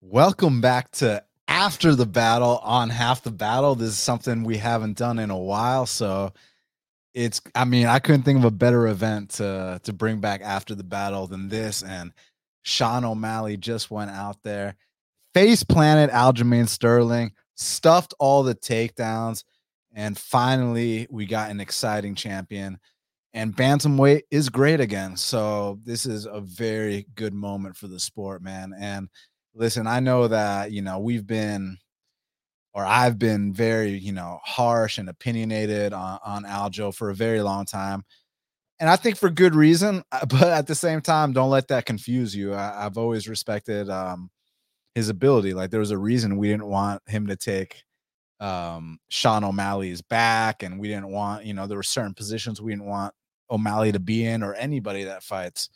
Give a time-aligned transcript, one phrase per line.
[0.00, 3.74] Welcome back to After the Battle on Half the Battle.
[3.74, 6.32] This is something we haven't done in a while, so
[7.14, 10.76] it's I mean, I couldn't think of a better event to to bring back after
[10.76, 12.12] the battle than this and
[12.62, 14.76] Sean O'Malley just went out there,
[15.34, 19.42] face planted Aljamain Sterling, stuffed all the takedowns,
[19.92, 22.78] and finally we got an exciting champion.
[23.34, 25.16] And bantamweight is great again.
[25.16, 28.72] So this is a very good moment for the sport, man.
[28.78, 29.08] And
[29.58, 31.78] listen, I know that, you know, we've been
[32.74, 37.42] or I've been very, you know, harsh and opinionated on, on Aljo for a very
[37.42, 38.04] long time.
[38.78, 42.36] And I think for good reason, but at the same time, don't let that confuse
[42.36, 42.54] you.
[42.54, 44.30] I, have always respected um,
[44.94, 45.54] his ability.
[45.54, 47.82] Like there was a reason we didn't want him to take
[48.38, 52.70] um, Sean O'Malley's back, and we didn't want, you know, there were certain positions we
[52.70, 53.12] didn't want
[53.50, 55.68] O'Malley to be in, or anybody that fights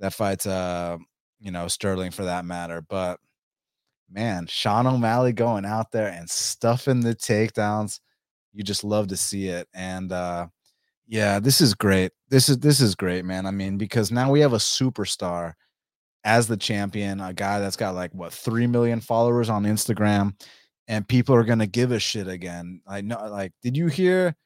[0.00, 0.98] that fights uh,
[1.40, 2.82] you know, Sterling for that matter.
[2.88, 3.18] But
[4.10, 8.00] man, Sean O'Malley going out there and stuffing the takedowns.
[8.52, 9.68] You just love to see it.
[9.74, 10.48] And uh
[11.06, 12.12] yeah, this is great.
[12.28, 13.46] This is this is great, man.
[13.46, 15.54] I mean, because now we have a superstar
[16.24, 20.34] as the champion, a guy that's got like what 3 million followers on Instagram
[20.86, 22.80] and people are to give a shit again.
[22.86, 24.36] I know like did you hear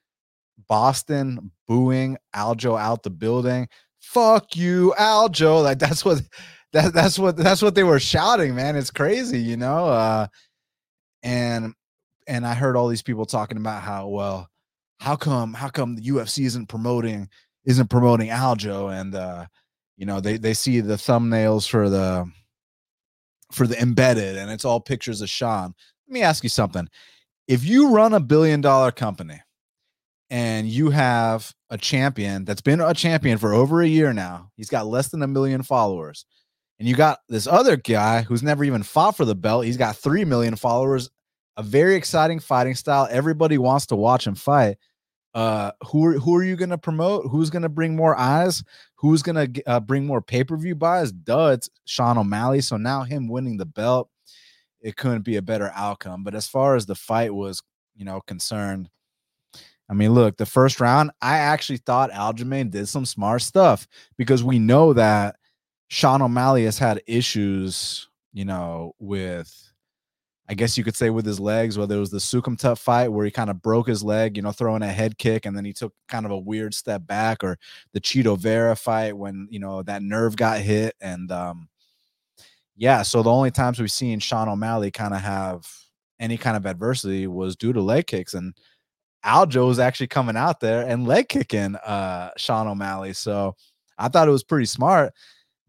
[0.69, 3.69] Boston booing Aljo out the building?
[4.01, 5.63] Fuck you, Aljo.
[5.63, 6.23] Like that's what
[6.75, 8.75] that, that's what that's what they were shouting, man.
[8.77, 9.87] It's crazy, you know.
[9.87, 10.27] Uh,
[11.23, 11.73] and
[12.27, 14.51] and I heard all these people talking about how well,
[14.99, 17.29] how come how come the UFC isn't promoting
[17.65, 19.47] isn't promoting Aljo, and uh,
[19.97, 22.29] you know they they see the thumbnails for the
[23.53, 25.75] for the embedded, and it's all pictures of Sean.
[26.09, 26.89] Let me ask you something:
[27.47, 29.41] if you run a billion dollar company
[30.29, 34.71] and you have a champion that's been a champion for over a year now, he's
[34.71, 36.27] got less than a million followers
[36.85, 39.65] and you got this other guy who's never even fought for the belt.
[39.65, 41.09] He's got 3 million followers,
[41.57, 43.09] a very exciting fighting style.
[43.11, 44.77] Everybody wants to watch him fight.
[45.33, 47.25] Uh, who are, who are you going to promote?
[47.31, 48.63] Who's going to bring more eyes?
[48.97, 51.11] Who's going to uh, bring more pay per view buys?
[51.11, 52.61] Duh, it's Sean O'Malley.
[52.61, 54.11] So now him winning the belt,
[54.83, 56.23] it couldn't be a better outcome.
[56.23, 57.63] But as far as the fight was,
[57.97, 58.91] you know, concerned,
[59.89, 64.45] I mean, look, the first round, I actually thought Aljamain did some smart stuff because
[64.45, 65.37] we know that
[65.89, 69.73] Sean O'Malley has had issues, you know, with
[70.49, 73.25] I guess you could say with his legs, whether it was the Soukhamthath fight where
[73.25, 75.73] he kind of broke his leg, you know, throwing a head kick, and then he
[75.73, 77.59] took kind of a weird step back, or
[77.95, 81.69] the Chito Vera fight when you know that nerve got hit, and um,
[82.77, 85.67] yeah, so the only times we've seen Sean O'Malley kind of have
[86.21, 88.55] any kind of adversity was due to leg kicks, and
[89.25, 93.57] Aljo was actually coming out there and leg kicking uh Sean O'Malley, so
[93.99, 95.13] I thought it was pretty smart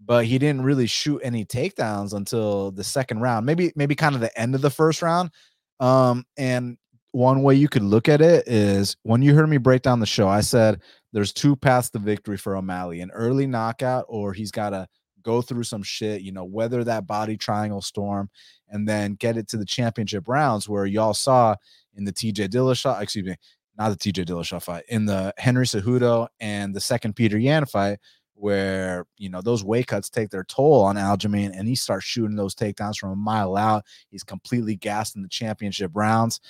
[0.03, 3.45] but he didn't really shoot any takedowns until the second round.
[3.45, 5.31] Maybe maybe kind of the end of the first round.
[5.79, 6.77] Um, and
[7.11, 10.05] one way you could look at it is when you heard me break down the
[10.05, 10.81] show, I said
[11.13, 14.87] there's two paths to victory for O'Malley: an early knockout, or he's got to
[15.23, 18.29] go through some shit, you know, weather that body triangle storm,
[18.69, 21.55] and then get it to the championship rounds where y'all saw
[21.95, 23.35] in the TJ Dillashaw, excuse me,
[23.77, 27.99] not the TJ Dillashaw fight, in the Henry Cejudo and the second Peter Yan fight,
[28.35, 32.35] where you know those weight cuts take their toll on Aljamain, and he starts shooting
[32.35, 33.85] those takedowns from a mile out.
[34.09, 36.41] He's completely gassed in the championship rounds.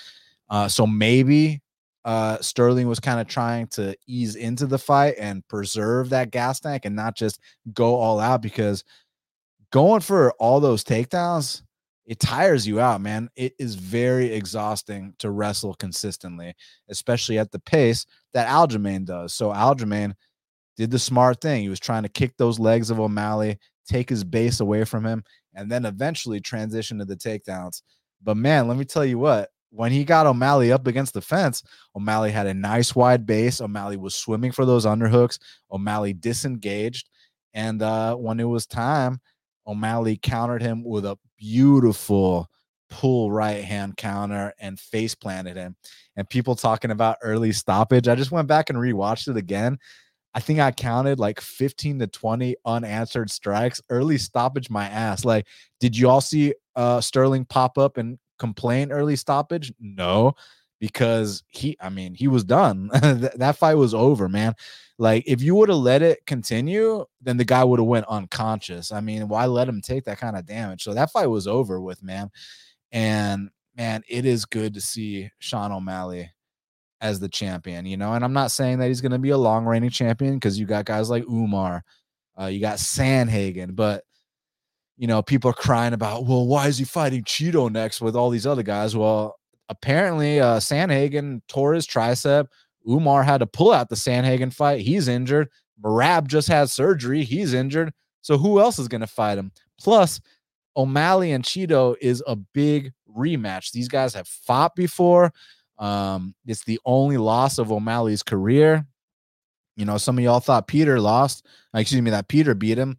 [0.50, 1.62] Uh, so maybe
[2.04, 6.60] uh, Sterling was kind of trying to ease into the fight and preserve that gas
[6.60, 7.40] tank and not just
[7.74, 8.84] go all out because
[9.72, 11.64] going for all those takedowns
[12.06, 13.30] it tires you out, man.
[13.36, 16.54] It is very exhausting to wrestle consistently,
[16.90, 19.34] especially at the pace that Aljamain does.
[19.34, 20.14] So Aljamain
[20.78, 21.62] did the smart thing.
[21.62, 25.24] He was trying to kick those legs of O'Malley, take his base away from him,
[25.54, 27.82] and then eventually transition to the takedowns.
[28.24, 31.62] But man, let me tell you what, when he got O'Malley up against the fence,
[31.96, 33.62] O'Malley had a nice wide base.
[33.62, 35.38] O'Malley was swimming for those underhooks.
[35.72, 37.10] O'Malley disengaged.
[37.54, 39.20] And uh, when it was time,
[39.68, 42.50] O'Malley countered him with a beautiful
[42.90, 45.76] pull right hand counter and face planted him.
[46.16, 48.08] And people talking about early stoppage.
[48.08, 49.78] I just went back and rewatched it again.
[50.36, 53.82] I think I counted like 15 to 20 unanswered strikes.
[53.90, 55.24] Early stoppage, my ass.
[55.24, 55.48] Like,
[55.80, 59.72] did you all see uh Sterling pop up and complain early stoppage?
[59.80, 60.36] No,
[60.82, 62.88] because he, I mean, he was done.
[62.94, 64.56] that fight was over, man.
[64.98, 68.92] Like, if you would have let it continue, then the guy would have went unconscious.
[68.92, 70.84] I mean, why let him take that kind of damage?
[70.84, 72.30] So that fight was over with, man.
[72.92, 76.30] And man, it is good to see Sean O'Malley
[77.02, 78.14] as the champion, you know.
[78.14, 80.66] And I'm not saying that he's going to be a long reigning champion because you
[80.66, 81.84] got guys like Umar,
[82.40, 84.04] uh, you got Sandhagen, but
[84.98, 88.30] you know, people are crying about, well, why is he fighting Chito next with all
[88.30, 88.96] these other guys?
[88.96, 89.36] Well,
[89.68, 92.48] apparently, uh, Sandhagen tore his tricep.
[92.88, 94.82] Umar had to pull out the Sandhagen fight.
[94.82, 95.50] He's injured.
[95.84, 97.24] Merab just had surgery.
[97.24, 97.92] He's injured.
[98.22, 99.52] So who else is going to fight him?
[99.80, 100.22] Plus,
[100.78, 103.72] O'Malley and Chito is a big rematch.
[103.72, 105.34] These guys have fought before.
[105.78, 108.86] Um, it's the only loss of O'Malley's career.
[109.76, 111.46] You know, some of y'all thought Peter lost.
[111.74, 112.98] Excuse me, that Peter beat him,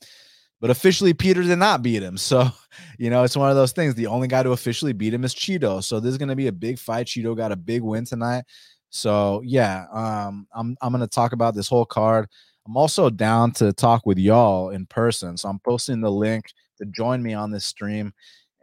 [0.60, 2.16] but officially Peter did not beat him.
[2.26, 2.50] So,
[2.98, 3.94] you know, it's one of those things.
[3.94, 5.82] The only guy to officially beat him is Chito.
[5.82, 7.06] So this is going to be a big fight.
[7.06, 8.44] Chito got a big win tonight.
[8.90, 12.28] So yeah, um, I'm I'm going to talk about this whole card.
[12.66, 15.36] I'm also down to talk with y'all in person.
[15.36, 16.46] So I'm posting the link
[16.78, 18.12] to join me on this stream.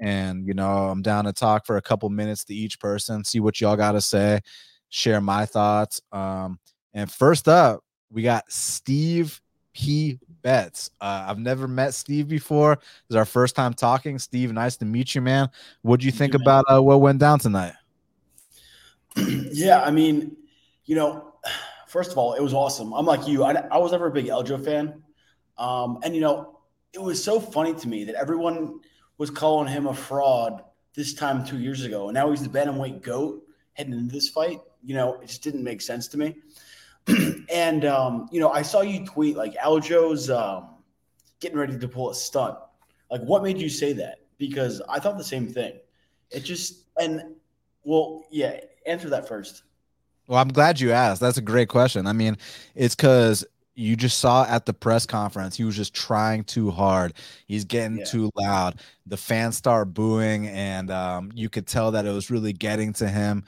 [0.04, 3.40] And, you know, I'm down to talk for a couple minutes to each person, see
[3.40, 4.42] what y'all got to say,
[4.90, 6.02] share my thoughts.
[6.12, 6.60] Um,
[6.94, 9.42] and first up, we got Steve
[9.74, 10.20] P.
[10.42, 10.92] Betts.
[11.00, 12.76] Uh, I've never met Steve before.
[12.76, 14.20] This is our first time talking.
[14.20, 15.50] Steve, nice to meet you, man.
[15.84, 17.74] What do you think about uh, what went down tonight?
[19.16, 20.36] yeah, I mean,
[20.84, 21.34] you know,
[21.88, 22.92] first of all, it was awesome.
[22.92, 23.46] I'm like you.
[23.46, 25.02] I, I was never a big Aljo fan.
[25.58, 26.60] Um, and, you know,
[26.92, 28.82] it was so funny to me that everyone
[29.18, 30.64] was calling him a fraud
[30.96, 32.08] this time two years ago.
[32.08, 33.44] And now he's the bantamweight GOAT
[33.74, 34.60] heading into this fight.
[34.84, 36.36] You know, it just didn't make sense to me.
[37.50, 40.76] and um, you know, I saw you tweet like Aljo's um,
[41.40, 42.58] getting ready to pull a stunt.
[43.12, 44.20] Like, what made you say that?
[44.38, 45.80] Because I thought the same thing.
[46.32, 47.36] It just and
[47.84, 48.60] well, yeah.
[48.86, 49.64] Answer that first.
[50.28, 51.22] Well, I'm glad you asked.
[51.22, 52.06] That's a great question.
[52.08, 52.38] I mean,
[52.76, 53.46] it's because
[53.76, 57.14] you just saw at the press conference he was just trying too hard
[57.48, 58.06] he's getting yeah.
[58.06, 62.54] too loud the fans start booing and um, you could tell that it was really
[62.54, 63.44] getting to him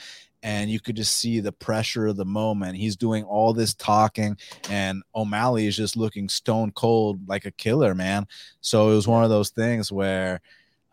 [0.46, 2.78] and you could just see the pressure of the moment.
[2.78, 4.38] He's doing all this talking,
[4.70, 8.28] and O'Malley is just looking stone cold like a killer, man.
[8.62, 10.42] So it was one of those things where,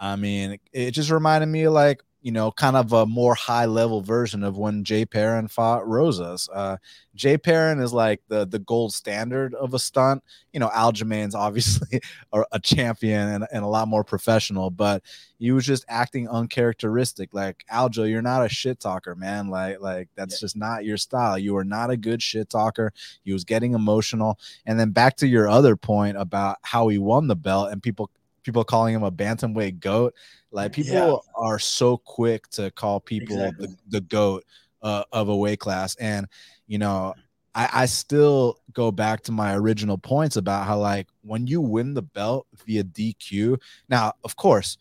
[0.00, 3.66] I mean, it just reminded me of like you know, kind of a more high
[3.66, 6.48] level version of when Jay Perrin fought Rosas.
[6.52, 6.76] Uh,
[7.14, 10.22] Jay Perrin is like the the gold standard of a stunt.
[10.52, 12.00] You know, Aljamain's obviously
[12.32, 15.02] a, a champion and, and, a lot more professional, but
[15.38, 17.34] he was just acting uncharacteristic.
[17.34, 19.48] Like Aljo, you're not a shit talker, man.
[19.48, 20.46] Like like that's yeah.
[20.46, 21.36] just not your style.
[21.38, 22.92] You are not a good shit talker.
[23.24, 24.38] He was getting emotional.
[24.64, 28.10] And then back to your other point about how he won the belt and people
[28.42, 30.14] people calling him a bantamweight goat.
[30.50, 31.16] Like people yeah.
[31.42, 33.66] are so quick to call people exactly.
[33.66, 34.44] the, the goat
[34.82, 36.26] uh, of a weight class, and
[36.66, 37.14] you know,
[37.54, 41.94] I, I still go back to my original points about how like when you win
[41.94, 43.60] the belt via DQ.
[43.88, 44.78] Now, of course,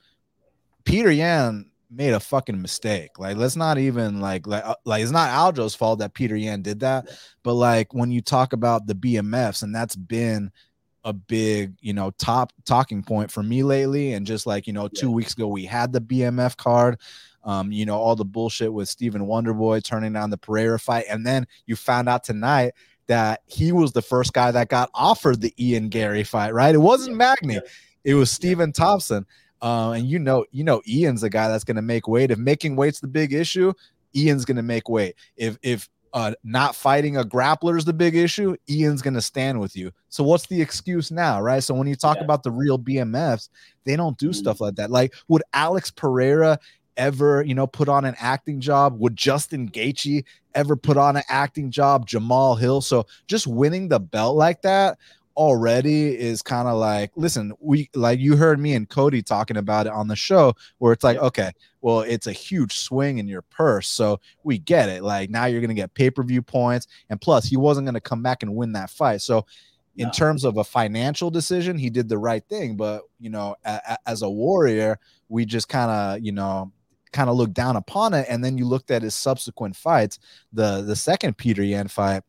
[0.84, 3.20] Peter Yan made a fucking mistake.
[3.20, 6.62] Like, let's not even like like uh, like it's not Aljo's fault that Peter Yan
[6.62, 7.10] did that,
[7.44, 10.52] but like when you talk about the BMFs, and that's been
[11.04, 14.14] a big, you know, top talking point for me lately.
[14.14, 15.14] And just like, you know, two yeah.
[15.14, 17.00] weeks ago, we had the BMF card.
[17.44, 21.06] Um, you know, all the bullshit with Stephen Wonderboy turning down the Pereira fight.
[21.10, 22.74] And then you found out tonight
[23.08, 26.74] that he was the first guy that got offered the Ian Garry fight, right?
[26.74, 27.60] It wasn't Magny,
[28.04, 29.26] it was Stephen Thompson.
[29.62, 32.32] Uh, and you know, you know, Ian's the guy that's going to make weight.
[32.32, 33.74] If making weight's the big issue,
[34.16, 35.16] Ian's going to make weight.
[35.36, 39.60] If if uh, not fighting a grappler is the big issue, Ian's going to stand
[39.60, 39.92] with you.
[40.10, 41.64] So what's the excuse now, right?
[41.64, 42.24] So when you talk yeah.
[42.24, 43.50] about the real BMFs,
[43.86, 44.34] they don't do mm-hmm.
[44.34, 44.92] stuff like that.
[44.92, 46.60] Like would Alex Pereira
[46.98, 49.00] ever, you know, put on an acting job?
[49.00, 52.08] Would Justin Gaethje ever put on an acting job?
[52.08, 52.82] Jamahal Hill.
[52.82, 54.98] So just winning the belt like that
[55.42, 59.88] already is kind of like listen we like you heard me and cody talking about
[59.88, 63.42] it on the show where it's like okay well it's a huge swing in your
[63.42, 65.04] purse so we get it.
[65.04, 68.56] Like now you're gonna get pay-per-view points and plus he wasn't gonna come back and
[68.56, 69.22] win that fight.
[69.22, 69.46] So
[69.98, 70.12] in no.
[70.12, 73.98] terms of a financial decision he did the right thing but you know a, a,
[74.06, 76.72] as a warrior we just kind of you know
[77.12, 80.18] kind of looked down upon it and then you looked at his subsequent fights
[80.54, 82.24] the the second peter yan fight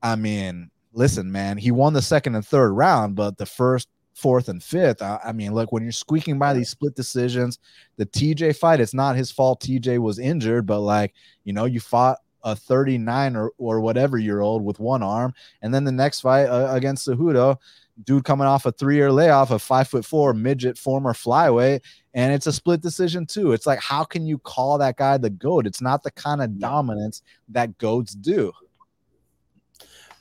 [0.00, 4.48] i mean listen, man, he won the second and third round, but the first, fourth,
[4.48, 7.58] and fifth, I, I, mean, look, when you're squeaking by these split decisions,
[7.98, 9.62] the TJ fight, it's not his fault.
[9.62, 11.12] TJ was injured, but like,
[11.44, 15.34] you know, you fought a 39 or, or whatever year old with one arm.
[15.60, 17.58] And then the next fight uh, against Cejudo,
[18.04, 21.82] dude coming off a three year layoff, a five foot four midget former flyweight,
[22.14, 23.52] and it's a split decision too.
[23.52, 25.66] It's like, how can you call that guy the GOAT?
[25.66, 28.52] It's not the kind of dominance that GOATs do.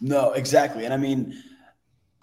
[0.02, 0.86] No, exactly.
[0.86, 1.42] And I mean,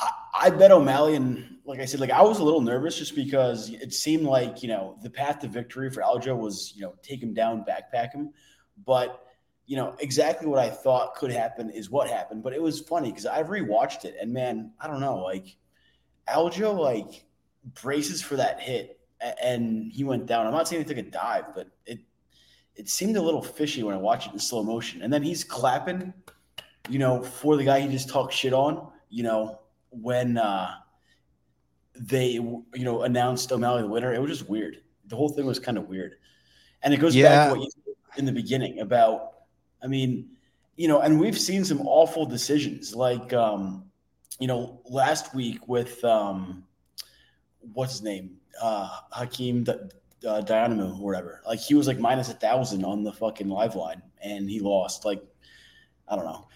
[0.01, 0.11] I,
[0.43, 3.71] I bet O'Malley and like I said, like I was a little nervous just because
[3.71, 7.23] it seemed like, you know, the path to victory for Aljo was, you know, take
[7.23, 8.33] him down, backpack him.
[8.85, 9.25] But,
[9.67, 12.43] you know, exactly what I thought could happen is what happened.
[12.43, 15.57] But it was funny because I've rewatched it and man, I don't know, like
[16.29, 17.27] Aljo, like
[17.81, 18.99] braces for that hit
[19.43, 20.47] and he went down.
[20.47, 22.01] I'm not saying he took a dive, but it
[22.75, 25.03] it seemed a little fishy when I watched it in slow motion.
[25.03, 26.15] And then he's clapping,
[26.89, 29.61] you know, for the guy he just talked shit on, you know,
[29.91, 30.75] when uh
[31.95, 34.15] they you know announced O'Malley the winner.
[34.15, 34.79] It was just weird.
[35.07, 36.17] The whole thing was kind of weird.
[36.83, 37.29] And it goes yeah.
[37.29, 39.33] back to what you said in the beginning about
[39.83, 40.29] I mean,
[40.77, 43.85] you know, and we've seen some awful decisions like um,
[44.39, 46.65] you know, last week with um
[47.73, 48.37] what's his name?
[48.61, 49.73] Uh Hakeem D-
[50.27, 51.43] uh, Dynamo or whatever.
[51.47, 55.05] Like he was like minus a thousand on the fucking live line and he lost.
[55.05, 55.23] Like,
[56.09, 56.49] I don't know.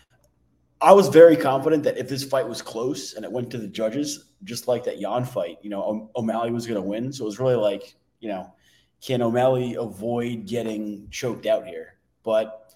[0.81, 3.67] I was very confident that if this fight was close and it went to the
[3.67, 7.13] judges, just like that Yan fight, you know, o- O'Malley was going to win.
[7.13, 8.53] So it was really like, you know,
[9.01, 11.95] can O'Malley avoid getting choked out here?
[12.23, 12.75] But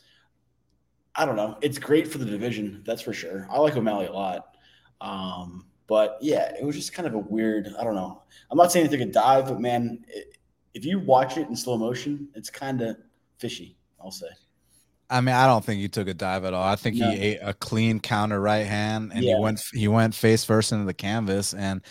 [1.14, 1.58] I don't know.
[1.60, 3.46] It's great for the division, that's for sure.
[3.50, 4.56] I like O'Malley a lot.
[5.00, 7.68] Um, but yeah, it was just kind of a weird.
[7.78, 8.22] I don't know.
[8.50, 10.38] I'm not saying to take a dive, but man, it,
[10.72, 12.96] if you watch it in slow motion, it's kind of
[13.38, 13.76] fishy.
[14.00, 14.28] I'll say.
[15.10, 16.62] I mean, I don't think he took a dive at all.
[16.62, 17.10] I think no.
[17.10, 19.34] he ate a clean counter right hand, and yeah.
[19.34, 21.82] he went he went face first into the canvas, and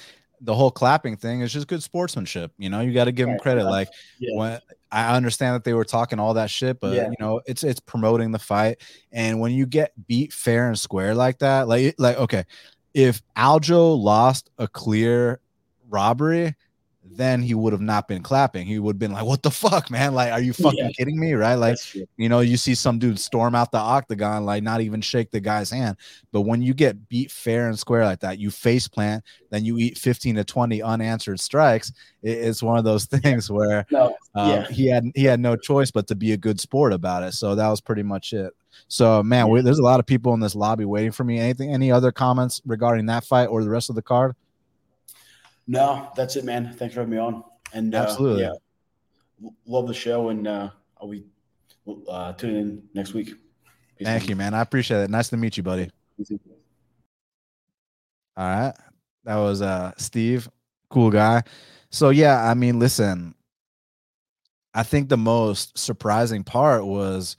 [0.42, 2.52] the whole clapping thing is just good sportsmanship.
[2.58, 3.66] You know, you got to give him credit.
[3.66, 4.38] Like yeah.
[4.38, 4.60] when
[4.92, 7.10] I understand that they were talking all that shit, but yeah.
[7.10, 8.82] you know, it's it's promoting the fight.
[9.12, 12.46] And when you get beat fair and square like that, like like okay,
[12.94, 15.42] if Aljo lost a clear
[15.90, 16.56] robbery,
[17.20, 18.66] then he would have not been clapping.
[18.66, 20.14] He would have been like, "What the fuck, man?
[20.14, 20.90] Like, are you fucking yeah.
[20.98, 21.56] kidding me?" Right?
[21.56, 21.78] Like,
[22.16, 25.42] you know, you see some dude storm out the octagon, like not even shake the
[25.42, 25.98] guy's hand.
[26.32, 29.78] But when you get beat fair and square like that, you face plant, then you
[29.78, 31.92] eat fifteen to twenty unanswered strikes.
[32.24, 34.16] It's one of those things where no.
[34.36, 34.68] um, yeah.
[34.70, 37.34] he had he had no choice but to be a good sport about it.
[37.34, 38.54] So that was pretty much it.
[38.88, 39.52] So man, yeah.
[39.52, 41.38] we, there's a lot of people in this lobby waiting for me.
[41.38, 41.74] Anything?
[41.74, 44.36] Any other comments regarding that fight or the rest of the card?
[45.70, 46.74] No, that's it, man.
[46.74, 47.44] Thanks for having me on.
[47.74, 51.24] And uh, absolutely, yeah, love the show, and uh, I'll be
[52.10, 53.28] uh, tuning in next week.
[53.96, 54.56] Peace Thank you, man.
[54.56, 55.12] I appreciate it.
[55.12, 55.92] Nice to meet you, buddy.
[58.36, 58.74] All right,
[59.26, 60.50] that was uh Steve,
[60.90, 61.44] cool guy.
[61.92, 63.36] So yeah, I mean, listen,
[64.74, 67.38] I think the most surprising part was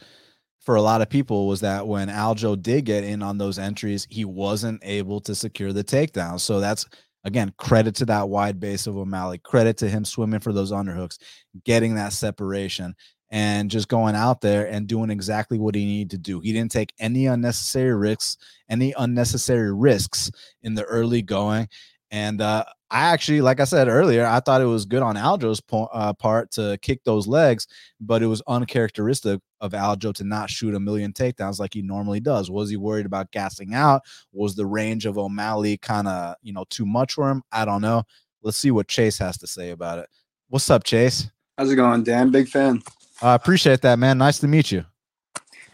[0.60, 4.06] for a lot of people was that when Aljo did get in on those entries,
[4.08, 6.38] he wasn't able to secure the takedown.
[6.38, 6.86] So that's
[7.24, 9.38] Again, credit to that wide base of O'Malley.
[9.38, 11.18] Credit to him swimming for those underhooks,
[11.64, 12.94] getting that separation,
[13.30, 16.40] and just going out there and doing exactly what he needed to do.
[16.40, 18.36] He didn't take any unnecessary risks,
[18.68, 20.30] any unnecessary risks
[20.62, 21.68] in the early going.
[22.10, 25.60] And uh, I actually, like I said earlier, I thought it was good on Aljo's
[25.60, 27.68] po- uh, part to kick those legs,
[28.00, 32.20] but it was uncharacteristic of Aljo to not shoot a million takedowns like he normally
[32.20, 32.50] does.
[32.50, 34.02] Was he worried about gassing out?
[34.32, 37.42] Was the range of O'Malley kind of, you know, too much for him?
[37.52, 38.04] I don't know.
[38.42, 40.08] Let's see what Chase has to say about it.
[40.48, 41.30] What's up, Chase?
[41.58, 42.30] How's it going, Dan?
[42.30, 42.82] Big fan.
[43.22, 44.18] I uh, appreciate that, man.
[44.18, 44.84] Nice to meet you.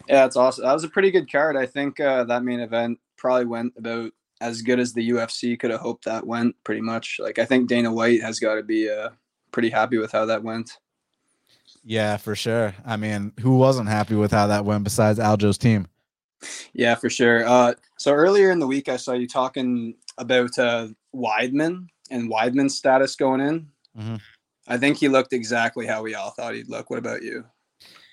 [0.09, 0.64] Yeah, it's awesome.
[0.64, 1.57] That was a pretty good card.
[1.57, 5.71] I think uh, that main event probably went about as good as the UFC could
[5.71, 6.55] have hoped that went.
[6.64, 9.11] Pretty much, like I think Dana White has got to be uh,
[9.52, 10.71] pretty happy with how that went.
[11.88, 12.75] Yeah, for sure.
[12.85, 15.87] I mean, who wasn't happy with how that went besides Aljo's team?
[16.73, 17.47] Yeah, for sure.
[17.47, 22.76] Uh, so earlier in the week, I saw you talking about uh, Weidman and Weidman's
[22.76, 23.69] status going in.
[23.97, 24.16] Mm-hmm.
[24.66, 26.90] I think he looked exactly how we all thought he'd look.
[26.90, 27.45] What about you?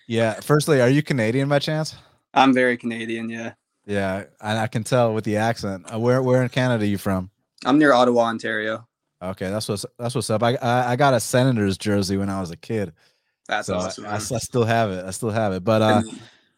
[0.08, 0.40] Yeah.
[0.40, 1.96] Firstly, are you Canadian by chance?
[2.36, 3.28] I'm very Canadian.
[3.28, 3.54] Yeah.
[3.86, 5.94] Yeah, and I can tell with the accent.
[5.94, 7.32] Uh, where where in Canada are you from?
[7.66, 8.88] I'm near Ottawa, Ontario.
[9.22, 10.42] Okay, that's what's that's what's up.
[10.42, 12.94] I I, I got a Senators jersey when I was a kid.
[13.48, 14.06] That's so awesome.
[14.06, 15.06] I, I, still have it.
[15.06, 15.64] I still have it.
[15.64, 16.02] But uh,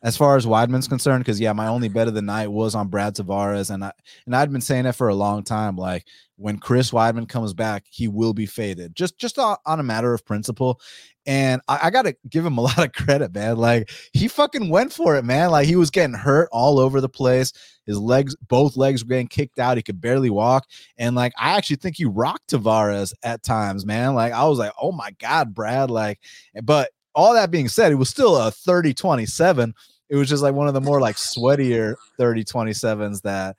[0.04, 2.90] as far as Weidman's concerned, because yeah, my only bet of the night was on
[2.90, 3.92] Brad Tavares, and I
[4.26, 5.78] and I'd been saying that for a long time.
[5.78, 8.96] Like when Chris Weidman comes back, he will be faded.
[8.96, 10.80] Just just on a matter of principle.
[11.26, 13.58] And I, I, gotta give him a lot of credit, man.
[13.58, 15.52] Like he fucking went for it, man.
[15.52, 17.52] Like he was getting hurt all over the place.
[17.86, 19.78] His legs, both legs were getting kicked out.
[19.78, 20.66] He could barely walk.
[20.98, 24.14] And like I actually think he rocked Tavares at times, man.
[24.14, 25.90] Like I was like, oh my God, Brad.
[25.90, 26.20] Like,
[26.64, 29.74] but all that being said, it was still a 30-27.
[30.10, 33.56] It was just like one of the more like sweatier 30-27s that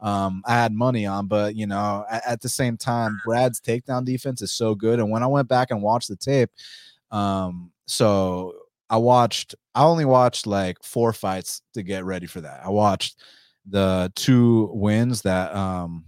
[0.00, 1.26] um, I had money on.
[1.26, 4.98] But you know, at, at, the same time, Brad's takedown defense is so good.
[4.98, 6.50] And when I went back and watched the tape,
[7.10, 8.54] um, so
[8.88, 9.54] I watched.
[9.74, 12.60] I only watched like four fights to get ready for that.
[12.64, 13.22] I watched
[13.66, 16.04] the two wins that um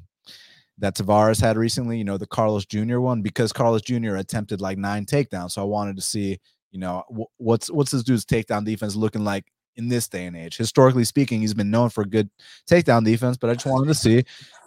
[0.78, 1.98] that Tavares had recently.
[1.98, 3.00] You know, the Carlos Jr.
[3.00, 4.16] one because Carlos Jr.
[4.16, 5.52] attempted like nine takedowns.
[5.52, 6.40] So I wanted to see,
[6.70, 7.04] you know,
[7.38, 9.44] what's what's this dude's takedown defense looking like
[9.76, 10.56] in this day and age.
[10.56, 12.30] Historically speaking, he's been known for good
[12.68, 14.24] takedown defense, but I just wanted to see.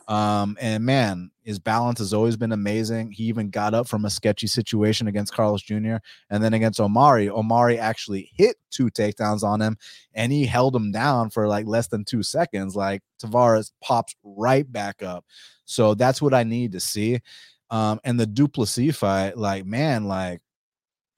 [0.08, 3.12] Um, and man, his balance has always been amazing.
[3.12, 5.96] He even got up from a sketchy situation against Carlos Jr.
[6.30, 7.30] and then against Omari.
[7.30, 9.78] Omari actually hit two takedowns on him
[10.14, 12.76] and he held him down for like less than two seconds.
[12.76, 15.26] Like Tavares pops right back up.
[15.66, 17.20] So that's what I need to see.
[17.72, 20.42] Um, and the Du Plessis fight, like, man, like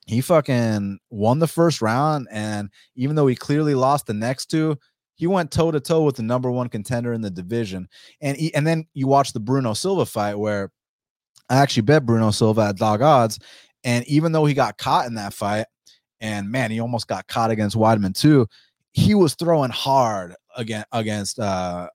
[0.07, 2.27] he fucking won the first round.
[2.31, 4.77] And even though he clearly lost the next two,
[5.15, 7.87] he went toe to toe with the number one contender in the division.
[8.21, 10.71] And he, and then you watch the Bruno Silva fight where
[11.49, 13.39] I actually bet Bruno Silva at dog odds.
[13.83, 15.65] And even though he got caught in that fight,
[16.19, 18.47] and man, he almost got caught against Weidman too,
[18.93, 21.89] he was throwing hard again against uh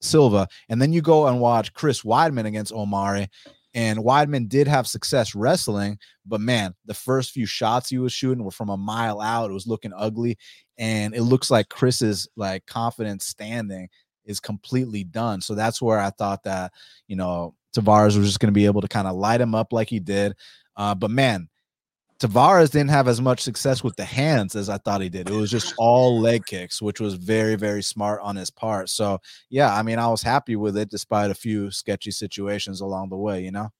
[0.00, 0.48] Silva.
[0.68, 3.28] And then you go and watch Chris Weidman against Omari,
[3.78, 8.42] and Weidman did have success wrestling, but man, the first few shots he was shooting
[8.42, 9.50] were from a mile out.
[9.50, 10.36] It was looking ugly.
[10.78, 13.88] And it looks like Chris's like confidence standing
[14.24, 15.40] is completely done.
[15.40, 16.72] So that's where I thought that,
[17.06, 19.72] you know, Tavares was just going to be able to kind of light him up
[19.72, 20.34] like he did.
[20.76, 21.48] Uh, but man,
[22.20, 25.30] Tavares didn't have as much success with the hands as I thought he did.
[25.30, 28.88] It was just all leg kicks, which was very, very smart on his part.
[28.88, 29.20] So,
[29.50, 33.16] yeah, I mean, I was happy with it despite a few sketchy situations along the
[33.16, 33.70] way, you know?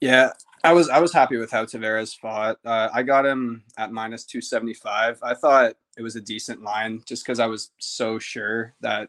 [0.00, 2.58] Yeah, I was I was happy with how Tavares fought.
[2.64, 5.18] Uh, I got him at minus 275.
[5.22, 9.08] I thought it was a decent line just because I was so sure that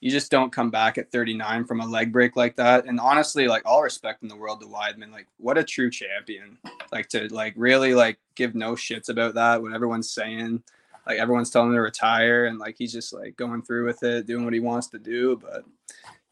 [0.00, 2.86] you just don't come back at 39 from a leg break like that.
[2.86, 6.56] And honestly, like all respect in the world to Weidman, like what a true champion.
[6.90, 9.60] Like to like really like give no shits about that.
[9.60, 10.62] What everyone's saying,
[11.06, 14.26] like everyone's telling him to retire, and like he's just like going through with it,
[14.26, 15.36] doing what he wants to do.
[15.36, 15.64] But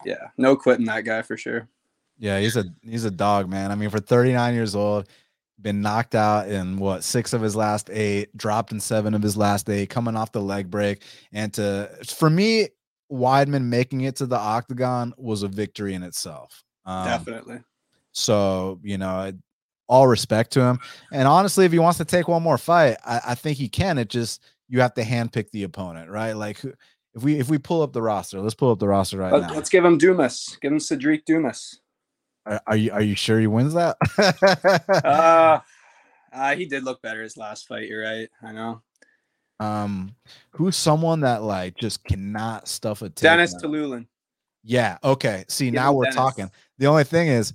[0.05, 1.69] yeah, no quitting that guy for sure.
[2.19, 3.71] Yeah, he's a he's a dog, man.
[3.71, 5.09] I mean, for 39 years old,
[5.61, 9.37] been knocked out in what six of his last eight, dropped in seven of his
[9.37, 11.03] last eight, coming off the leg break.
[11.33, 12.69] And to for me,
[13.11, 16.65] Weidman making it to the octagon was a victory in itself.
[16.85, 17.59] Um, Definitely.
[18.13, 19.33] So, you know,
[19.89, 20.79] all respect to him.
[21.13, 23.99] And honestly, if he wants to take one more fight, I, I think he can.
[23.99, 26.33] It just you have to handpick the opponent, right?
[26.33, 26.63] Like
[27.15, 29.43] if we if we pull up the roster, let's pull up the roster right Let,
[29.43, 29.55] now.
[29.55, 30.57] Let's give him Dumas.
[30.61, 31.81] Give him Cedric Dumas.
[32.47, 33.97] Are, are you are you sure he wins that?
[35.05, 35.61] uh,
[36.33, 37.89] uh, he did look better his last fight.
[37.89, 38.29] You're right.
[38.43, 38.83] I know.
[39.61, 40.15] Um,
[40.51, 44.07] who's someone that like just cannot stuff a Dennis Tiuliulin.
[44.63, 44.99] Yeah.
[45.03, 45.45] Okay.
[45.49, 46.17] See, Give now we're Dennis.
[46.17, 46.51] talking.
[46.79, 47.53] The only thing is,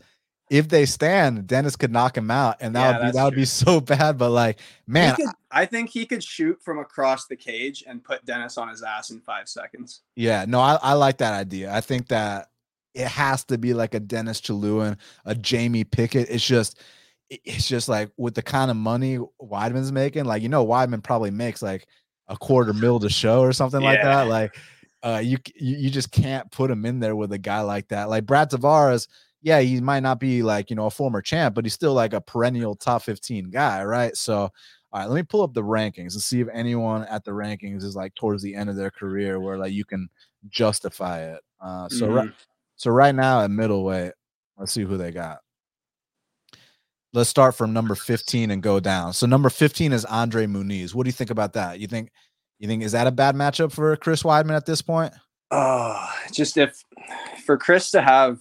[0.49, 3.35] if they stand, Dennis could knock him out, and that yeah, would be that would
[3.35, 4.17] be so bad.
[4.17, 8.25] But like, man, could, I think he could shoot from across the cage and put
[8.25, 10.01] Dennis on his ass in five seconds.
[10.15, 10.45] Yeah.
[10.47, 11.73] No, I, I like that idea.
[11.73, 12.49] I think that
[12.93, 16.29] it has to be like a Dennis Tiuliulin, a Jamie Pickett.
[16.29, 16.79] It's just
[17.43, 21.31] it's just like with the kind of money Weidman's making, like you know, Weidman probably
[21.31, 21.87] makes like
[22.27, 23.89] a quarter mil to show or something yeah.
[23.89, 24.27] like that.
[24.27, 24.55] Like,
[25.03, 28.09] uh, you you just can't put him in there with a guy like that.
[28.09, 29.07] Like Brad Tavares,
[29.41, 32.13] yeah, he might not be like you know a former champ, but he's still like
[32.13, 34.15] a perennial top fifteen guy, right?
[34.15, 34.51] So, all
[34.93, 37.95] right, let me pull up the rankings and see if anyone at the rankings is
[37.95, 40.07] like towards the end of their career where like you can
[40.49, 41.41] justify it.
[41.61, 42.15] Uh, so mm-hmm.
[42.15, 42.31] right,
[42.75, 44.13] so right now at middleweight,
[44.57, 45.39] let's see who they got
[47.13, 49.13] let's start from number 15 and go down.
[49.13, 50.93] So number 15 is Andre Muniz.
[50.93, 51.80] What do you think about that?
[51.80, 52.12] You think
[52.60, 55.13] you think is that a bad matchup for Chris Weidman at this point?
[55.52, 56.84] Oh, just if
[57.45, 58.39] for Chris to have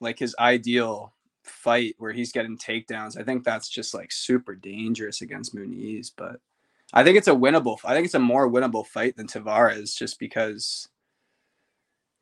[0.00, 5.22] like his ideal fight where he's getting takedowns, I think that's just like super dangerous
[5.22, 6.10] against Muniz.
[6.16, 6.40] But
[6.92, 7.78] I think it's a winnable.
[7.84, 10.88] I think it's a more winnable fight than Tavares, just because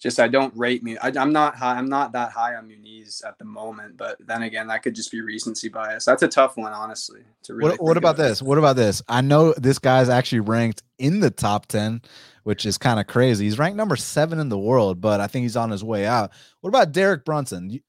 [0.01, 0.97] just I don't rate me.
[0.97, 1.77] I, am not high.
[1.77, 3.99] I'm not that high on Muniz at the moment.
[3.99, 6.07] But then again, that could just be recency bias.
[6.07, 7.21] That's a tough one, honestly.
[7.45, 8.41] To really what, what about this?
[8.41, 9.03] What about this?
[9.09, 12.01] I know this guy's actually ranked in the top ten,
[12.45, 13.45] which is kind of crazy.
[13.45, 16.31] He's ranked number seven in the world, but I think he's on his way out.
[16.63, 17.81] What about Derek Brunson?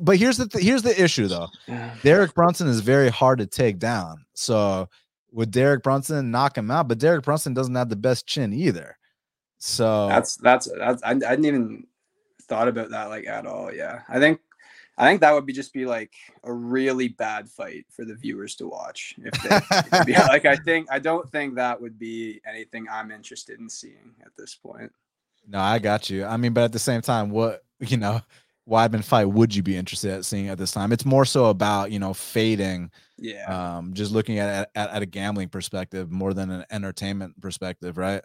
[0.00, 1.48] but here's the th- here's the issue though.
[2.02, 4.24] Derek Brunson is very hard to take down.
[4.32, 4.88] So
[5.32, 6.88] would Derek Brunson knock him out?
[6.88, 8.96] But Derek Brunson doesn't have the best chin either.
[9.64, 11.86] So that's that's that's I, I didn't even
[12.42, 13.72] thought about that like at all.
[13.72, 14.40] Yeah, I think
[14.98, 18.56] I think that would be just be like a really bad fight for the viewers
[18.56, 19.14] to watch.
[19.24, 23.58] If they, yeah, like I think I don't think that would be anything I'm interested
[23.58, 24.92] in seeing at this point.
[25.48, 26.26] No, I got you.
[26.26, 28.20] I mean, but at the same time, what you know,
[28.68, 30.92] Weidman fight would you be interested at seeing at this time?
[30.92, 32.90] It's more so about you know fading.
[33.16, 33.46] Yeah.
[33.46, 38.22] Um, just looking at at, at a gambling perspective more than an entertainment perspective, right?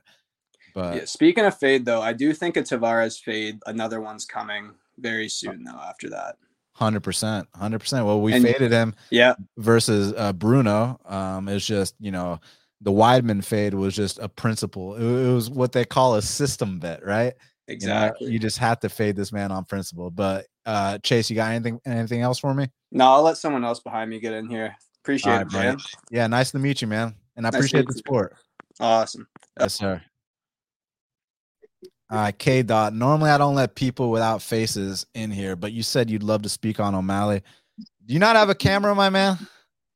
[0.79, 4.71] But yeah, speaking of fade though, I do think a Tavares fade, another one's coming
[4.97, 6.37] very soon though after that.
[6.73, 8.05] Hundred percent, hundred percent.
[8.05, 8.95] Well, we and, faded him.
[9.09, 9.35] Yeah.
[9.57, 12.39] Versus uh, Bruno, um, it's just you know
[12.79, 14.95] the Weidman fade was just a principle.
[14.95, 17.33] It, it was what they call a system bet, right?
[17.67, 18.27] Exactly.
[18.27, 20.09] You, know, you, just have to fade this man on principle.
[20.11, 22.69] But uh Chase, you got anything anything else for me?
[22.93, 24.77] No, I'll let someone else behind me get in here.
[25.03, 25.77] Appreciate right, it, man.
[26.09, 27.15] Yeah, nice to meet you, man.
[27.35, 28.37] And I nice appreciate the support.
[28.79, 29.27] Awesome.
[29.59, 30.01] Yes, sir.
[32.11, 32.93] All right, K dot.
[32.93, 36.49] Normally I don't let people without faces in here, but you said you'd love to
[36.49, 37.43] speak on O'Malley.
[37.77, 39.37] Do you not have a camera, my man?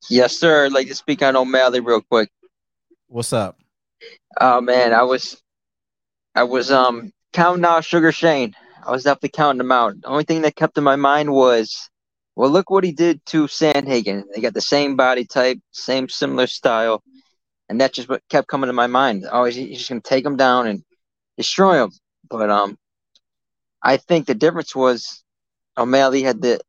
[0.08, 0.66] Yes, sir.
[0.66, 2.30] I'd like to speak on O'Malley real quick.
[3.08, 3.58] What's up?
[4.40, 5.42] Oh man, I was
[6.36, 8.54] I was um counting out Sugar Sean.
[8.86, 10.00] I was definitely counting him out.
[10.00, 11.90] The only thing that kept in my mind was,
[12.36, 14.24] well, look what he did to Sandhagen.
[14.32, 17.02] They got the same body type, same similar style,
[17.68, 19.26] and that just what kept coming to my mind.
[19.32, 20.84] Oh, he's, he's just gonna take him down and
[21.36, 21.90] destroy him.
[22.28, 22.78] But um,
[23.82, 25.22] I think the difference was
[25.76, 26.60] O'Malley had the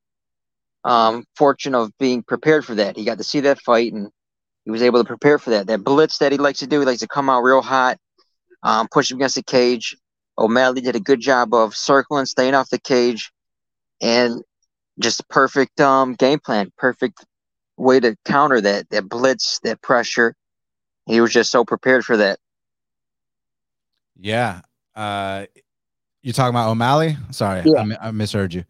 [0.84, 2.98] um fortune of being prepared for that.
[2.98, 4.12] He got to see that fight and
[4.66, 5.68] he was able to prepare for that.
[5.68, 7.98] That blitz that he likes to do, he likes to come out real hot,
[8.64, 9.96] um, push him against the cage.
[10.38, 13.32] O'Malley did a good job of circling, staying off the cage,
[14.02, 14.42] and
[15.00, 17.26] just perfect um, game plan, perfect
[17.78, 20.36] way to counter that that blitz, that pressure.
[21.06, 22.40] He was just so prepared for that.
[24.20, 24.62] Yeah.
[24.96, 25.46] Uh,
[26.22, 27.18] you talking about O'Malley?
[27.32, 27.86] Sorry, yeah.
[28.02, 28.64] I, I misheard you.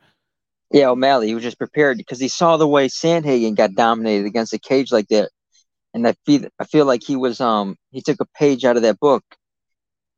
[0.71, 1.27] Yeah, O'Malley.
[1.27, 4.91] He was just prepared because he saw the way Sandhagen got dominated against the cage
[4.91, 5.29] like that
[5.95, 8.83] and I feel I feel like he was um he took a page out of
[8.83, 9.23] that book,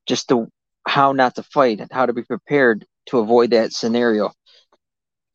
[0.07, 0.49] just to
[0.85, 4.33] how not to fight and how to be prepared to avoid that scenario.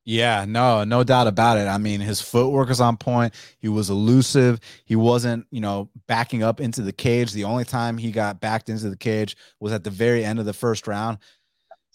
[0.04, 1.68] Yeah, no, no doubt about it.
[1.68, 3.34] I mean, his footwork is on point.
[3.60, 4.58] He was elusive.
[4.84, 7.32] He wasn't, you know, backing up into the cage.
[7.32, 10.44] The only time he got backed into the cage was at the very end of
[10.44, 11.18] the first round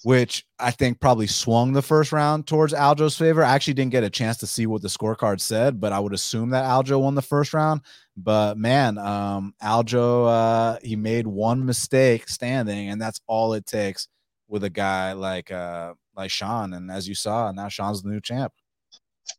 [0.04, 3.44] which I think probably swung the first round towards Aljo's favor.
[3.44, 6.14] I actually didn't get a chance to see what the scorecard said, but I would
[6.14, 7.82] assume that Aljo won the first round.
[8.16, 14.08] But man, um, Aljo, uh, he made one mistake standing, and that's all it takes
[14.48, 16.74] with a guy like uh, like Sean.
[16.74, 18.52] And as you saw, now Sean's the new champ.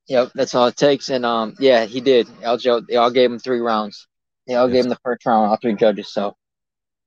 [0.06, 1.10] Yep, that's all it takes.
[1.10, 2.28] And um, yeah, he did.
[2.42, 4.06] Aljo, they all gave him three rounds.
[4.46, 4.74] They all yes.
[4.74, 6.12] gave him the first round, all three judges.
[6.12, 6.34] So,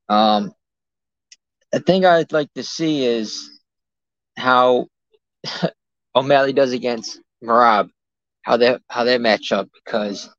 [0.10, 0.54] um,
[1.72, 3.50] the thing I'd like to see is
[4.38, 4.88] how
[6.16, 7.90] O'Malley does against Merab,
[8.44, 10.30] how they how they match up because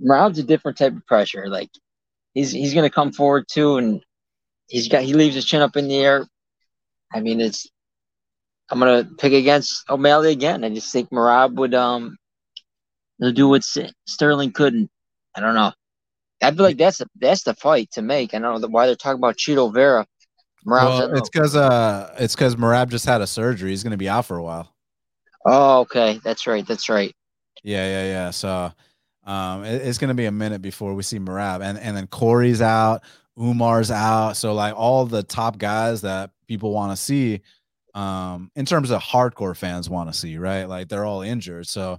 [0.00, 1.48] Merab's a different type of pressure.
[1.48, 1.70] Like
[2.32, 4.02] he's he's gonna come forward too, and
[4.68, 6.26] he's got he leaves his chin up in the air.
[7.12, 7.66] I mean, it's
[8.72, 10.64] I'm gonna pick against O'Malley again.
[10.64, 12.16] I just think Merab would um
[13.20, 13.62] do what
[14.06, 14.90] Sterling couldn't.
[15.36, 15.72] I don't know.
[16.42, 18.34] I feel like that's the that's the fight to make.
[18.34, 20.06] I don't know why they're talking about Chito Vera
[20.64, 23.70] well, it's because uh, it's because Merab just had a surgery.
[23.70, 24.72] He's going to be out for a while.
[25.44, 26.66] Oh, okay, that's right.
[26.66, 27.14] That's right.
[27.64, 28.30] Yeah, yeah, yeah.
[28.30, 28.72] So,
[29.24, 32.06] um, it, it's going to be a minute before we see Merab, and and then
[32.06, 33.02] Corey's out,
[33.36, 34.36] Umar's out.
[34.36, 37.40] So like all the top guys that people want to see,
[37.94, 40.64] um, in terms of hardcore fans want to see, right?
[40.64, 41.66] Like they're all injured.
[41.66, 41.98] So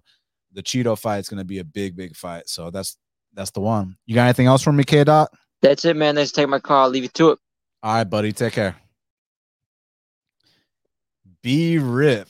[0.53, 2.47] the Chito fight is going to be a big, big fight.
[2.47, 2.97] So that's
[3.34, 3.97] that's the one.
[4.06, 5.32] You got anything else for me, K Dot?
[5.62, 6.15] That's it, man.
[6.15, 6.89] Let's take my call.
[6.89, 7.39] Leave it to it.
[7.82, 8.32] All right, buddy.
[8.32, 8.75] Take care.
[11.41, 12.29] B Rip.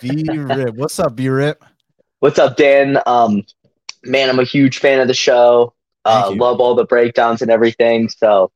[0.00, 0.74] B Rip.
[0.76, 1.64] What's up, B Rip?
[2.20, 3.00] What's up, Dan?
[3.06, 3.44] Um,
[4.04, 5.74] man, I'm a huge fan of the show.
[6.04, 8.08] Uh, love all the breakdowns and everything.
[8.08, 8.52] So,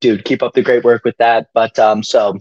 [0.00, 1.48] dude, keep up the great work with that.
[1.54, 2.38] But um, so,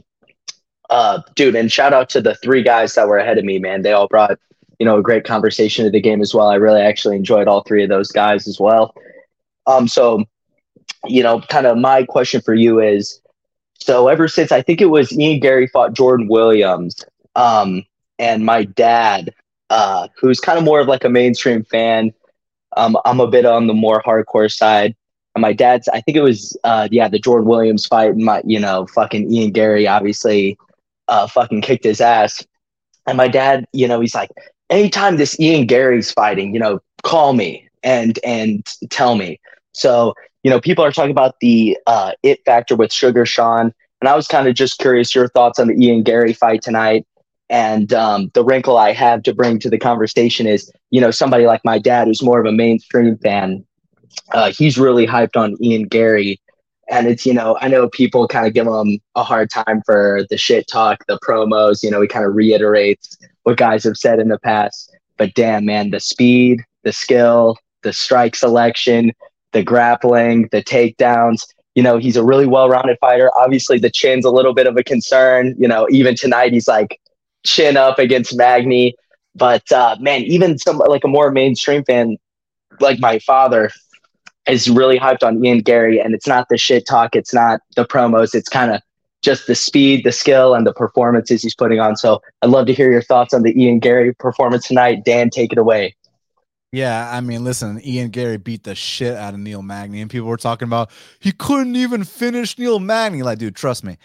[0.93, 3.81] uh, dude, and shout out to the three guys that were ahead of me, man.
[3.81, 4.37] They all brought
[4.77, 6.47] you know a great conversation to the game as well.
[6.47, 8.93] I really actually enjoyed all three of those guys as well.
[9.65, 10.23] Um, so
[11.05, 13.19] you know, kind of my question for you is
[13.79, 17.03] so ever since I think it was Ian Garry fought Jordan Williams,
[17.35, 17.83] um,
[18.19, 19.33] and my dad,
[19.71, 22.13] uh, who's kind of more of like a mainstream fan,
[22.77, 24.95] um, I'm a bit on the more hardcore side.
[25.33, 28.43] And my dad's, I think it was, uh, yeah, the Jordan Williams fight, and my,
[28.45, 30.59] you know, fucking Ian Garry, obviously,
[31.13, 32.45] uh, fucking kicked his ass.
[33.05, 34.31] And my dad, you know, he's like,
[34.69, 39.39] anytime this Ian Garry's fighting, you know, call me and and tell me.
[39.73, 44.09] So you know, people are talking about the uh, it factor with Sugar Sean, and
[44.09, 47.05] I was kind of just curious your thoughts on the Ian Garry fight tonight.
[47.49, 51.45] And um, the wrinkle I have to bring to the conversation is, you know, somebody
[51.45, 53.63] like my dad, who's more of a mainstream fan,
[54.33, 56.41] uh, he's really hyped on Ian Garry.
[56.93, 60.27] And it's, you know, I know people kind of give him a hard time for
[60.29, 64.19] the shit talk, the promos, you know, he kind of reiterates what guys have said
[64.19, 64.95] in the past.
[65.17, 69.11] But damn, man, the speed, the skill, the strike selection,
[69.53, 71.41] the grappling, the takedowns.
[71.73, 73.31] You know, he's a really well rounded fighter.
[73.35, 75.55] Obviously, the chin's a little bit of a concern.
[75.57, 77.01] You know, even tonight, he's like
[77.43, 78.93] chin up against Magny.
[79.33, 82.17] But uh, man, even some like a more mainstream fan
[82.79, 83.71] like my father,
[84.47, 87.85] is really hyped on Ian Garry, and it's not the shit talk, it's not the
[87.85, 88.81] promos, it's kind of
[89.21, 91.95] just the speed, the skill, and the performances he's putting on.
[91.95, 95.05] So I'd love to hear your thoughts on the Ian Garry performance tonight.
[95.05, 95.95] Dan, take it away.
[96.73, 100.27] Yeah, I mean, listen, Ian Garry beat the shit out of Neil Magny, and people
[100.27, 103.21] were talking about he couldn't even finish Neil Magny.
[103.21, 103.97] Like, dude, trust me,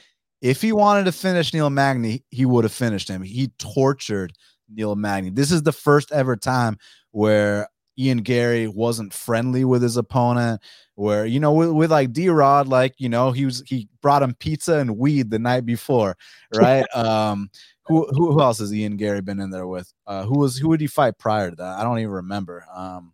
[0.42, 3.22] if he wanted to finish Neil Magny, he would have finished him.
[3.22, 4.34] He tortured
[4.68, 5.30] Neil Magny.
[5.30, 6.76] This is the first ever time
[7.10, 7.68] where
[7.98, 10.62] Ian Garry wasn't friendly with his opponent.
[10.94, 14.22] Where you know, with, with like D Rod, like you know, he was he brought
[14.22, 16.16] him pizza and weed the night before,
[16.54, 16.84] right?
[16.96, 17.50] um,
[17.86, 19.92] who, who else has Ian Garry been in there with?
[20.06, 21.78] Uh, who was who would he fight prior to that?
[21.78, 22.66] I don't even remember.
[22.74, 23.12] Um,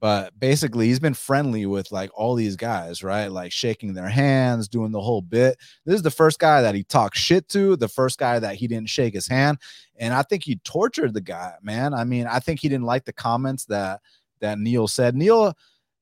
[0.00, 3.28] but basically, he's been friendly with like all these guys, right?
[3.28, 5.58] Like shaking their hands, doing the whole bit.
[5.84, 8.66] This is the first guy that he talked shit to, the first guy that he
[8.66, 9.58] didn't shake his hand,
[9.96, 11.94] and I think he tortured the guy, man.
[11.94, 14.00] I mean, I think he didn't like the comments that
[14.40, 15.16] that Neil said.
[15.16, 15.54] Neil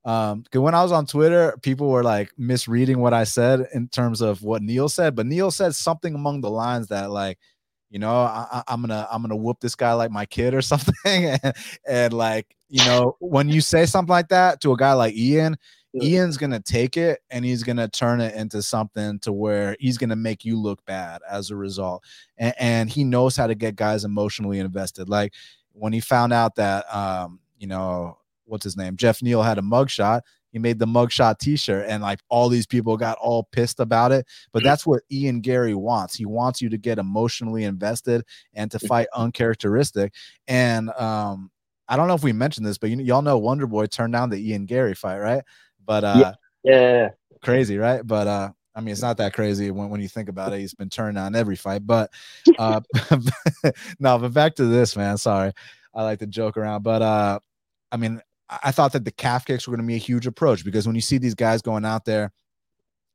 [0.07, 4.21] um when i was on twitter people were like misreading what i said in terms
[4.21, 7.39] of what neil said but neil said something among the lines that like
[7.91, 10.95] you know I, am gonna i'm gonna whoop this guy like my kid or something
[11.05, 11.55] and,
[11.89, 15.57] and, like you know when you say something like that to a guy like ian
[16.03, 20.17] ian's gonna take it and he's gonna turn it into something to where he's gonna
[20.17, 22.03] make you look bad as a result
[22.39, 25.33] and, and he knows how to get guys emotionally invested like
[25.73, 29.63] when he found out that um you know what's his name jeff neal had a
[29.63, 30.21] mugshot
[30.57, 34.27] he made the mugshot t-shirt and like all these people got all pissed about it.
[34.55, 36.15] But that's what ian Garry wants.
[36.15, 40.15] He wants you to get emotionally invested and to fight uncharacteristic.
[40.49, 41.51] And um
[41.89, 44.31] i don't know if we mentioned this but you, y'all know wonder boy turned down
[44.31, 45.45] the ian Garry fight right?
[45.85, 46.33] But uh
[46.65, 47.09] yeah, yeah.
[47.43, 48.01] crazy right?
[48.07, 50.61] But uh I mean, it's not that crazy when, when you think about it.
[50.61, 52.11] He's been turned down every fight, but
[52.59, 52.81] uh,
[53.99, 54.19] no.
[54.19, 55.17] But back to this, man.
[55.17, 55.53] Sorry,
[55.95, 57.41] I like to joke around, but uh,
[57.91, 60.65] I mean, I thought that the calf kicks were going to be a huge approach
[60.65, 62.33] because when you see these guys going out there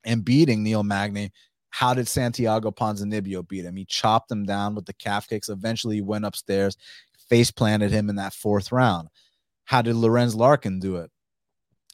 [0.04, 1.32] and beating Neil Magny,
[1.70, 3.78] how did Santiago Ponzinibbio beat him?
[3.78, 5.48] He chopped him down with the calf kicks.
[5.48, 6.76] Eventually, he went upstairs,
[7.30, 9.08] face planted him in that fourth round.
[9.64, 11.10] How did Lorenz Larkin do it?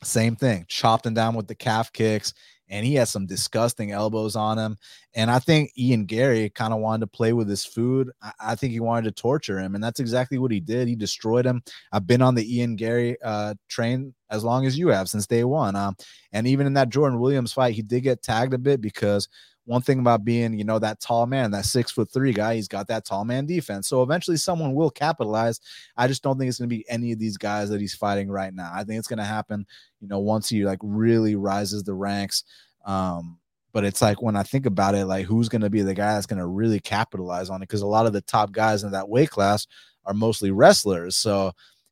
[0.04, 2.34] Same thing, chopped him down with the calf kicks
[2.69, 4.77] and he had some disgusting elbows on him.
[5.13, 8.12] And I think Ian Garry kind of wanted to play with his food.
[8.21, 10.88] I, I, think he wanted to torture him, and that's exactly what he did.
[10.88, 11.63] He destroyed him.
[11.91, 15.43] I've been on the Ian Garry uh, train as long as you have since day
[15.43, 15.75] one.
[15.75, 15.95] Um,
[16.32, 19.30] and even in that Jordan Williams fight, he did get tagged a bit because
[19.67, 22.69] one thing about being, you know, that tall man, that six foot three guy, he's
[22.69, 23.89] got that tall man defense.
[23.89, 25.60] So eventually someone will capitalize.
[25.97, 28.30] I just don't think it's going to be any of these guys that he's fighting
[28.30, 28.71] right now.
[28.73, 29.67] I think it's going to happen,
[29.99, 32.45] you know, once he like really rises the ranks.
[32.86, 33.39] Um,
[33.73, 36.13] but it's like when I think about it, like who's going to be the guy
[36.13, 37.67] that's going to really capitalize on it?
[37.67, 39.67] Because a lot of the top guys in that weight class
[40.06, 41.17] are mostly wrestlers.
[41.17, 41.51] So,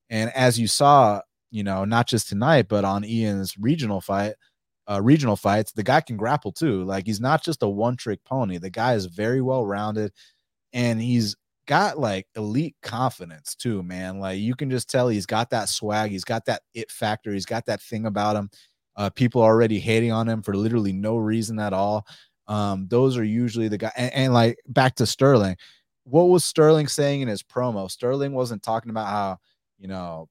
[0.09, 1.19] and as you saw,
[1.51, 4.35] you know, not just tonight, but on Ian's regional fight,
[4.89, 6.83] uh, regional fights, the guy can grapple too.
[6.83, 8.57] Like he's not just a one trick pony.
[8.57, 10.11] The guy is very well rounded
[10.73, 11.35] and he's
[11.67, 14.19] got like elite confidence too, man.
[14.19, 17.45] Like you can just tell he's got that swag, he's got that it factor, he's
[17.45, 18.49] got that thing about him.
[18.95, 22.05] Uh, people already hating on him for literally no reason at all.
[22.47, 23.91] Um, those are usually the guy.
[23.97, 25.57] And, and like back to Sterling,
[26.03, 27.89] what was Sterling saying in his promo?
[27.89, 29.37] Sterling wasn't talking about how
[29.79, 30.29] you know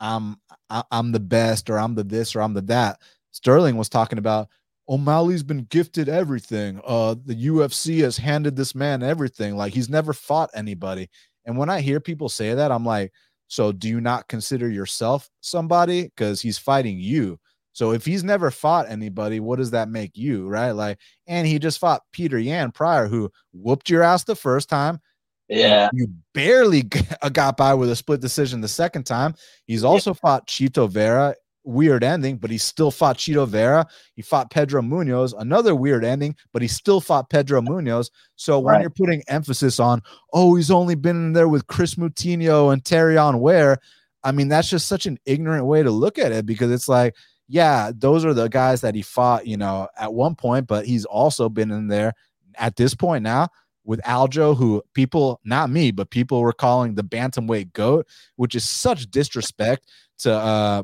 [0.00, 0.36] I'm
[0.70, 3.00] I, I'm the best or I'm the this or I'm the that.
[3.32, 4.48] Sterling was talking about
[4.88, 6.80] O'Malley's been gifted everything.
[6.84, 9.56] Uh, the UFC has handed this man everything.
[9.56, 11.08] Like he's never fought anybody.
[11.44, 13.12] And when I hear people say that, I'm like,
[13.48, 16.04] so do you not consider yourself somebody?
[16.04, 17.38] Because he's fighting you.
[17.72, 20.72] So if he's never fought anybody, what does that make you, right?
[20.72, 25.00] Like, and he just fought Peter Yan prior, who whooped your ass the first time.
[25.48, 26.82] Yeah, you barely
[27.32, 29.34] got by with a split decision the second time.
[29.66, 30.18] He's also yeah.
[30.22, 33.86] fought Chito Vera weird ending, but he still fought Chito Vera.
[34.14, 38.10] He fought Pedro Munhoz, another weird ending, but he still fought Pedro Munhoz.
[38.36, 38.80] So when right.
[38.82, 43.40] you're putting emphasis on, oh, he's only been in there with Chris Moutinho and Terrion
[43.40, 43.78] Ware,
[44.24, 47.14] I mean, that's just such an ignorant way to look at it because it's like,
[47.48, 51.04] yeah, those are the guys that he fought, you know, at one point, but he's
[51.04, 52.14] also been in there
[52.56, 53.48] at this point now
[53.84, 58.68] with Aljo, who people, not me, but people were calling the bantamweight goat, which is
[58.68, 59.86] such disrespect
[60.18, 60.82] to uh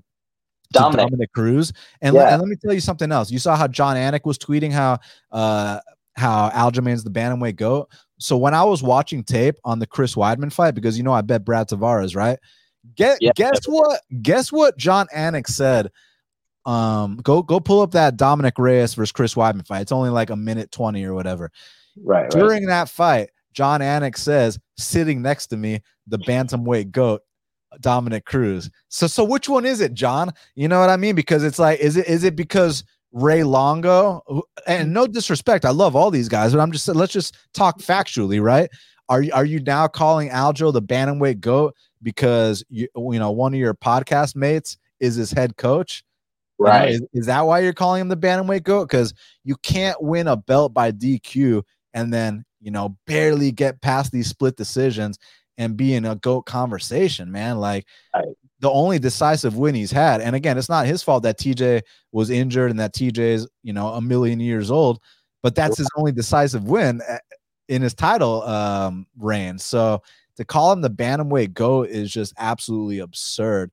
[0.72, 1.72] Dominick, Dominick Cruz.
[2.00, 2.22] And, yeah.
[2.22, 3.30] let, and, let, me tell you something else.
[3.30, 4.98] You saw how Jon Anik was tweeting how
[5.32, 5.80] uh
[6.16, 7.88] how Aljamain's the bantamweight goat.
[8.18, 11.20] So when I was watching tape on the Chris Weidman fight, because you know I
[11.22, 12.38] bet Brad Tavares, right?
[12.96, 13.32] Get yeah.
[13.34, 14.00] guess what?
[14.22, 15.90] Guess what Jon Anik said.
[16.66, 19.82] Um, go go pull up that Dominick Reyes versus Chris Weidman fight.
[19.82, 21.50] It's only like a minute 20 or whatever.
[22.02, 22.30] Right.
[22.30, 22.84] During right.
[22.84, 27.22] that fight, Jon Anik says, sitting next to me, the bantamweight goat
[27.80, 28.70] Dominick Cruz.
[28.88, 30.32] So so which one is it, Jon?
[30.54, 31.14] You know what I mean?
[31.14, 34.22] Because it's like, is it is it because Ray Longo?
[34.66, 38.42] And no disrespect, I love all these guys, but I'm just let's just talk factually,
[38.42, 38.70] right?
[39.08, 43.54] Are you are you now calling Aljo the bantamweight goat because you you know one
[43.54, 46.04] of your podcast mates is his head coach?
[46.58, 46.90] Right.
[46.90, 48.88] You know, is, is that why you're calling him the bantamweight goat?
[48.88, 51.62] Because you can't win a belt by DQ
[51.94, 55.18] and then you know barely get past these split decisions
[55.58, 57.58] and be in a goat conversation, man.
[57.58, 58.24] Like right.
[58.60, 62.30] the only decisive win he's had, and again, it's not his fault that TJ was
[62.30, 65.00] injured and that TJ is you know a million years old,
[65.42, 67.18] but that's his only decisive win eh,
[67.68, 69.58] in his title um, reign.
[69.58, 70.02] So
[70.36, 73.70] to call him the bantamweight goat is just absolutely absurd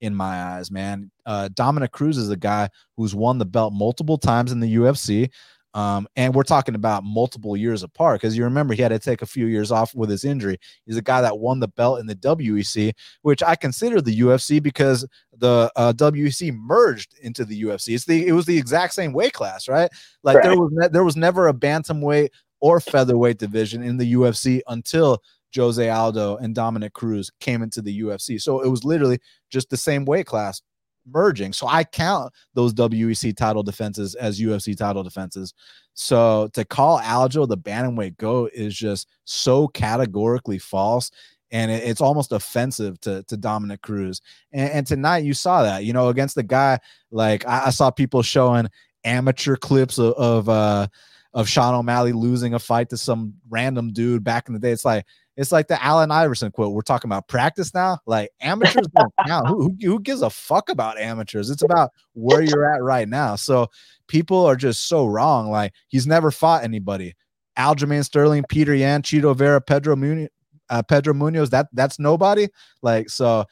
[0.00, 1.10] in my eyes, man.
[1.24, 5.30] Uh, Dominick Cruz is a guy who's won the belt multiple times in the UFC.
[5.76, 9.20] Um, and we're talking about multiple years apart because you remember he had to take
[9.20, 10.56] a few years off with his injury.
[10.86, 14.62] He's a guy that won the belt in the WEC, which I consider the UFC
[14.62, 17.94] because the uh, WEC merged into the UFC.
[17.94, 19.90] It's the it was the exact same weight class, right?
[20.22, 20.44] Like right.
[20.44, 25.22] there was ne- there was never a bantamweight or featherweight division in the UFC until
[25.54, 28.40] Jose Aldo and Dominick Cruz came into the UFC.
[28.40, 29.18] So it was literally
[29.50, 30.62] just the same weight class
[31.06, 31.52] merging.
[31.52, 35.54] So I count those WEC title defenses as UFC title defenses.
[35.94, 41.10] So to call Aljo the bantamweight goat is just so categorically false.
[41.52, 44.20] And it's almost offensive to, to Dominick Cruz.
[44.52, 47.90] And, and tonight you saw that, you know, against the guy, like I, I saw
[47.90, 48.68] people showing
[49.04, 50.88] amateur clips of, of uh
[51.36, 54.72] of Sean O'Malley losing a fight to some random dude back in the day.
[54.72, 55.04] It's like
[55.36, 56.72] it's like the Allen Iverson quote.
[56.72, 57.98] We're talking about practice now.
[58.06, 59.46] Like amateurs don't count.
[59.48, 61.50] Who, who, who gives a fuck about amateurs?
[61.50, 63.36] It's about where you're at right now.
[63.36, 63.68] So
[64.08, 65.50] people are just so wrong.
[65.50, 67.14] Like he's never fought anybody.
[67.58, 70.28] Aljamain Sterling, Petr Yan, Chito Vera, Pedro Munhoz,
[70.70, 71.50] uh, Pedro Munhoz.
[71.50, 72.48] That that's nobody.
[72.82, 73.44] Like so.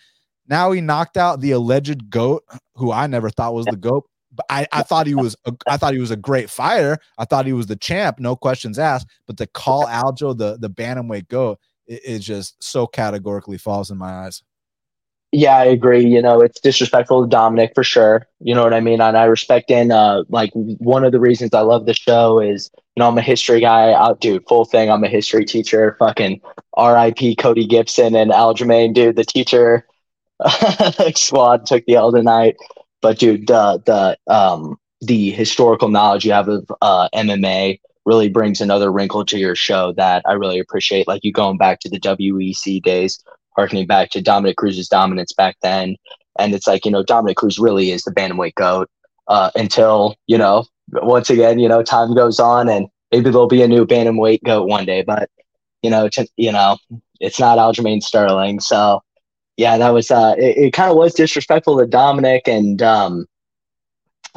[0.46, 2.44] Now he knocked out the alleged goat,
[2.74, 4.04] who I never thought was the goat.
[4.30, 6.98] But I, I thought he was a, I thought he was a great fighter.
[7.18, 9.08] I thought he was the champ, no questions asked.
[9.26, 14.10] But to call Aljo the the bantamweight goat is just so categorically falls in my
[14.10, 14.42] eyes.
[15.32, 16.06] Yeah, I agree.
[16.06, 18.28] You know, it's disrespectful to Dominick for sure.
[18.38, 19.00] You know what I mean?
[19.00, 22.70] And I respect and uh like one of the reasons I love the show is,
[22.94, 23.90] you know, I'm a history guy.
[23.90, 24.90] I'll dude, full thing.
[24.90, 25.96] I'm a history teacher.
[25.98, 26.40] Fucking
[26.78, 29.88] RIP Cody Gibson and Aljamain, dude, the teacher
[31.16, 32.54] squad took the L tonight.
[33.02, 38.60] But dude, the the um the historical knowledge you have of uh MMA really brings
[38.60, 41.08] another wrinkle to your show that I really appreciate.
[41.08, 43.22] Like you going back to the WEC days,
[43.56, 45.96] harkening back to Dominick Cruz's dominance back then.
[46.38, 48.90] And it's like, you know, Dominick Cruz really is the bantamweight goat
[49.28, 53.62] uh, until, you know, once again, you know, time goes on and maybe there'll be
[53.62, 55.02] a new bantamweight goat one day.
[55.02, 55.30] But,
[55.82, 56.76] you know, you know,
[57.20, 58.60] it's not Aljamain Sterling.
[58.60, 59.02] So,
[59.56, 62.48] yeah, that was, uh, it, it kind of was disrespectful to Dominick.
[62.48, 63.26] And, um,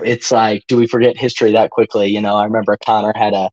[0.04, 2.08] it's like, do we forget history that quickly?
[2.08, 3.50] You know, I remember Conor had a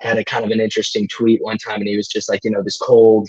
[0.00, 2.50] had a kind of an interesting tweet one time and he was just like, you
[2.50, 3.28] know, this cold,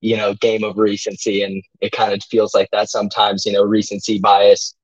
[0.00, 1.42] you know, game of recency.
[1.42, 4.74] And it kind of feels like that sometimes, you know, recency bias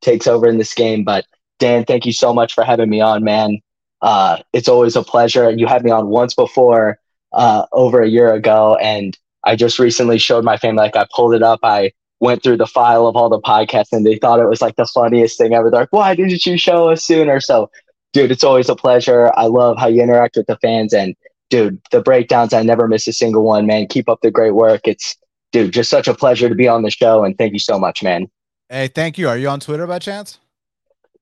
[0.00, 1.04] takes over in this game.
[1.04, 1.24] But
[1.58, 3.60] Dan, thank you so much for having me on, man.
[4.00, 5.50] Uh, it's always a pleasure.
[5.50, 6.98] You had me on once before,
[7.32, 8.76] uh, over a year ago.
[8.76, 11.60] And I just recently showed my family, like I pulled it up.
[11.62, 14.76] I went through the file of all the podcasts and they thought it was like
[14.76, 15.70] the funniest thing ever.
[15.70, 17.40] They're like, why didn't you show us sooner?
[17.40, 17.68] So
[18.12, 19.32] dude, it's always a pleasure.
[19.36, 21.14] I love how you interact with the fans and
[21.50, 23.86] dude, the breakdowns, I never miss a single one, man.
[23.86, 24.82] Keep up the great work.
[24.84, 25.16] It's
[25.52, 28.02] dude, just such a pleasure to be on the show and thank you so much,
[28.02, 28.26] man.
[28.68, 29.28] Hey, thank you.
[29.28, 30.38] Are you on Twitter by chance?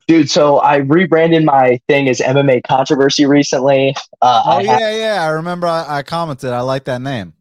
[0.07, 3.95] Dude, so I rebranded my thing as MMA controversy recently.
[4.21, 5.23] Uh, oh yeah, have- yeah.
[5.23, 6.51] I remember I, I, commented.
[6.51, 7.33] I like that name.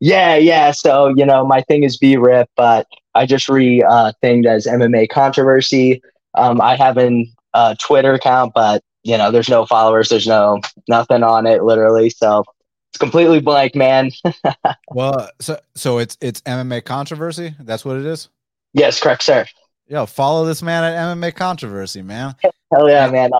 [0.00, 0.72] Yeah, yeah.
[0.72, 4.66] So you know, my thing is B Rip, but I just re uh, thinged as
[4.66, 6.02] MMA controversy.
[6.34, 11.22] Um, I haven't uh, Twitter account, but you know, there's no followers, there's no nothing
[11.22, 12.10] on it, literally.
[12.10, 12.44] So
[12.90, 14.12] it's completely blank, man.
[14.90, 17.54] well, so so it's it's MMA controversy.
[17.60, 18.28] That's what it is.
[18.74, 19.46] Yes, correct, sir.
[19.86, 22.34] Yo, follow this man at MMA controversy, man.
[22.72, 23.30] Hell yeah, and, man.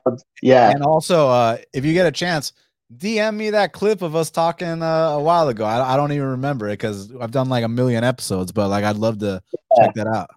[0.42, 0.70] Yeah.
[0.70, 2.53] And also, uh, if you get a chance,
[2.94, 5.65] DM me that clip of us talking uh, a while ago.
[5.65, 8.85] I, I don't even remember it because I've done like a million episodes, but like
[8.85, 9.42] I'd love to
[9.77, 9.85] yeah.
[9.87, 10.31] check that out.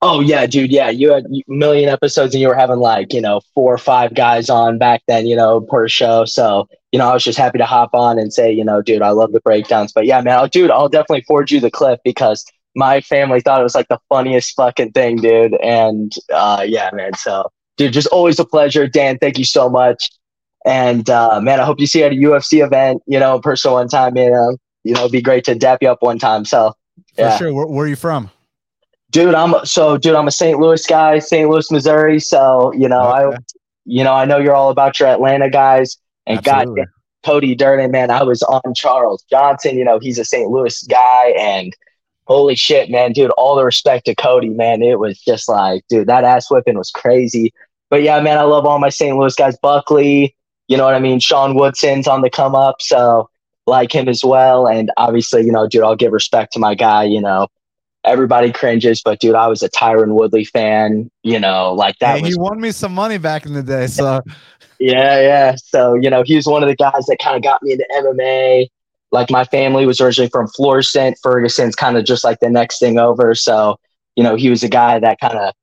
[0.00, 0.70] Oh yeah, dude.
[0.70, 3.78] Yeah, you had a million episodes, and you were having like you know four or
[3.78, 6.24] five guys on back then, you know, per show.
[6.24, 9.02] So you know, I was just happy to hop on and say, you know, dude,
[9.02, 9.92] I love the breakdowns.
[9.92, 12.44] But yeah, man, I'll, dude, I'll definitely forward you the clip because
[12.74, 15.54] my family thought it was like the funniest fucking thing, dude.
[15.62, 17.14] And uh, yeah, man.
[17.14, 19.18] So, dude, just always a pleasure, Dan.
[19.18, 20.10] Thank you so much.
[20.64, 23.42] And uh, man, I hope you see you at a UFC event, you know, in
[23.42, 24.16] person one time.
[24.16, 26.44] You know, you know, it'd be great to dap you up one time.
[26.44, 26.72] So,
[27.18, 27.32] yeah.
[27.32, 27.52] For sure.
[27.52, 28.30] Where, where are you from?
[29.10, 30.14] Dude, I'm so dude.
[30.14, 30.58] I'm a St.
[30.58, 31.48] Louis guy, St.
[31.48, 32.20] Louis, Missouri.
[32.20, 33.36] So you know, okay.
[33.36, 33.38] I,
[33.84, 35.96] you know, I know you're all about your Atlanta guys,
[36.26, 36.82] and Absolutely.
[36.82, 36.88] God,
[37.24, 39.78] Cody Durden, man, I was on Charles Johnson.
[39.78, 40.50] You know, he's a St.
[40.50, 41.74] Louis guy, and
[42.28, 44.82] holy shit, man, dude, all the respect to Cody, man.
[44.82, 47.52] It was just like, dude, that ass whipping was crazy.
[47.90, 49.16] But yeah, man, I love all my St.
[49.16, 49.56] Louis guys.
[49.62, 50.36] Buckley,
[50.68, 51.18] you know what I mean?
[51.18, 53.30] Sean Woodson's on the come up, so
[53.66, 54.68] like him as well.
[54.68, 57.48] And obviously, you know, dude, I'll give respect to my guy, you know.
[58.04, 62.16] Everybody cringes, but dude, I was a Tyron Woodley fan, you know, like that.
[62.16, 64.20] Hey, was, he won me some money back in the day, so
[64.78, 65.56] yeah, yeah.
[65.56, 67.86] So, you know, he was one of the guys that kind of got me into
[67.92, 68.68] MMA.
[69.10, 71.18] Like my family was originally from Florissant.
[71.22, 73.34] Ferguson's kind of just like the next thing over.
[73.34, 73.78] So,
[74.16, 75.54] you know, he was a guy that kind of,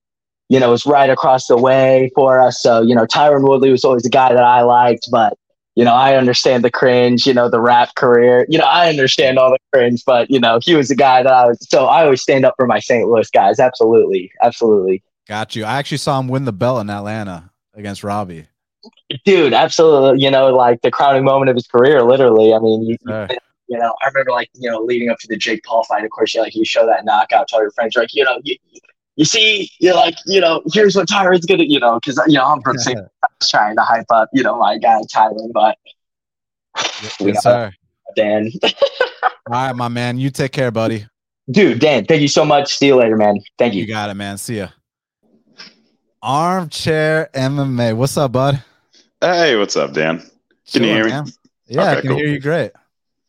[0.49, 2.61] you know, was right across the way for us.
[2.61, 5.37] So, you know, Tyron Woodley was always a guy that I liked, but
[5.75, 8.45] you know, I understand the cringe, you know, the rap career.
[8.49, 11.31] You know, I understand all the cringe, but you know, he was the guy that
[11.31, 13.07] I was so I always stand up for my St.
[13.07, 13.59] Louis guys.
[13.59, 14.31] Absolutely.
[14.41, 15.03] Absolutely.
[15.27, 15.65] Got you.
[15.65, 18.47] I actually saw him win the belt in Atlanta against Robbie.
[19.25, 20.23] Dude, absolutely.
[20.23, 22.53] You know, like the crowning moment of his career, literally.
[22.53, 22.97] I mean, you,
[23.67, 26.11] you know, I remember like, you know, leading up to the Jake Paul fight, of
[26.11, 28.55] course, you like you show that knockout to all your friends, like, you know, you,
[29.15, 32.45] you see, you're like, you know, here's what Tyron's gonna, you know, because you know
[32.45, 32.99] I'm from St.
[33.49, 35.77] trying to hype up, you know, my guy Tyron, but
[37.19, 37.71] yes, sir.
[38.15, 38.51] Dan.
[38.63, 38.71] All
[39.49, 40.17] right, my man.
[40.17, 41.05] You take care, buddy.
[41.49, 42.75] Dude, Dan, thank you so much.
[42.75, 43.39] See you later, man.
[43.57, 43.81] Thank you.
[43.81, 44.37] You got it, man.
[44.37, 44.69] See ya.
[46.21, 47.95] Armchair MMA.
[47.95, 48.63] What's up, bud?
[49.21, 50.23] Hey, what's up, Dan?
[50.71, 51.11] Can you hear me?
[51.11, 51.25] Man.
[51.67, 52.17] Yeah, okay, I can cool.
[52.17, 52.71] hear you great.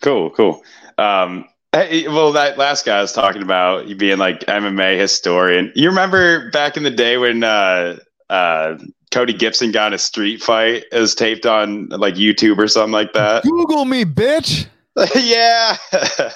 [0.00, 0.62] Cool, cool.
[0.96, 1.46] Um,
[1.84, 5.72] hey, well, that last guy was talking about you being like MMA historian.
[5.74, 7.98] You remember back in the day when uh,
[8.30, 8.78] uh,
[9.10, 13.42] Cody Gibson got a street fight as taped on like YouTube or something like that?
[13.42, 14.66] Google me, bitch.
[15.14, 15.76] yeah,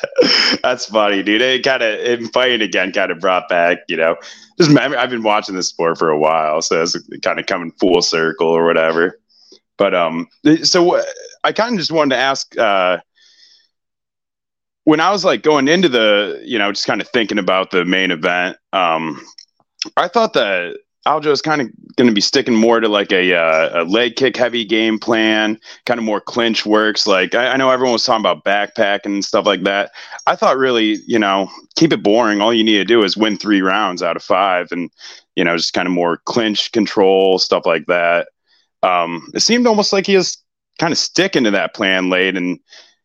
[0.62, 1.40] that's funny, dude.
[1.40, 4.16] It kind of fighting again kind of brought back, you know,
[4.58, 8.02] just I've been watching this sport for a while, so it's kind of coming full
[8.02, 9.18] circle or whatever.
[9.78, 10.26] But um,
[10.62, 11.02] so
[11.42, 12.98] I kind of just wanted to ask, uh,
[14.90, 17.84] when I was like going into the, you know, just kind of thinking about the
[17.84, 19.24] main event, um,
[19.96, 23.36] I thought that Aljo is kind of going to be sticking more to like a,
[23.36, 27.06] uh, a leg kick heavy game plan, kind of more clinch works.
[27.06, 29.92] Like I, I, know everyone was talking about backpack and stuff like that.
[30.26, 32.40] I thought really, you know, keep it boring.
[32.40, 34.90] All you need to do is win three rounds out of five, and
[35.36, 38.30] you know, just kind of more clinch control stuff like that.
[38.82, 40.36] Um, it seemed almost like he was
[40.80, 42.58] kind of sticking to that plan late, and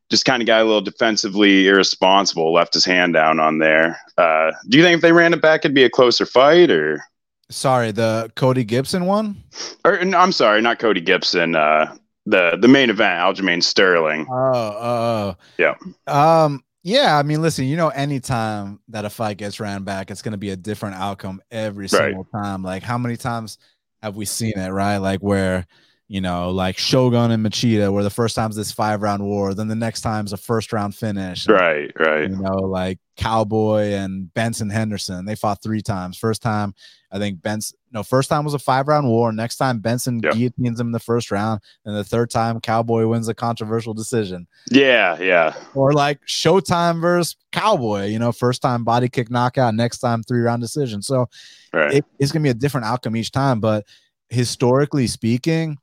[0.09, 3.99] just kind of got a little defensively irresponsible, left his hand down on there.
[4.17, 7.03] Uh, do you think if they ran it back, it'd be a closer fight, or?
[7.49, 9.43] Sorry, the Cody Gibson one.
[9.83, 11.55] Or no, I'm sorry, not Cody Gibson.
[11.55, 11.95] Uh,
[12.25, 14.25] the the main event, Aljamain Sterling.
[14.31, 15.75] Oh, oh, yeah.
[16.07, 17.17] Um, yeah.
[17.17, 20.39] I mean, listen, you know, anytime that a fight gets ran back, it's going to
[20.39, 22.43] be a different outcome every single right.
[22.43, 22.63] time.
[22.63, 23.59] Like, how many times
[24.01, 24.69] have we seen it?
[24.69, 25.67] Right, like where
[26.07, 29.67] you know, like Shogun and Machida, where the first time's this five round war, then
[29.67, 31.47] the next time's a first round finish.
[31.47, 32.29] Right, right.
[32.29, 36.17] You know, like Cowboy and Benson Henderson, they fought three times.
[36.17, 36.75] First time,
[37.11, 39.31] I think Benson, no, first time was a five round war.
[39.31, 40.33] Next time, Benson yep.
[40.33, 41.61] guillotines him in the first round.
[41.85, 44.45] And the third time, Cowboy wins a controversial decision.
[44.69, 45.55] Yeah, yeah.
[45.73, 50.41] Or like Showtime versus Cowboy, you know, first time body kick knockout, next time three
[50.41, 51.01] round decision.
[51.01, 51.29] So
[51.73, 51.95] right.
[51.95, 53.59] it, it's going to be a different outcome each time.
[53.59, 53.85] But
[54.29, 55.77] historically speaking,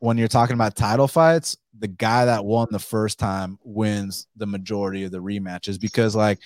[0.00, 4.46] when you're talking about title fights, the guy that won the first time wins the
[4.46, 6.38] majority of the rematches because, like,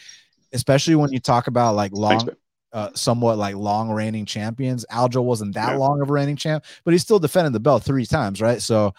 [0.52, 2.28] especially when you talk about like long,
[2.72, 5.76] uh, somewhat like long reigning champions, Aljo wasn't that yeah.
[5.76, 8.60] long of a reigning champ, but he still defended the belt three times, right?
[8.60, 8.94] So,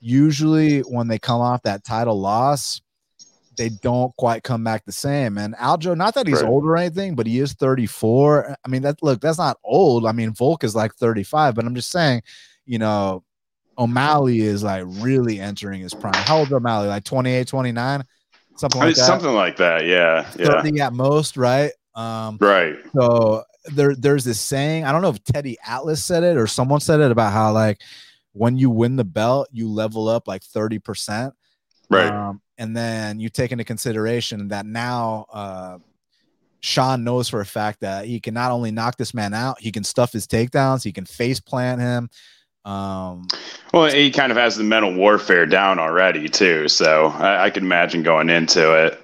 [0.00, 2.80] usually when they come off that title loss,
[3.56, 5.38] they don't quite come back the same.
[5.38, 6.48] And Aljo, not that he's right.
[6.48, 8.56] old or anything, but he is 34.
[8.64, 10.06] I mean, that look, that's not old.
[10.06, 12.22] I mean, Volk is like 35, but I'm just saying,
[12.66, 13.24] you know,
[13.78, 16.14] O'Malley is like really entering his prime.
[16.14, 16.88] How old is O'Malley?
[16.88, 18.04] Like 28, 29?
[18.56, 19.06] Something like that.
[19.06, 19.86] Something like that.
[19.86, 20.30] Yeah.
[20.38, 20.62] Yeah.
[20.62, 21.72] 30 at most, right?
[21.94, 22.76] Um, right.
[22.94, 24.84] So there, there's this saying.
[24.84, 27.80] I don't know if Teddy Atlas said it or someone said it about how like
[28.32, 31.32] when you win the belt, you level up like 30%.
[31.90, 32.06] Right.
[32.10, 35.78] Um, and then you take into consideration that now uh,
[36.60, 39.72] Sean knows for a fact that he can not only knock this man out, he
[39.72, 42.08] can stuff his takedowns, he can face plant him.
[42.64, 43.26] Um,
[43.72, 47.64] well, he kind of has the mental warfare down already too, so I, I can
[47.64, 48.98] imagine going into it.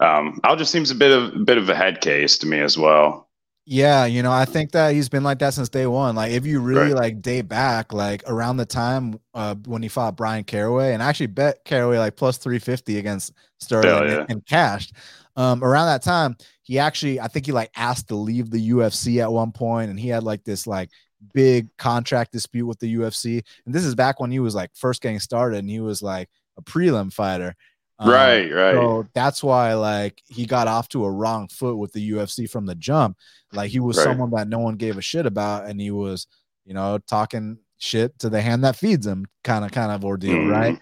[0.00, 2.60] Um, Al just seems a bit of a bit of a head case to me
[2.60, 3.28] as well.
[3.64, 6.16] Yeah, you know, I think that he's been like that since day one.
[6.16, 7.02] Like, if you really right.
[7.02, 11.08] like date back, like around the time uh, when he fought Bryan Caraway, and I
[11.08, 14.20] actually bet Caraway like plus three fifty against Sterling yeah.
[14.20, 14.94] and, and, cashed.
[15.36, 19.22] Um, around that time, he actually I think he like asked to leave the UFC
[19.22, 20.90] at one point, and he had like this like
[21.32, 23.44] big contract dispute with the UFC.
[23.64, 26.28] And this is back when he was like first getting started, and he was like
[26.56, 27.54] a prelim fighter.
[27.98, 28.74] Um, right, right.
[28.74, 32.66] So that's why like he got off to a wrong foot with the UFC from
[32.66, 33.16] the jump.
[33.52, 34.04] Like he was right.
[34.04, 36.26] someone that no one gave a shit about, and he was,
[36.64, 40.36] you know, talking shit to the hand that feeds him, kind of kind of ordeal,
[40.36, 40.50] mm.
[40.50, 40.78] right?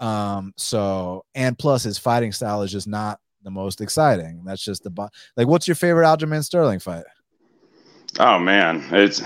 [0.00, 4.42] Um, so and plus his fighting style is just not the most exciting.
[4.44, 5.46] That's just the like.
[5.46, 7.04] What's your favorite Aljamain Sterling fight?
[8.18, 9.22] Oh man, it's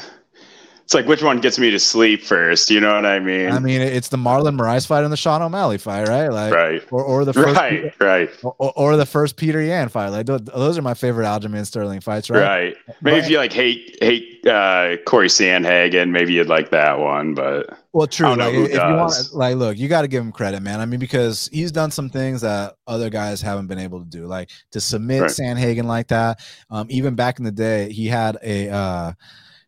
[0.84, 2.68] it's like which one gets me to sleep first.
[2.68, 3.50] You know what I mean?
[3.50, 6.28] I mean, it's the Marlon Moraes fight and the Sean O'Malley fight, right?
[6.28, 9.88] Like, right, or, or the first right, Peter, right, or, or, the first Petr Yan
[9.88, 10.10] fight.
[10.10, 12.40] Like those are my favorite Aljamain Sterling fights, right?
[12.40, 12.76] Right.
[13.00, 17.32] Maybe but, if you like hate hate uh, Corey Sandhagen, maybe you'd like that one.
[17.32, 18.34] But well, true.
[18.34, 18.90] Like if does.
[18.90, 20.80] you want, like, look, you got to give him credit, man.
[20.80, 24.26] I mean, because he's done some things that other guys haven't been able to do,
[24.26, 25.30] like to submit right.
[25.30, 26.40] Sandhagen like that.
[26.68, 28.68] Um, even back in the day, he had a.
[28.68, 29.12] Uh,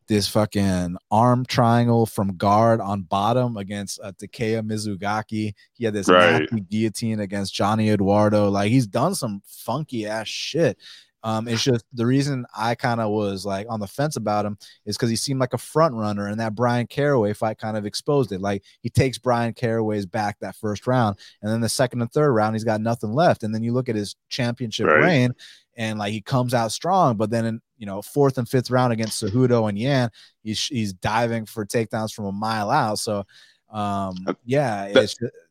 [0.08, 5.54] this fucking arm triangle from guard on bottom against uh, Takeya Mizugaki.
[5.74, 6.48] He had this right.
[6.68, 8.48] guillotine against Johnny Eduardo.
[8.48, 10.78] Like he's done some funky ass shit.
[11.26, 14.56] Um, it's just the reason I kind of was like on the fence about him
[14.84, 17.84] is because he seemed like a front runner, and that Bryan Caraway fight kind of
[17.84, 18.40] exposed it.
[18.40, 22.30] Like he takes Bryan Caraway's back that first round, and then the second and third
[22.30, 23.42] round, he's got nothing left.
[23.42, 25.02] And then you look at his championship right.
[25.02, 25.34] reign,
[25.76, 28.92] and like he comes out strong, but then in you know fourth and fifth round
[28.92, 30.10] against Cejudo and Yan,
[30.42, 32.98] he's he's diving for takedowns from a mile out.
[32.98, 33.24] So
[33.70, 34.92] um uh, yeah,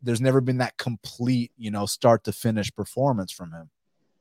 [0.01, 3.69] there's never been that complete you know start to finish performance from him.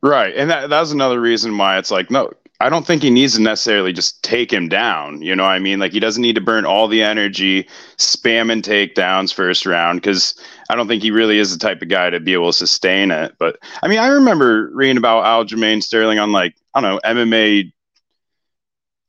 [0.02, 2.30] Right, and that that's another reason why it's like no,
[2.60, 5.22] I don't think he needs to necessarily just take him down.
[5.22, 8.62] You know, what I mean, like he doesn't need to burn all the energy spamming
[8.62, 10.38] takedowns first round because
[10.68, 13.10] I don't think he really is the type of guy to be able to sustain
[13.10, 13.34] it.
[13.38, 17.72] But I mean, I remember reading about Aljamain Sterling on like I don't know MMA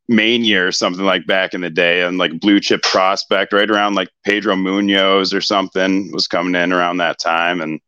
[0.07, 3.95] mania or something like back in the day and like blue chip prospect right around
[3.95, 7.79] like Pedro Munhoz or something was coming in around that time and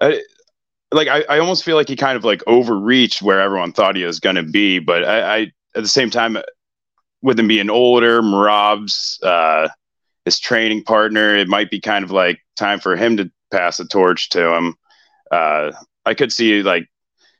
[0.00, 0.22] I,
[0.92, 4.04] like I, I almost feel like he kind of like overreached where everyone thought he
[4.04, 5.40] was going to be but I, I,
[5.74, 6.38] at the same time
[7.20, 9.68] with him being older Merab's uh
[10.24, 13.84] his training partner it might be kind of like time for him to pass the
[13.84, 14.74] torch to him
[15.30, 15.70] uh
[16.06, 16.88] I could see like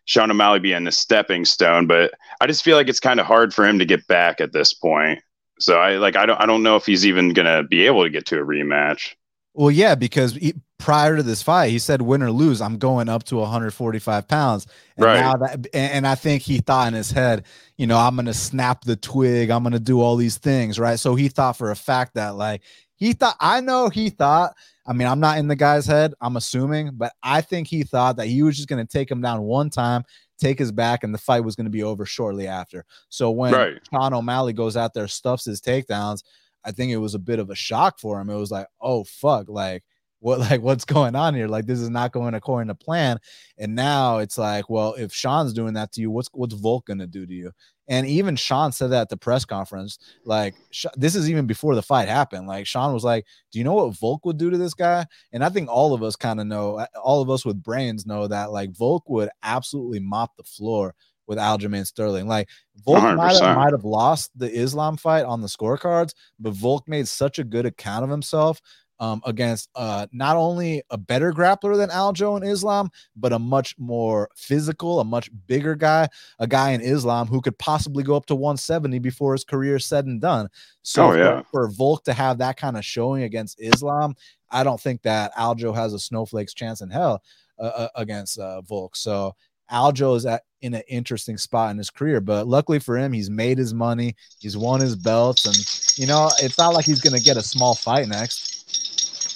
[0.07, 3.55] Sean O'Malley being a stepping stone, but I just feel like it's kind of hard
[3.55, 5.21] for him to get back at this point.
[5.59, 8.11] So I like I don't I don't know if he's even gonna be able to
[8.11, 9.15] get to a rematch.
[9.55, 10.37] Well, yeah, because
[10.79, 14.67] prior to this fight, he said, "Win or lose, I'm going up to 145 pounds."
[14.97, 15.21] And right.
[15.21, 17.45] Now that, and I think he thought in his head,
[17.77, 19.51] you know, I'm gonna snap the twig.
[19.51, 20.99] I'm gonna do all these things, right?
[20.99, 22.63] So he thought for a fact that, like,
[22.95, 23.37] he thought.
[23.41, 24.55] I know he thought
[24.87, 28.17] I mean, I'm not in the guy's head, I'm assuming, but I think he thought
[28.17, 30.05] that he was just going to take him down one time,
[30.39, 32.85] take his back, and the fight was going to be over shortly after.
[33.09, 33.75] So when right.
[33.91, 36.23] Sean O'Malley goes out there, stuffs his takedowns,
[36.65, 38.29] I think it was a bit of a shock for him.
[38.29, 39.85] It was like, oh, fuck, like,
[40.25, 43.19] what like what's going on here like this is not going according to plan
[43.59, 47.07] and now it's like well if sean's doing that to you what's what's volk gonna
[47.07, 47.53] do to you
[47.87, 49.99] and even Sean said that at the press conference.
[50.25, 50.55] Like,
[50.97, 52.47] this is even before the fight happened.
[52.47, 55.07] Like, Sean was like, Do you know what Volk would do to this guy?
[55.33, 58.27] And I think all of us kind of know, all of us with brains know
[58.27, 60.95] that, like, Volk would absolutely mop the floor
[61.27, 62.27] with Aljamain Sterling.
[62.27, 62.49] Like,
[62.85, 67.09] Volk might have, might have lost the Islam fight on the scorecards, but Volk made
[67.09, 68.61] such a good account of himself
[69.05, 73.75] um, against uh, not only a better grappler than Aljo in Islam, but a much
[73.79, 78.27] more physical, a much bigger guy, a guy in Islam who could possibly go up
[78.27, 80.49] to 170 before his career is said and done.
[80.83, 81.43] So oh, yeah.
[81.51, 84.15] for, for Volk to have that kind of showing against Islam,
[84.51, 87.23] I don't think that Aljo has a snowflake's chance in hell
[87.59, 88.97] uh, uh against uh, Volk.
[88.97, 89.35] So
[89.71, 93.29] Aljo is at in an interesting spot in his career, but luckily for him, he's
[93.29, 97.21] made his money, he's won his belts, and you know it's not like he's gonna
[97.21, 98.64] get a small fight next.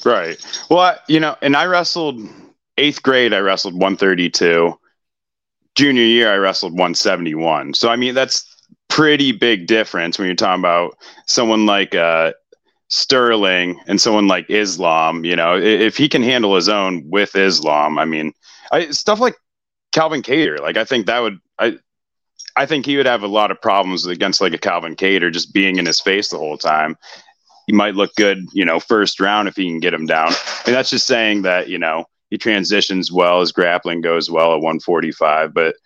[0.09, 0.43] Right.
[0.71, 2.19] Well, I, you know, and I wrestled
[2.79, 3.35] eighth grade.
[3.35, 4.75] I wrestled 132.
[5.75, 7.75] Junior year, I wrestled 171.
[7.75, 8.47] So I mean, that's
[8.89, 10.97] pretty big difference when you're talking about
[11.27, 12.33] someone like uh,
[12.89, 15.27] Sterling and someone like Islam.
[15.27, 18.33] You know, if he can handle his own with Islam, I mean,
[18.73, 19.37] I, stuff like
[19.93, 20.59] Calvin Kattar.
[20.59, 21.79] Like I think that would I.
[22.57, 25.53] I think he would have a lot of problems against like a Calvin Kattar just
[25.53, 26.97] being in his face the whole time
[27.69, 30.33] he might look good, you know, first round if he can get him down.
[30.65, 34.63] And that's just saying that, you know, he transitions well, his grappling goes well at
[34.63, 35.53] 145.
[35.53, 35.77] But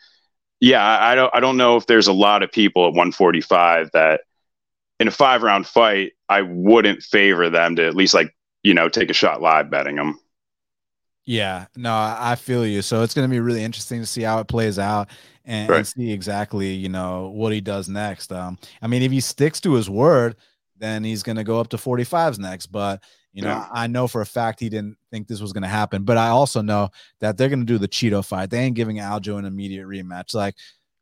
[0.61, 3.91] yeah, I, I don't I don't know if there's a lot of people at 145
[3.95, 4.21] that
[5.01, 8.89] in a five round fight, I wouldn't favor them to at least like, you know,
[8.89, 10.21] take a shot live betting them.
[11.27, 12.81] Yeah, no, I feel you.
[12.83, 15.09] So it's going to be really interesting to see how it plays out
[15.45, 15.79] and, right.
[15.79, 18.33] and, see exactly, you know, what he does next.
[18.33, 20.37] Um, I mean, if he sticks to his word,
[20.83, 22.67] then he's going to go up to 45s next.
[22.67, 23.03] But
[23.33, 23.69] you know, yeah.
[23.73, 26.03] I know for a fact he didn't think this was going to happen.
[26.03, 28.51] But I also know that they're going to do the Chito fight.
[28.51, 30.35] They ain't giving Aljo an immediate rematch.
[30.35, 30.55] Like,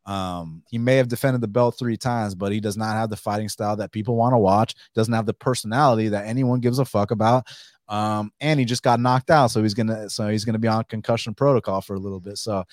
[0.07, 3.17] um, he may have defended the belt three times, but he does not have the
[3.17, 4.75] fighting style that people want to watch.
[4.95, 7.47] Doesn't have the personality that anyone gives a fuck about.
[7.89, 10.85] Um, and he just got knocked out, so he's gonna so he's gonna be on
[10.85, 12.39] concussion protocol for a little bit.
[12.39, 12.65] So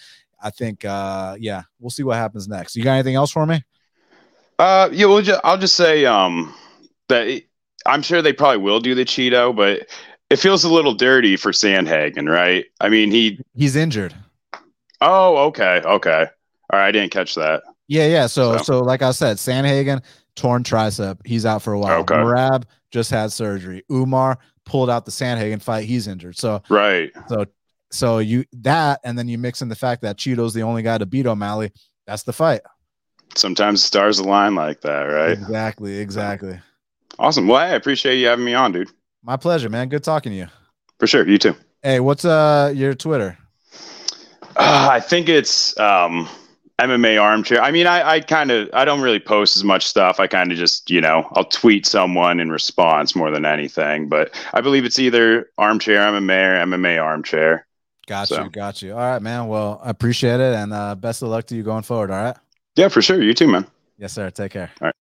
[0.41, 2.75] I think, uh, yeah, we'll see what happens next.
[2.75, 3.63] You got anything else for me?
[4.59, 6.53] Uh, yeah, we'll just, I'll just say um
[7.09, 7.41] that
[7.85, 9.87] I'm sure they probably will do the Chito, but
[10.29, 12.65] it feels a little dirty for Sandhagen, right?
[12.81, 14.13] I mean, he he's injured.
[15.01, 16.25] Oh, okay, okay.
[16.71, 17.63] All right, I didn't catch that.
[17.87, 18.27] Yeah, yeah.
[18.27, 20.03] So, so, so like I said, Sandhagen
[20.35, 21.25] torn tricep.
[21.25, 21.99] He's out for a while.
[22.01, 22.15] Okay.
[22.15, 23.83] Merab just had surgery.
[23.91, 25.85] Umar pulled out the Sandhagen fight.
[25.85, 26.37] He's injured.
[26.37, 27.11] So right.
[27.29, 27.45] So
[27.91, 30.97] so you that and then you mix in the fact that Chito's the only guy
[30.97, 31.71] to beat O'Malley.
[32.05, 32.61] That's the fight.
[33.35, 35.31] Sometimes stars align like that, right?
[35.31, 35.97] Exactly.
[35.97, 36.59] Exactly.
[37.19, 37.47] Awesome.
[37.47, 38.89] Well, I appreciate you having me on, dude.
[39.23, 39.89] My pleasure, man.
[39.89, 40.47] Good talking to you.
[40.99, 41.27] For sure.
[41.27, 41.55] You too.
[41.81, 43.37] Hey, what's uh your Twitter?
[44.55, 46.27] Uh, I think it's um
[46.79, 47.61] MMA armchair.
[47.61, 50.19] I mean, I, I kind of I don't really post as much stuff.
[50.19, 54.09] I kind of just you know I'll tweet someone in response more than anything.
[54.09, 57.65] But I believe it's either armchair MMA or MMA armchair.
[58.05, 58.43] Got so.
[58.43, 58.93] you, got you.
[58.93, 59.47] All right, man.
[59.47, 62.09] Well, I appreciate it, and uh, best of luck to you going forward.
[62.09, 62.37] All right.
[62.75, 63.21] Yeah, for sure.
[63.21, 63.67] You too, man.
[63.97, 64.29] Yes, sir.
[64.29, 64.71] Take care.
[64.79, 64.95] All right.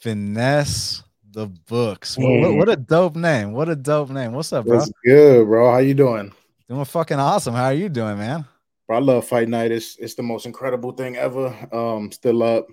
[0.00, 2.16] Finesse the books.
[2.16, 3.52] What, what, a dope name.
[3.52, 4.32] What a dope name.
[4.32, 4.78] What's up, bro?
[4.78, 5.70] That's good, bro.
[5.70, 6.32] How you doing?
[6.68, 7.54] Doing fucking awesome.
[7.54, 8.44] How are you doing, man?
[8.86, 9.70] Bro, I love fight night.
[9.70, 11.54] It's it's the most incredible thing ever.
[11.72, 12.66] Um, still up.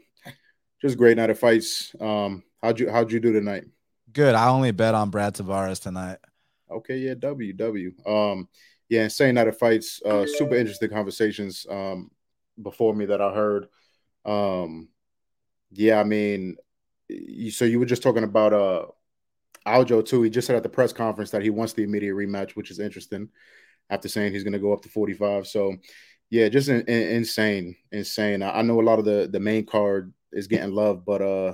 [0.82, 1.93] Just great night of fights.
[1.99, 3.65] Um, how'd you how'd you do tonight?
[4.13, 4.36] Good.
[4.36, 6.17] I only bet on Brad Tavares tonight.
[6.71, 7.93] Okay, yeah, W W.
[8.05, 8.47] Um,
[8.89, 10.01] yeah, insane night of fights.
[10.03, 11.65] Uh, super interesting conversations.
[11.69, 12.09] Um,
[12.61, 13.67] before me that I heard.
[14.25, 14.89] Um,
[15.71, 16.55] yeah, I mean,
[17.51, 18.86] so you were just talking about uh
[19.68, 20.24] Aljo too.
[20.24, 22.80] He just said at the press conference that he wants the immediate rematch, which is
[22.80, 23.30] interesting.
[23.89, 25.76] After saying he's going to go up to 45, so
[26.30, 28.41] yeah, just in, in, insane, insane.
[28.41, 31.53] I, I, know a lot of the the main card is getting love, but uh,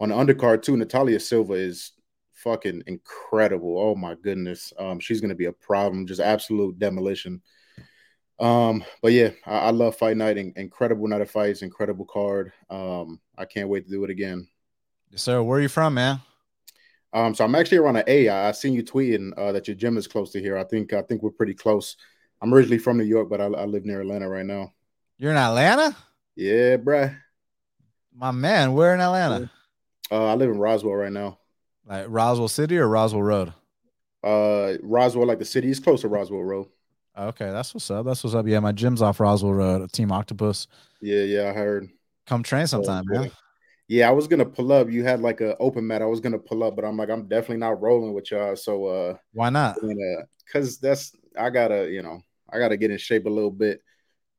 [0.00, 1.92] on the undercard too, Natalia Silva is
[2.34, 3.78] fucking incredible.
[3.78, 7.40] Oh my goodness, um, she's gonna be a problem, just absolute demolition.
[8.38, 10.36] Um, but yeah, I, I love Fight Night.
[10.36, 12.52] Incredible night of fights, incredible card.
[12.68, 14.46] Um, I can't wait to do it again.
[15.10, 15.42] Yes, sir.
[15.42, 16.20] Where are you from, man?
[17.12, 18.28] Um, so I'm actually around an A.
[18.28, 20.58] I, I seen you tweeting uh, that your gym is close to here.
[20.58, 21.96] I think I think we're pretty close.
[22.42, 24.72] I'm originally from New York, but I, I live near Atlanta right now.
[25.16, 25.96] You're in Atlanta?
[26.36, 27.16] Yeah, bruh.
[28.14, 29.50] My man, where in Atlanta?
[30.10, 31.38] Uh, I live in Roswell right now.
[31.86, 33.52] Like Roswell City or Roswell Road?
[34.22, 36.68] Uh, Roswell, like the city, is close to Roswell Road.
[37.18, 38.06] Okay, that's what's up.
[38.06, 38.46] That's what's up.
[38.46, 39.90] Yeah, my gym's off Roswell Road.
[39.92, 40.68] Team Octopus.
[41.00, 41.88] Yeah, yeah, I heard.
[42.30, 43.30] Come train sometime, oh, man.
[43.88, 44.88] Yeah, I was gonna pull up.
[44.88, 46.00] You had like an open mat.
[46.00, 48.54] I was gonna pull up, but I'm like, I'm definitely not rolling with y'all.
[48.54, 49.78] So uh why not?
[50.46, 53.82] Because that's I gotta, you know, I gotta get in shape a little bit.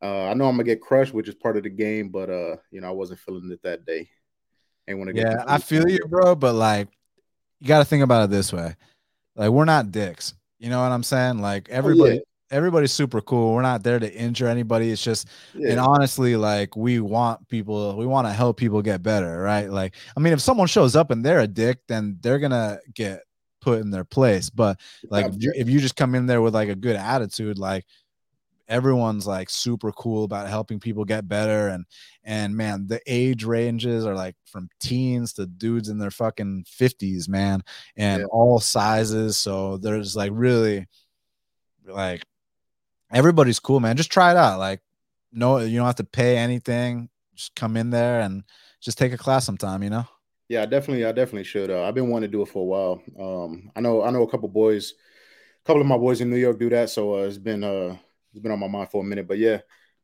[0.02, 2.56] Uh I know I'm gonna get crushed, which is part of the game, but uh,
[2.72, 4.08] you know, I wasn't feeling it that day.
[4.88, 6.34] And when yeah, I feel you, bro.
[6.34, 6.88] But like,
[7.60, 8.78] you got to think about it this way:
[9.36, 10.34] like, we're not dicks.
[10.60, 11.40] You know what I'm saying?
[11.40, 13.54] Like everybody, oh, yeah everybody's super cool.
[13.54, 14.92] We're not there to injure anybody.
[14.92, 15.72] It's just, yeah.
[15.72, 19.70] and honestly, like we want people, we want to help people get better, right?
[19.70, 23.24] Like, I mean, if someone shows up and they're a dick, then they're gonna get
[23.62, 24.50] put in their place.
[24.50, 24.80] But
[25.10, 27.86] like, if you, if you just come in there with like a good attitude, like
[28.72, 31.86] everyone's like super cool about helping people get better and
[32.24, 37.28] and man the age ranges are like from teens to dudes in their fucking 50s
[37.28, 37.62] man
[37.98, 38.28] and yeah.
[38.32, 40.88] all sizes so there's like really
[41.86, 42.24] like
[43.12, 43.98] everybody's cool, man.
[43.98, 44.60] Just try it out.
[44.60, 44.82] Like,
[45.32, 47.10] no, you don't have to pay anything.
[47.36, 48.44] Just come in there and
[48.82, 49.84] just take a class sometime.
[49.84, 50.06] You know.
[50.50, 51.06] Yeah, definitely.
[51.06, 51.72] I definitely should.
[51.72, 53.02] Uh, I've been wanting to do it for a while.
[53.18, 54.04] Um, I know.
[54.04, 54.94] I know a couple boys.
[55.64, 57.96] A couple of my boys in New York do that, so uh, it's been uh,
[58.32, 59.28] it's been on my mind for a minute.
[59.28, 59.60] But yeah,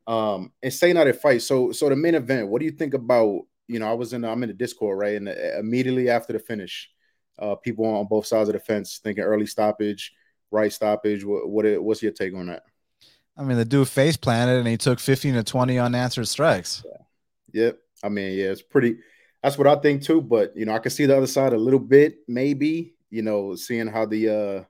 [0.05, 1.41] um, and say not a fight.
[1.41, 2.47] So, so the main event.
[2.47, 3.41] What do you think about?
[3.67, 4.23] You know, I was in.
[4.23, 6.89] I'm in the Discord right, and uh, immediately after the finish,
[7.39, 10.13] uh, people on both sides of the fence thinking early stoppage,
[10.49, 11.25] right stoppage.
[11.25, 12.63] What, what what's your take on that?
[13.37, 16.83] I mean, the dude face planted and he took 15 to 20 unanswered strikes.
[16.85, 17.63] Yeah.
[17.63, 17.79] Yep.
[18.03, 18.97] I mean, yeah, it's pretty.
[19.43, 20.21] That's what I think too.
[20.21, 22.95] But you know, I can see the other side a little bit, maybe.
[23.09, 24.63] You know, seeing how the uh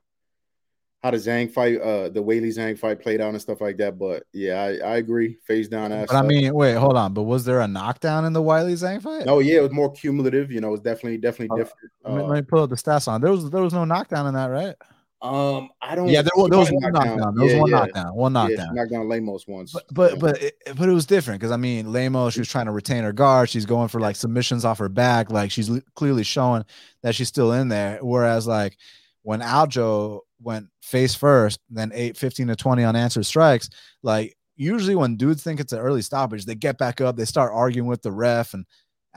[1.03, 3.97] how the Zhang fight, uh the Weili Zhang fight played out and stuff like that.
[3.97, 5.37] But yeah, I, I agree.
[5.45, 6.07] Face down ass.
[6.09, 7.13] But I mean, wait, hold on.
[7.13, 9.25] But was there a knockdown in the Weili Zhang fight?
[9.25, 10.51] No, yeah, it was more cumulative.
[10.51, 11.91] You know, it was definitely definitely uh, different.
[12.03, 13.21] Let me, uh, let me pull up the stats on.
[13.21, 14.75] There was there was no knockdown in that, right?
[15.21, 16.09] Um, I don't.
[16.09, 17.35] Yeah, there, was, there was one knockdown.
[17.35, 17.77] There was yeah, one yeah.
[17.77, 18.15] knockdown.
[18.15, 18.67] One Yeah, knockdown.
[18.69, 19.71] she knocked down Lemos once.
[19.73, 20.17] But but Yeah.
[20.19, 23.03] but it, but it was different because I mean, Lamo, she was trying to retain
[23.03, 23.49] her guard.
[23.49, 25.31] She's going for like submissions off her back.
[25.31, 26.63] Like she's l- clearly showing
[27.01, 27.97] that she's still in there.
[28.01, 28.77] Whereas like
[29.23, 33.69] when Aljo went face first, then eight, 15 to 20 unanswered strikes,
[34.03, 37.51] like usually when dudes think it's an early stoppage, they get back up, they start
[37.53, 38.65] arguing with the ref and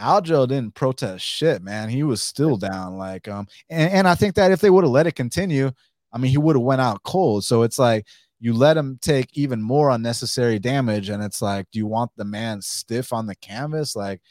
[0.00, 1.90] Aljo didn't protest shit, man.
[1.90, 2.96] He was still down.
[2.96, 5.72] Like, um, and, and I think that if they would have let it continue,
[6.12, 7.44] I mean, he would have went out cold.
[7.44, 8.06] So it's like
[8.40, 12.24] you let him take even more unnecessary damage, and it's like, do you want the
[12.24, 13.94] man stiff on the canvas?
[13.94, 14.22] Like,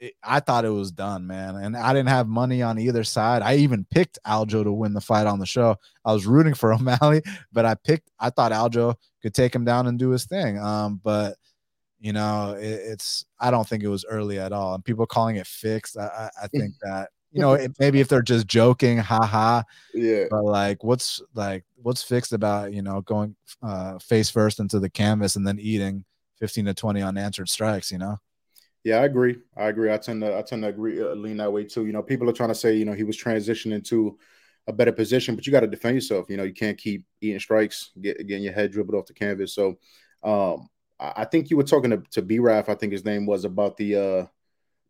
[0.00, 1.56] it, I thought it was done, man.
[1.56, 3.42] And I didn't have money on either side.
[3.42, 5.76] I even picked Aljo to win the fight on the show.
[6.04, 8.10] I was rooting for O'Malley, but I picked.
[8.18, 10.58] I thought Aljo could take him down and do his thing.
[10.58, 11.36] Um, but
[12.00, 13.24] you know, it, it's.
[13.40, 14.74] I don't think it was early at all.
[14.74, 15.96] And people calling it fixed.
[15.96, 19.62] I, I, I think that you know, maybe if they're just joking, haha.
[19.92, 24.80] yeah, But like, what's like, what's fixed about you know going uh, face first into
[24.80, 26.04] the canvas and then eating
[26.38, 27.92] fifteen to twenty unanswered strikes?
[27.92, 28.18] You know.
[28.84, 29.36] yeah, I agree.
[29.56, 29.92] I agree.
[29.92, 31.86] I tend to I tend to agree uh, lean that way too.
[31.86, 34.18] You know, people are trying to say you know he was transitioning to
[34.66, 36.28] a better position, but you got to defend yourself.
[36.30, 39.54] You know, you can't keep eating strikes, get, getting your head dribbled off the canvas.
[39.54, 39.78] So,
[40.22, 40.68] um,
[41.00, 43.44] I, I think you were talking to, to B Raf, I think his name was
[43.44, 44.26] about the uh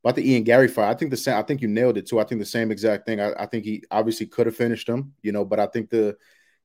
[0.04, 0.90] about the Ian Garry fight.
[0.90, 1.36] I think the same.
[1.36, 2.20] I think you nailed it too.
[2.20, 3.20] I think the same exact thing.
[3.20, 6.16] I, I think he obviously could have finished him, you know, but I think the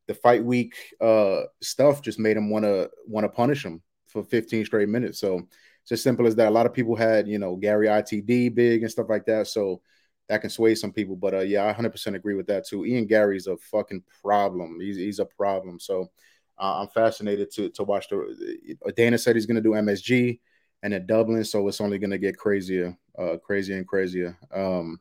[0.07, 4.23] the fight week uh stuff just made him want to want to punish him for
[4.23, 5.19] 15 straight minutes.
[5.19, 5.47] So
[5.81, 6.47] it's as simple as that.
[6.47, 9.47] A lot of people had, you know, Garry ITD big and stuff like that.
[9.47, 9.81] So
[10.29, 11.15] that can sway some people.
[11.15, 12.85] But uh, yeah, I 100% agree with that too.
[12.85, 14.79] Ian Garry's a fucking problem.
[14.79, 15.79] He's, he's a problem.
[15.79, 16.11] So
[16.57, 18.77] uh, I'm fascinated to to watch the.
[18.95, 20.39] Dana said he's going to do MSG
[20.83, 24.37] and at Dublin, so it's only going to get crazier, uh, crazier and crazier.
[24.53, 24.99] Um,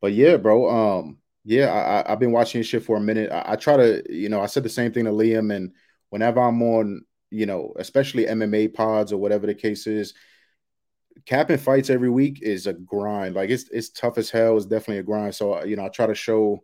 [0.00, 0.68] but yeah, bro.
[0.68, 3.30] Um, yeah, I, I've been watching this shit for a minute.
[3.32, 5.72] I, I try to, you know, I said the same thing to Liam, and
[6.10, 10.14] whenever I'm on, you know, especially MMA pods or whatever the case is,
[11.26, 13.34] capping fights every week is a grind.
[13.34, 14.56] Like it's it's tough as hell.
[14.56, 15.34] It's definitely a grind.
[15.34, 16.62] So you know, I try to show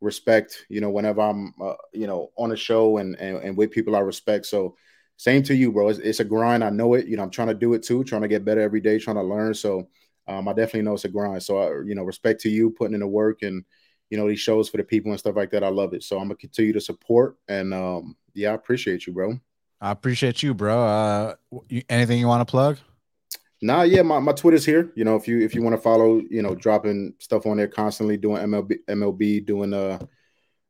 [0.00, 0.66] respect.
[0.68, 3.96] You know, whenever I'm, uh, you know, on a show and, and and with people
[3.96, 4.46] I respect.
[4.46, 4.76] So
[5.16, 5.88] same to you, bro.
[5.88, 6.64] It's, it's a grind.
[6.64, 7.06] I know it.
[7.06, 8.04] You know, I'm trying to do it too.
[8.04, 8.98] Trying to get better every day.
[8.98, 9.54] Trying to learn.
[9.54, 9.88] So
[10.26, 11.42] um, I definitely know it's a grind.
[11.42, 13.64] So I, you know, respect to you putting in the work and
[14.10, 15.64] you know these shows for the people and stuff like that.
[15.64, 16.02] I love it.
[16.02, 19.38] So I'm gonna continue to support and um, yeah, I appreciate you, bro.
[19.80, 20.82] I appreciate you, bro.
[20.82, 21.34] Uh,
[21.68, 22.78] you, anything you want to plug?
[23.60, 24.92] Nah, yeah, my, my Twitter's here.
[24.94, 27.68] You know, if you if you want to follow, you know, dropping stuff on there
[27.68, 29.98] constantly, doing MLB, MLB, doing uh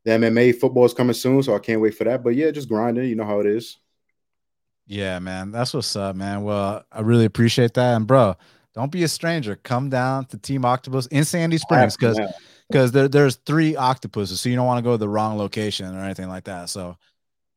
[0.05, 2.23] the MMA football is coming soon, so I can't wait for that.
[2.23, 3.09] But yeah, just grinding.
[3.09, 3.77] You know how it is.
[4.87, 5.51] Yeah, man.
[5.51, 6.43] That's what's up, man.
[6.43, 7.95] Well, I really appreciate that.
[7.95, 8.35] And bro,
[8.73, 9.55] don't be a stranger.
[9.55, 12.19] Come down to Team Octopus in Sandy Springs because
[12.69, 15.95] because there, there's three octopuses, so you don't want to go to the wrong location
[15.95, 16.69] or anything like that.
[16.69, 16.97] So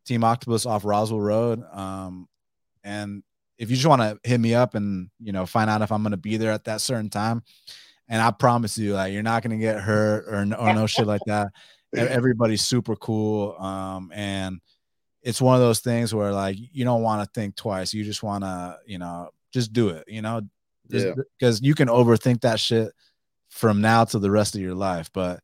[0.07, 1.65] Team Octopus off Roswell Road.
[1.73, 2.29] Um,
[2.85, 3.23] and
[3.59, 6.03] if you just want to hit me up and you know find out if I'm
[6.03, 7.43] gonna be there at that certain time,
[8.09, 11.07] and I promise you, like you're not gonna get hurt or no, or no shit
[11.07, 11.49] like that.
[11.97, 13.57] Everybody's super cool.
[13.59, 14.61] Um, and
[15.23, 17.93] it's one of those things where like you don't want to think twice.
[17.93, 20.05] You just want to, you know, just do it.
[20.09, 20.43] You know,
[20.89, 21.15] Yeah.
[21.39, 22.93] because you can overthink that shit
[23.49, 25.11] from now to the rest of your life.
[25.13, 25.41] But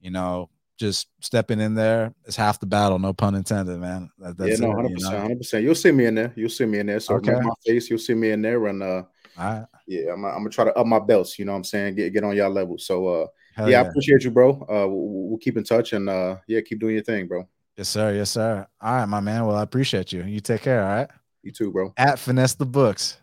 [0.00, 0.48] you know,
[0.78, 2.98] just stepping in there is half the battle.
[2.98, 4.10] No pun intended, man.
[4.18, 5.64] That, yeah, no, hundred percent, hundred percent.
[5.64, 6.32] You'll see me in there.
[6.36, 7.00] You'll see me in there.
[7.00, 7.32] So Okay.
[7.32, 7.90] my face.
[7.90, 9.02] You'll see me in there, and uh,
[9.36, 9.66] right.
[9.86, 11.38] yeah, I'm, I'm gonna try to up my belts.
[11.38, 11.96] You know what I'm saying?
[11.96, 12.78] Get get on y'all level.
[12.78, 13.26] So uh,
[13.58, 13.82] yeah, yeah.
[13.82, 14.52] I appreciate you, bro.
[14.52, 17.46] Uh, we'll, we'll keep in touch, and uh, yeah, keep doing your thing, bro.
[17.76, 18.14] Yes, sir.
[18.14, 18.66] Yes, sir.
[18.80, 19.46] All right, my man.
[19.46, 20.24] Well, I appreciate you.
[20.24, 20.82] You take care.
[20.82, 21.08] All right.
[21.42, 21.92] You too, bro.
[21.96, 23.16] At finesse the books.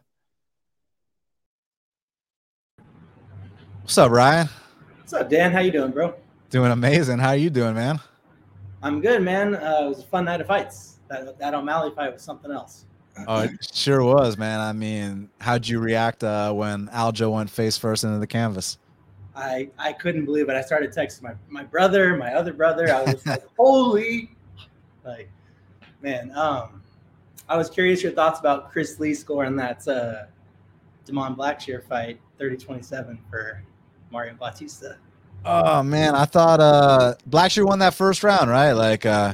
[3.82, 4.50] What's up, Ryan?
[5.00, 5.52] What's up, Dan?
[5.52, 6.16] How you doing, bro?
[6.50, 7.20] Doing amazing.
[7.20, 8.00] How are you doing, man?
[8.82, 9.56] I'm good, man.
[9.56, 11.00] Uh, it was a fun night of fights.
[11.10, 12.86] That that O'Malley fight was something else.
[13.28, 14.60] Oh, it sure was, man.
[14.60, 18.78] I mean, how'd you react uh, when Aljo went face first into the canvas?
[19.36, 20.56] I I couldn't believe it.
[20.56, 22.94] I started texting my my brother, my other brother.
[22.94, 24.36] I was like, holy,
[25.08, 25.30] like,
[26.02, 26.32] man.
[26.36, 26.84] Um,
[27.50, 30.26] I was curious your thoughts about Chris Lee scoring that uh,
[31.06, 33.64] Damon Blackshear fight, 30-27 for
[34.12, 34.98] Mario Bautista.
[35.46, 38.74] Oh man, I thought uh Blackshear won that first round, right?
[38.74, 39.34] Like uh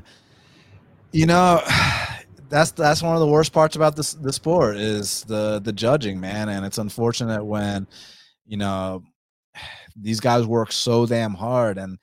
[1.12, 1.62] you know,
[2.50, 6.20] that's that's one of the worst parts about this the sport is the the judging,
[6.20, 7.88] man, and it's unfortunate when
[8.46, 9.04] you know
[9.96, 11.98] these guys work so damn hard and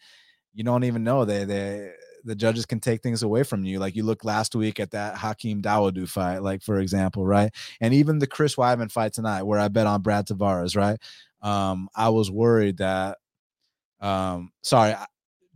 [0.55, 1.93] you don't even know they they
[2.25, 3.79] the judges can take things away from you.
[3.79, 7.53] Like you look last week at that Hakeem Dawodu fight, like for example, right?
[7.81, 10.99] And even the Chris Weidman fight tonight, where I bet on Brad Tavares, right?
[11.43, 13.19] Um, I was worried that
[14.01, 14.95] um sorry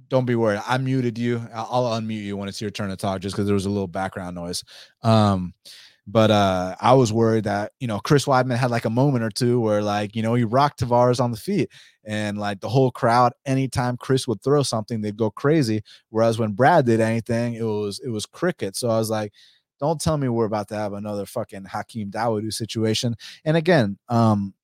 [0.09, 0.61] don't be worried.
[0.67, 1.43] I muted you.
[1.53, 3.71] I'll, I'll unmute you when it's your turn to talk, just because there was a
[3.71, 4.63] little background noise.
[5.03, 5.55] Um,
[6.07, 9.31] but uh, I was worried that you know Chris Weidman had like a moment or
[9.31, 11.71] two where like you know he rocked Tavares on the feet,
[12.05, 15.83] and like the whole crowd, anytime Chris would throw something, they'd go crazy.
[16.11, 18.77] Whereas when Brad did anything, it was it was cricket.
[18.77, 19.33] So I was like,
[19.81, 23.17] don't tell me we're about to have another fucking Hakeem Dawodu situation.
[23.45, 24.55] And again, um,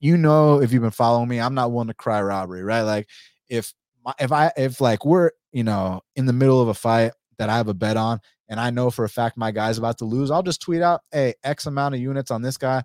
[0.00, 2.82] you know, if you've been following me, I'm not one to cry robbery, right?
[2.82, 3.08] Like
[3.48, 3.72] if
[4.20, 7.56] if I if like we're you know in the middle of a fight that I
[7.56, 10.30] have a bet on and I know for a fact my guy's about to lose,
[10.30, 12.82] I'll just tweet out, hey, X amount of units on this guy.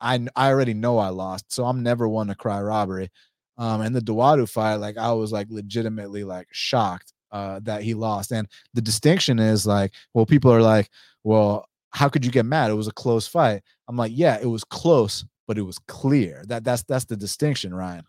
[0.00, 3.10] I I already know I lost, so I'm never one to cry robbery.
[3.56, 7.94] Um, and the Dawodu fight, like I was like legitimately like shocked uh that he
[7.94, 8.32] lost.
[8.32, 10.90] And the distinction is like, well, people are like,
[11.24, 12.70] well, how could you get mad?
[12.70, 13.62] It was a close fight.
[13.88, 16.44] I'm like, yeah, it was close, but it was clear.
[16.46, 18.04] That that's that's the distinction, Ryan.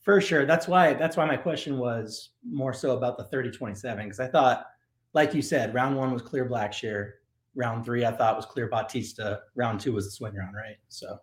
[0.00, 0.46] For sure.
[0.46, 4.64] That's why that's why my question was more so about the 30-27 because I thought
[5.18, 7.14] like you said, round one was clear Blackshear.
[7.56, 9.40] Round three, I thought was clear Bautista.
[9.56, 10.76] Round two was the swing round, right?
[10.88, 11.18] So,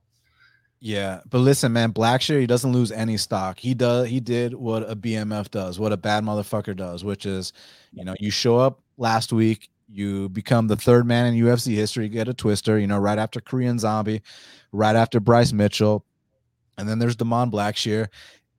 [0.81, 3.57] yeah, but listen, man, Blackshear he doesn't lose any stock.
[3.57, 4.09] He does.
[4.09, 7.53] He did what a BMF does, what a bad motherfucker does, which is,
[7.93, 12.09] you know, you show up last week, you become the third man in UFC history,
[12.09, 14.21] get a twister, you know, right after Korean Zombie,
[14.73, 16.03] right after Bryce Mitchell,
[16.77, 18.09] and then there's Damon Blackshear,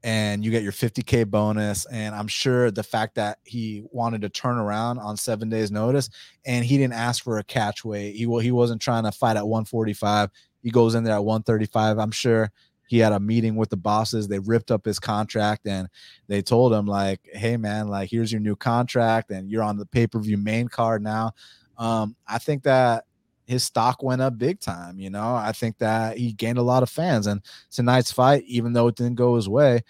[0.06, 4.28] and you get your 50k bonus and i'm sure the fact that he wanted to
[4.28, 6.08] turn around on seven days notice
[6.46, 9.46] and he didn't ask for a catch weight he, he wasn't trying to fight at
[9.46, 10.30] 145
[10.62, 12.50] he goes in there at 135 i'm sure
[12.86, 15.88] he had a meeting with the bosses they ripped up his contract and
[16.28, 19.86] they told him like hey man like here's your new contract and you're on the
[19.86, 21.32] pay-per-view main card now.
[21.78, 23.04] Um, i think that
[23.46, 24.98] his stock went up big time.
[24.98, 27.26] You know, I think that he gained a lot of fans.
[27.26, 27.40] And
[27.70, 29.82] tonight's fight, even though it didn't go his way,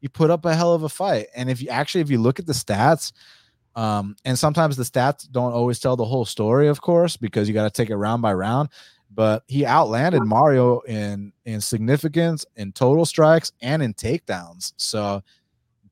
[0.00, 1.26] he put up a hell of a fight.
[1.36, 3.12] And if you actually, if you look at the stats,
[3.74, 7.54] um, and sometimes the stats don't always tell the whole story, of course, because you
[7.54, 8.68] got to take it round by round.
[9.14, 14.72] But he outlanded Mario in in significance, in total strikes, and in takedowns.
[14.76, 15.22] So,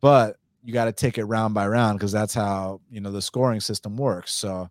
[0.01, 3.21] but you got to take it round by round because that's how you know the
[3.21, 4.33] scoring system works.
[4.33, 4.71] So,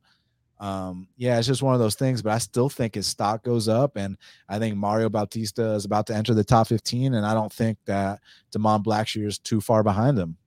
[0.60, 3.68] um, yeah, it's just one of those things, but I still think his stock goes
[3.68, 3.96] up.
[3.96, 4.18] And
[4.50, 7.14] I think Mario Bautista is about to enter the top 15.
[7.14, 8.20] And I don't think that
[8.52, 10.38] Damon Blackshear is too far behind him.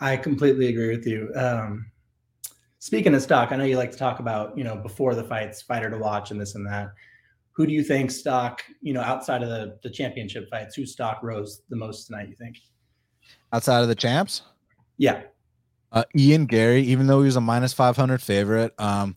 [0.00, 1.32] I completely agree with you.
[1.34, 1.90] Um,
[2.78, 5.60] speaking of stock, I know you like to talk about, you know, before the fights,
[5.62, 6.92] fighter to watch and this and that.
[7.52, 11.24] Who do you think stock, you know, outside of the, the championship fights, who stock
[11.24, 12.58] rose the most tonight, you think?
[13.52, 14.42] Outside of the champs?
[14.98, 15.22] Yeah.
[15.90, 19.16] Uh, Ian Garry, even though he was a minus 500 favorite, um,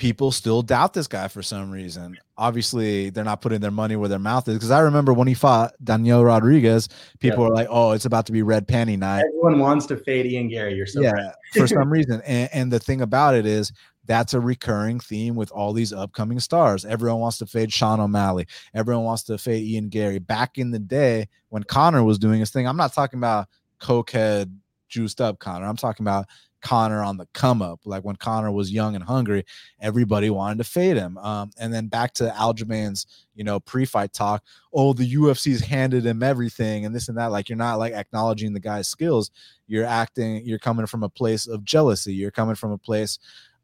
[0.00, 2.16] people still doubt this guy for some reason.
[2.36, 4.54] Obviously, they're not putting their money where their mouth is.
[4.54, 6.88] Because I remember when he fought Daniel Rodriguez,
[7.20, 7.48] people yeah.
[7.48, 10.48] were like, "Oh, it's about to be red panty night." Everyone wants to fade Ian
[10.48, 12.22] Garry You're so yeah, for some reason.
[12.26, 13.72] And, and the thing about it is,
[14.06, 16.84] that's a recurring theme with all these upcoming stars.
[16.84, 18.46] Everyone wants to fade Sean O'Malley.
[18.74, 20.18] Everyone wants to fade Ian Garry.
[20.18, 23.48] Back in the day when Conor was doing his thing, I'm not talking about
[23.80, 24.52] cokehead
[24.90, 25.66] juiced up Conor.
[25.66, 26.26] I'm talking about
[26.60, 27.80] Conor on the come up.
[27.84, 29.44] Like when Conor was young and hungry,
[29.80, 31.16] everybody wanted to fade him.
[31.18, 34.44] Um, and then back to Aljamain's, you know, pre-fight talk.
[34.72, 37.26] Oh, the UFC's handed him everything and this and that.
[37.26, 39.30] Like you're not like acknowledging the guy's skills.
[39.66, 40.44] You're acting.
[40.44, 42.12] You're coming from a place of jealousy.
[42.12, 43.18] You're coming from a place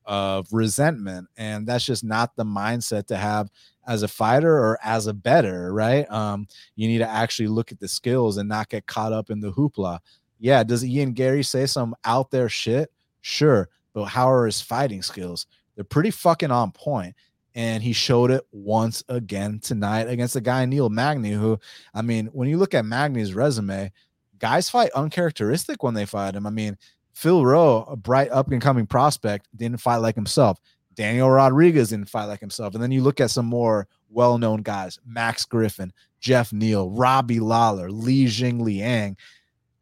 [0.05, 3.51] of resentment, and that's just not the mindset to have
[3.89, 6.11] as a fighter or as a better, right?
[6.11, 6.47] Um,
[6.77, 9.53] you need to actually look at the skills and not get caught up in the
[9.53, 9.99] hoopla
[10.39, 12.93] yeah, does Ian Garry say some out there shit?
[13.21, 13.69] Sure.
[13.93, 15.47] But how are his fighting skills?
[15.75, 17.15] They're pretty fucking on point.
[17.55, 21.59] And he showed it once again tonight against a guy, Neil Magny, who,
[21.95, 23.93] I mean, when you look at Magny's resume,
[24.39, 26.47] guys fight uncharacteristic when they fight him.
[26.47, 26.77] I mean,
[27.15, 30.61] Phil Rowe, a bright up and coming prospect, didn't fight like himself.
[30.95, 32.75] Daniel Rodriguez didn't fight like himself.
[32.75, 37.41] And then you look at some more well known guys Max Griffin, Geoff Neal, Robbie
[37.41, 39.17] Lawler, Li Jing Liang.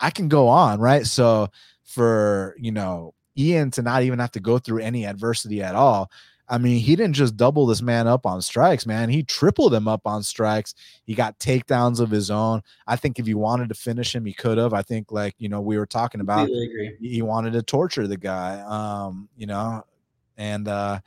[0.01, 1.07] I can go on, right?
[1.07, 1.49] So
[1.85, 6.11] for, you know, Ian to not even have to go through any adversity at all.
[6.47, 9.09] I mean, he didn't just double this man up on strikes, man.
[9.09, 10.75] He tripled him up on strikes.
[11.05, 12.61] He got takedowns of his own.
[12.87, 14.75] I think if he wanted to finish him, he could have.
[14.75, 16.49] I think, like, you know, we were talking about,
[17.01, 19.85] he wanted to torture the guy, um, you know,
[20.37, 21.01] and, uh,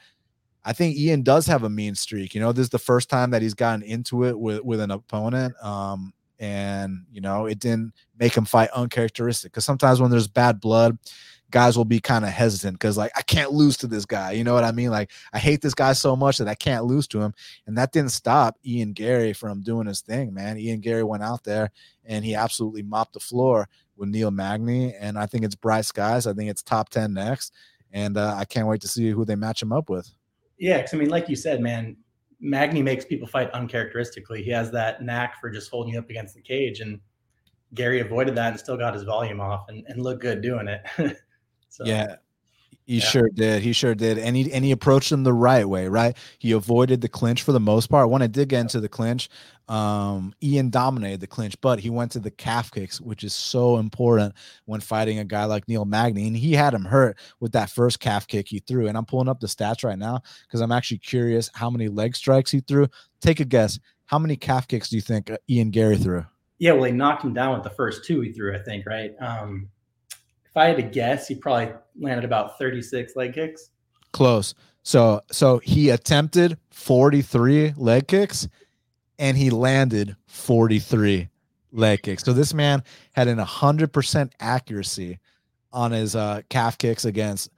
[0.65, 2.35] I think Ian does have a mean streak.
[2.35, 4.91] You know, this is the first time that he's gotten into it with with an
[4.91, 5.55] opponent.
[5.63, 10.59] Um, and you know it didn't make him fight uncharacteristic because sometimes when there's bad
[10.59, 10.97] blood
[11.49, 14.31] guys will be kind of hesitant because like I can't lose to this guy.
[14.31, 14.89] You know what I mean?
[14.89, 17.33] Like I hate this guy so much that I can't lose to him.
[17.65, 20.57] And that didn't stop Ian Garry from doing his thing, man.
[20.57, 21.71] Ian Garry went out there
[22.05, 24.93] and he absolutely mopped the floor with Neil Magny.
[24.93, 26.27] And I think it's bright skies.
[26.27, 27.53] I think it's top 10 next.
[27.91, 30.09] And uh, I can't wait to see who they match him up with.
[30.59, 31.95] Yeah, because I mean, like you said, man,
[32.39, 34.43] Magny makes people fight uncharacteristically.
[34.43, 36.99] He has that knack for just holding you up against the cage, and
[37.73, 40.81] Garry avoided that and still got his volume off and, and looked good doing it.
[41.69, 42.15] so, yeah,
[42.87, 43.05] he yeah.
[43.05, 43.61] sure did.
[43.61, 44.17] He sure did.
[44.17, 46.15] And he and he approached him the right way, right?
[46.39, 48.09] He avoided the clinch for the most part.
[48.09, 49.29] When it did get into the clinch,
[49.67, 53.75] um, Ian dominated the clinch, but he went to the calf kicks, which is so
[53.77, 54.35] important
[54.65, 56.27] when fighting a guy like Neil Magny.
[56.27, 58.87] And he had him hurt with that first calf kick he threw.
[58.87, 62.15] And I'm pulling up the stats right now because I'm actually curious how many leg
[62.15, 62.87] strikes he threw.
[63.19, 63.79] Take a guess.
[64.05, 66.25] How many calf kicks do you think uh, Ian Garry threw?
[66.59, 69.13] Yeah, well, he knocked him down with the first two he threw, I think, right?
[69.19, 69.67] Um,
[70.57, 73.69] I had to guess, he probably landed about 36 leg kicks.
[74.11, 74.53] Close.
[74.83, 78.47] So so he attempted 43 leg kicks
[79.19, 81.29] and he landed 43
[81.71, 82.23] leg kicks.
[82.23, 82.83] So this man
[83.13, 85.19] had an 100% accuracy
[85.73, 87.51] on his uh, calf kicks against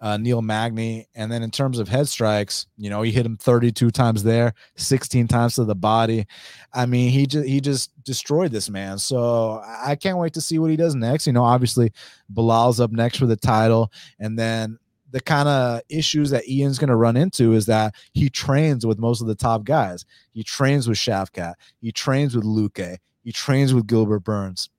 [0.00, 1.06] uh, Neil Magny.
[1.14, 4.54] And then in terms of head strikes, you know, he hit him 32 times there,
[4.76, 6.26] 16 times to the body.
[6.72, 8.98] I mean, he just he just destroyed this man.
[8.98, 11.26] So I can't wait to see what he does next.
[11.26, 11.92] You know, obviously
[12.28, 14.78] Belal's up next for the title, and then
[15.10, 18.98] the kind of issues that Ian's going to run into is that he trains with
[18.98, 20.04] most of the top guys.
[20.32, 21.54] He trains with Shavkat.
[21.80, 22.98] He trains with Luque.
[23.22, 24.70] He trains with Gilbert Burns.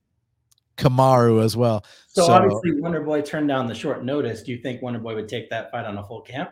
[0.76, 1.84] Kamaru as well.
[2.08, 4.42] So, so obviously, Wonder Boy turned down the short notice.
[4.42, 6.50] Do you think Wonder Boy would take that fight on a full camp?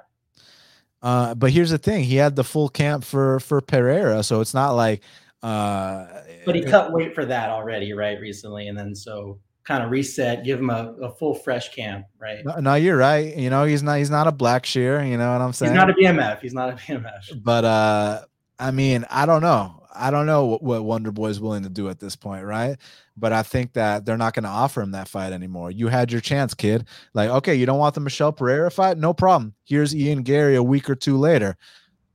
[1.02, 4.54] Uh, but here's the thing: he had the full camp for for Pereira, so it's
[4.54, 5.02] not like.
[5.42, 6.06] Uh,
[6.44, 8.20] but he cut weight for that already, right?
[8.20, 12.44] Recently, and then so kind of reset, give him a, a full fresh camp, right?
[12.44, 13.36] No, no, you're right.
[13.36, 15.08] You know, he's not he's not a Blackshear.
[15.08, 15.72] You know what I'm saying?
[15.72, 16.40] He's not a BMF.
[16.40, 17.42] He's not a BMF.
[17.42, 18.22] But uh,
[18.58, 19.79] I mean, I don't know.
[20.00, 22.76] I don't know what, what Wonder Boy is willing to do at this point, right?
[23.16, 25.70] But I think that they're not going to offer him that fight anymore.
[25.70, 26.86] You had your chance, kid.
[27.14, 28.98] Like, okay, you don't want the Michel Pereira fight?
[28.98, 29.54] No problem.
[29.64, 31.56] Here's Ian Garry a week or two later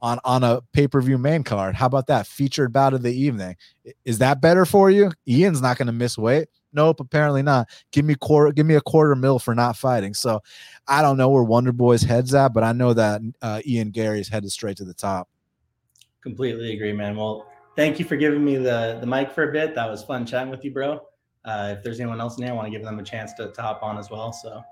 [0.01, 1.75] on on a pay-per-view main card.
[1.75, 3.55] How about that featured bout of the evening?
[4.03, 5.11] Is that better for you?
[5.27, 6.49] Ian's not going to miss weight.
[6.73, 7.69] Nope, apparently not.
[7.91, 10.13] Give me quarter, give me a quarter mil for not fighting.
[10.13, 10.41] So
[10.88, 14.27] I don't know where Wonder Boy's head's at, but I know that uh, Ian Garry's
[14.27, 15.29] headed straight to the top.
[16.21, 17.15] Completely agree, man.
[17.15, 19.76] Well, thank you for giving me the the mic for a bit.
[19.76, 21.01] That was fun chatting with you, bro.
[21.43, 23.51] Uh, if there's anyone else in there, I want to give them a chance to,
[23.51, 24.34] to hop on as well.
[24.34, 24.63] So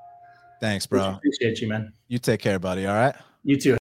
[0.60, 1.12] thanks, bro.
[1.12, 1.94] Appreciate you, man.
[2.08, 2.88] You take care, buddy.
[2.88, 3.16] All right.
[3.44, 3.78] You too.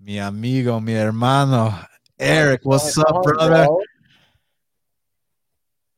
[0.00, 1.78] Mi amigo, mi hermano,
[2.18, 2.62] Eric.
[2.64, 3.68] What's up, brother?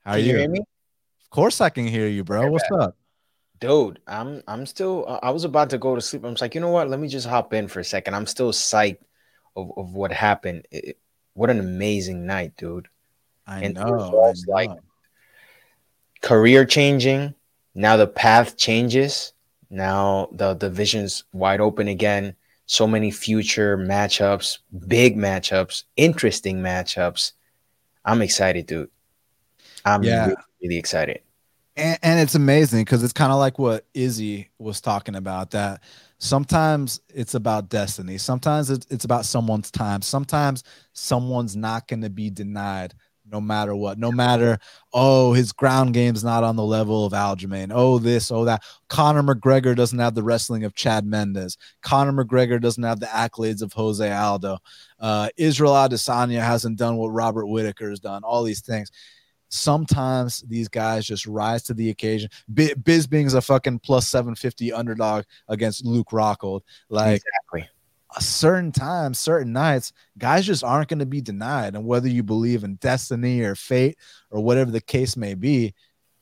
[0.05, 0.39] How are you?
[0.39, 0.65] you?
[1.23, 2.51] Of course, I can hear you, bro.
[2.51, 2.97] What's up?
[3.61, 6.25] Dude, I'm I'm still I was about to go to sleep.
[6.25, 6.91] I'm like, you know what?
[6.91, 8.15] Let me just hop in for a second.
[8.15, 8.99] I'm still psyched
[9.57, 10.67] of, of what happened.
[10.71, 10.99] It,
[11.35, 12.89] what an amazing night, dude.
[13.47, 14.35] I and know, I know.
[14.47, 14.71] Like
[16.23, 17.35] career changing.
[17.75, 19.33] Now the path changes.
[19.71, 22.37] Now the division's wide open again.
[22.67, 27.33] So many future matchups, big matchups, interesting matchups.
[28.05, 28.91] I'm excited, dude.
[29.85, 30.27] I'm yeah.
[30.27, 31.21] really, really excited.
[31.77, 35.83] And, and it's amazing because it's kind of like what Izzy was talking about that
[36.25, 38.17] sometimes it's about destiny.
[38.17, 40.01] Sometimes it's, about someone's time.
[40.01, 42.95] Sometimes someone's not going to be denied
[43.31, 43.99] no matter what.
[43.99, 44.59] No matter
[44.93, 47.73] oh his ground game's not on the level of aljamain.
[47.75, 48.63] Oh this oh that.
[48.89, 51.57] Conor mcgregor doesn't have the wrestling of chad mendes.
[51.83, 54.59] Conor mcgregor doesn't have the accolades of jose aldo.
[54.99, 58.23] Uh, israel adesanya hasn't done what robert whitaker has done.
[58.25, 58.91] All these things
[59.55, 62.29] sometimes these guys just rise to the occasion.
[62.53, 66.63] Bisping's a fucking plus 750 underdog against Luke Rockhold.
[66.89, 67.71] Like exactly.
[68.17, 71.77] a certain times, certain nights, guys just aren't going to be denied.
[71.77, 73.97] And whether you believe in destiny or fate
[74.31, 75.75] or whatever the case may be,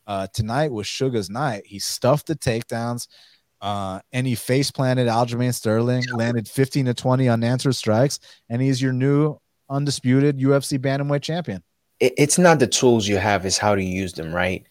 [0.07, 1.62] uh, tonight was Sugar's night.
[1.66, 3.09] He stuffed the takedowns.
[3.62, 8.18] Uh, and he face planted Aljamain Sterling, landed 15 to 20 unanswered strikes,
[8.51, 9.39] and he's your new
[9.70, 11.62] undisputed UFC bantamweight champion
[12.03, 14.66] it, it's not the tools you have, it's how to use them, right?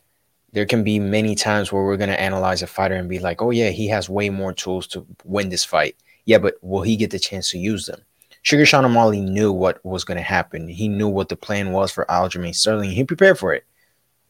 [0.51, 3.41] There can be many times where we're going to analyze a fighter and be like,
[3.41, 5.95] oh, yeah, he has way more tools to win this fight.
[6.25, 8.01] Yeah, but will he get the chance to use them?
[8.43, 10.67] Sugar Sean O'Malley knew what was going to happen.
[10.67, 12.89] He knew what the plan was for Aljamain Sterling.
[12.91, 13.65] He prepared for it.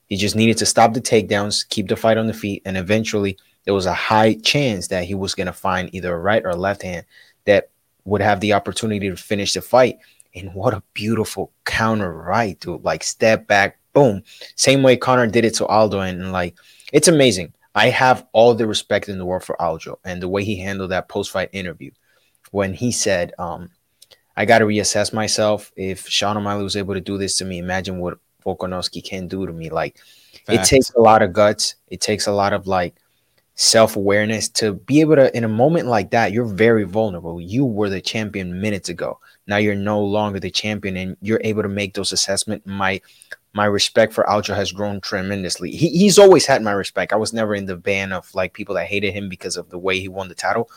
[0.07, 3.37] He just needed to stop the takedowns, keep the fight on the feet, and eventually
[3.63, 6.53] there was a high chance that he was going to find either a right or
[6.53, 7.05] left hand
[7.45, 7.69] that
[8.03, 9.97] would have the opportunity to finish the fight.
[10.35, 12.83] And what a beautiful counter right, dude.
[12.83, 14.23] Like step back, boom.
[14.55, 15.99] Same way Conor did it to Aldo.
[15.99, 16.55] And, and like
[16.93, 17.53] it's amazing.
[17.73, 20.91] I have all the respect in the world for Aljo and the way he handled
[20.91, 21.91] that post fight interview
[22.51, 23.69] when he said, um,
[24.35, 25.71] I got to reassess myself.
[25.75, 29.45] If Sean O'Malley was able to do this to me, imagine what Volkanovski can do
[29.45, 29.69] to me.
[29.69, 29.99] Like,
[30.47, 31.75] it takes a lot of guts.
[31.87, 32.95] It takes a lot of like
[33.61, 37.39] self awareness to be able to, in a moment like that, you're very vulnerable.
[37.39, 39.19] You were the champion minutes ago.
[39.45, 42.65] Now you're no longer the champion, and you're able to make those assessments.
[42.65, 43.01] My
[43.53, 45.71] my respect for Aljo has grown tremendously.
[45.71, 47.13] He, he's always had my respect.
[47.13, 49.77] I was never in the band of like people that hated him because of the
[49.77, 50.69] way he won the title.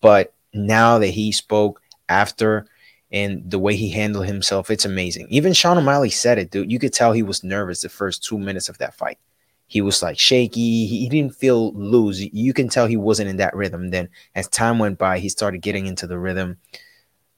[0.00, 2.66] But now that he spoke after
[3.12, 5.26] and the way he handled himself, it's amazing.
[5.28, 6.72] Even Sean O'Malley said it, dude.
[6.72, 9.18] You could tell he was nervous the first two minutes of that fight.
[9.66, 10.86] He was like shaky.
[10.86, 12.20] He, he didn't feel loose.
[12.20, 13.90] You can tell he wasn't in that rhythm.
[13.90, 16.58] Then as time went by, he started getting into the rhythm.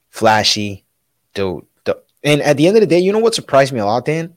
[0.09, 0.85] Flashy,
[1.33, 1.65] dude.
[2.23, 4.35] And at the end of the day, you know what surprised me a lot, Dan?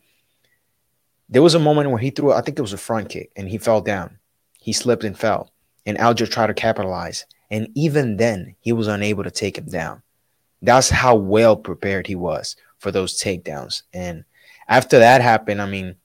[1.28, 3.48] There was a moment where he threw, I think it was a front kick, and
[3.48, 4.18] he fell down.
[4.60, 5.50] He slipped and fell.
[5.84, 7.26] And Aljo tried to capitalize.
[7.50, 10.02] And even then, he was unable to take him down.
[10.60, 13.82] That's how well prepared he was for those takedowns.
[13.92, 14.24] And
[14.68, 15.96] after that happened, I mean,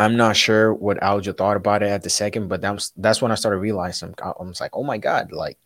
[0.00, 3.20] I'm not sure what Aljo thought about it at the second, but that was, that's
[3.20, 5.58] when I started realizing I was like, oh my God, like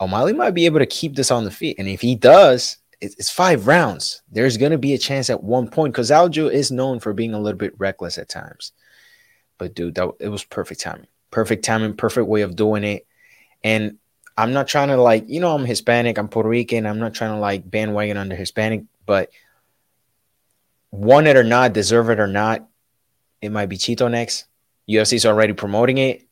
[0.00, 1.78] O'Malley might be able to keep this on the feet.
[1.78, 4.22] And if he does, it's five rounds.
[4.32, 7.34] There's going to be a chance at one point because Aljo is known for being
[7.34, 8.72] a little bit reckless at times.
[9.58, 13.06] But dude, that it was perfect timing, perfect timing, perfect way of doing it.
[13.62, 13.98] And
[14.38, 16.86] I'm not trying to like, you know, I'm Hispanic, I'm Puerto Rican.
[16.86, 19.30] I'm not trying to like bandwagon under Hispanic, but
[20.90, 22.67] want it or not, deserve it or not,
[23.40, 24.46] it might be Chito next.
[24.88, 26.26] UFC's already promoting it.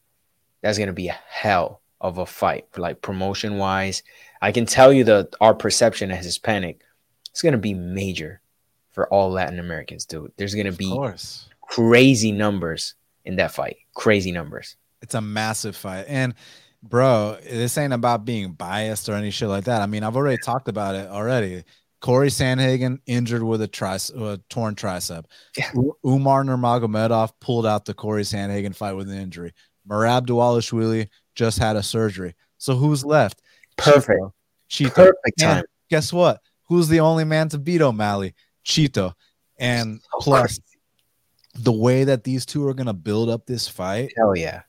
[0.63, 4.03] That's gonna be a hell of a fight, like promotion wise
[4.41, 6.83] I can tell you that our perception as Hispanic
[7.35, 8.41] is going to be major
[8.93, 10.33] for all Latin Americans, dude.
[10.37, 10.97] There's going to be
[11.63, 12.95] crazy numbers
[13.25, 13.79] in that fight.
[13.95, 14.77] Crazy numbers.
[15.03, 16.07] It's a massive fight.
[16.09, 16.35] And
[16.83, 19.83] bro, this ain't about being biased or any shit like that.
[19.83, 21.65] I mean, I've already talked about it already.
[22.01, 25.25] Corey Sandhagen injured with a, a torn tricep.
[25.57, 25.71] Yeah.
[26.05, 29.53] Umar Nurmagomedov pulled out the Corey Sandhagen fight with an injury.
[29.89, 32.35] Merab Dvalishvili just had a surgery.
[32.59, 33.43] So who's left?
[33.77, 34.21] Perfect.
[34.71, 34.95] Chito.
[34.95, 35.59] Perfect time.
[35.59, 36.41] And guess what?
[36.69, 38.35] Who's the only man to beat O'Malley?
[38.65, 39.13] Chito.
[39.59, 40.61] And plus,
[41.55, 44.13] the way that these two are going to build up this fight.
[44.17, 44.63] Hell yeah.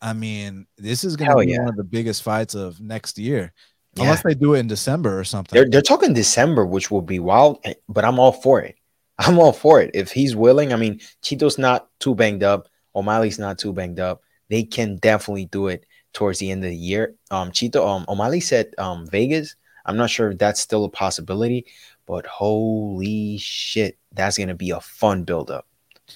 [0.00, 1.60] I mean, this is going to be yeah.
[1.60, 3.52] one of the biggest fights of next year.
[3.96, 4.04] Yeah.
[4.04, 5.56] Unless they do it in December or something.
[5.56, 8.76] They're, they're talking December, which will be wild, eh, but I'm all for it.
[9.18, 9.90] I'm all for it.
[9.94, 12.68] If he's willing, I mean, Chito's not too banged up.
[12.94, 14.22] O'Malley's not too banged up.
[14.48, 17.14] They can definitely do it towards the end of the year.
[17.30, 19.56] Um, Chito, um, O'Malley said um, Vegas.
[19.84, 21.66] I'm not sure if that's still a possibility,
[22.06, 25.66] but holy shit, that's gonna be a fun buildup,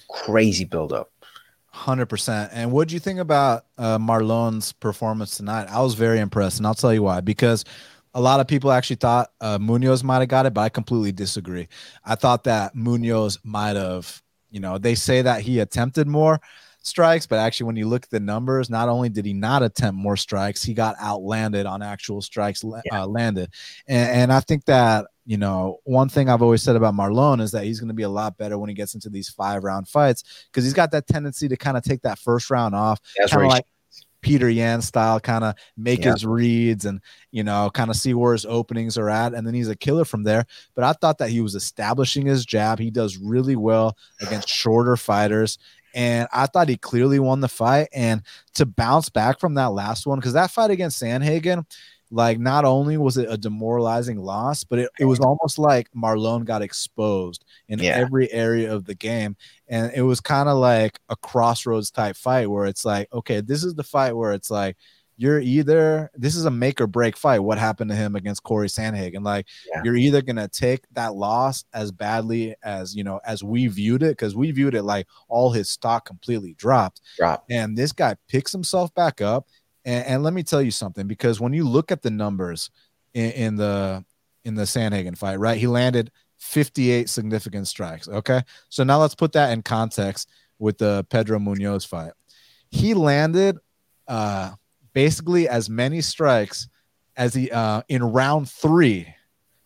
[0.09, 1.10] crazy buildup.
[1.73, 2.51] Hundred percent.
[2.53, 5.67] And what do you think about uh, Marlon's performance tonight?
[5.69, 7.21] I was very impressed, and I'll tell you why.
[7.21, 7.63] Because
[8.13, 11.13] a lot of people actually thought uh, Munhoz might have got it, but I completely
[11.13, 11.69] disagree.
[12.03, 14.21] I thought that Munhoz might have.
[14.49, 16.41] You know, they say that he attempted more
[16.81, 19.99] strikes, but actually, when you look at the numbers, not only did he not attempt
[19.99, 23.01] more strikes, he got outlanded on actual strikes yeah.
[23.01, 23.49] uh, landed.
[23.87, 27.51] And, and I think that you know, one thing I've always said about Marlon is
[27.51, 29.87] that he's going to be a lot better when he gets into these five round
[29.87, 33.43] fights because he's got that tendency to kind of take that first round off, kind
[33.43, 33.65] of like
[34.21, 36.13] Petr Yan style, kind of make yeah.
[36.13, 37.01] his reads and
[37.31, 40.05] you know, kind of see where his openings are at, and then he's a killer
[40.05, 40.45] from there.
[40.75, 42.79] But I thought that he was establishing his jab.
[42.79, 45.57] He does really well against shorter fighters,
[45.93, 47.89] and I thought he clearly won the fight.
[47.93, 48.23] And
[48.55, 51.65] to bounce back from that last one, because that fight against Sandhagen,
[52.11, 56.43] like not only was it a demoralizing loss, but it, it was almost like Marlon
[56.43, 57.91] got exposed in yeah.
[57.91, 59.37] every area of the game.
[59.69, 63.63] And it was kind of like a crossroads type fight where it's like, okay, this
[63.63, 64.75] is the fight where it's like,
[65.21, 67.41] you're either this is a make or break fight.
[67.41, 69.23] What happened to him against Corey Sandhagen?
[69.23, 69.83] Like yeah.
[69.85, 74.17] you're either gonna take that loss as badly as you know as we viewed it
[74.17, 77.01] because we viewed it like all his stock completely dropped.
[77.17, 77.45] Drop.
[77.51, 79.47] And this guy picks himself back up.
[79.85, 82.71] And, and, let me tell you something because when you look at the numbers
[83.13, 84.03] in, in the
[84.43, 85.59] in the Sandhagen fight, right?
[85.59, 88.07] He landed 58 significant strikes.
[88.07, 92.13] Okay, so now let's put that in context with the Pedro Munhoz fight.
[92.71, 93.59] He landed
[94.07, 94.51] uh
[94.93, 96.67] basically as many strikes
[97.17, 99.13] as he uh, in round three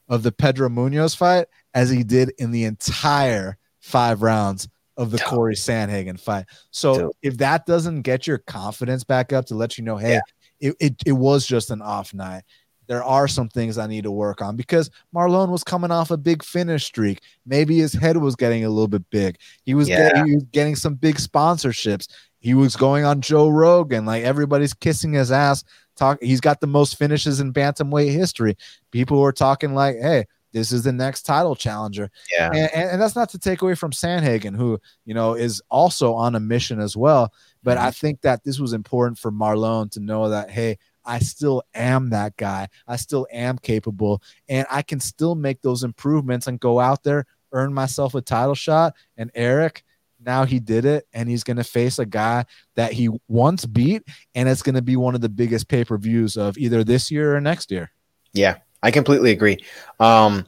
[0.07, 5.19] of the Pedro Munhoz fight as he did in the entire five rounds of the
[5.19, 6.45] Corey Sandhagen fight.
[6.71, 10.69] So if that doesn't get your confidence back up to let you know, hey, yeah.
[10.69, 12.43] it, it, it was just an off night.
[12.87, 16.17] There are some things I need to work on because Marlon was coming off a
[16.17, 17.21] big finish streak.
[17.45, 19.37] Maybe his head was getting a little bit big.
[19.65, 20.09] He was, yeah.
[20.09, 22.07] getting, he was getting some big sponsorships
[22.45, 25.63] he was going on Joe Rogan, like everybody's kissing his ass.
[25.95, 28.55] Talk, he's got the most finishes in bantamweight history.
[28.91, 33.01] People were talking like, "Hey, this is the next title challenger." Yeah, and, and, and
[33.01, 36.79] that's not to take away from Sandhagen, who you know is also on a mission
[36.79, 37.33] as well.
[37.63, 37.93] But I mm-hmm.
[37.93, 42.37] think that this was important for Marlon to know that, hey, I still am that
[42.37, 42.67] guy.
[42.87, 47.25] I still am capable, and I can still make those improvements and go out there,
[47.53, 48.93] earn myself a title shot.
[49.17, 49.83] And Eric,
[50.25, 52.45] now he did it, and he's going to face a guy
[52.75, 54.03] that he once beat,
[54.33, 57.11] and it's going to be one of the biggest pay per views of either this
[57.11, 57.91] year or next year.
[58.33, 59.57] Yeah, I completely agree.
[59.99, 60.45] Um,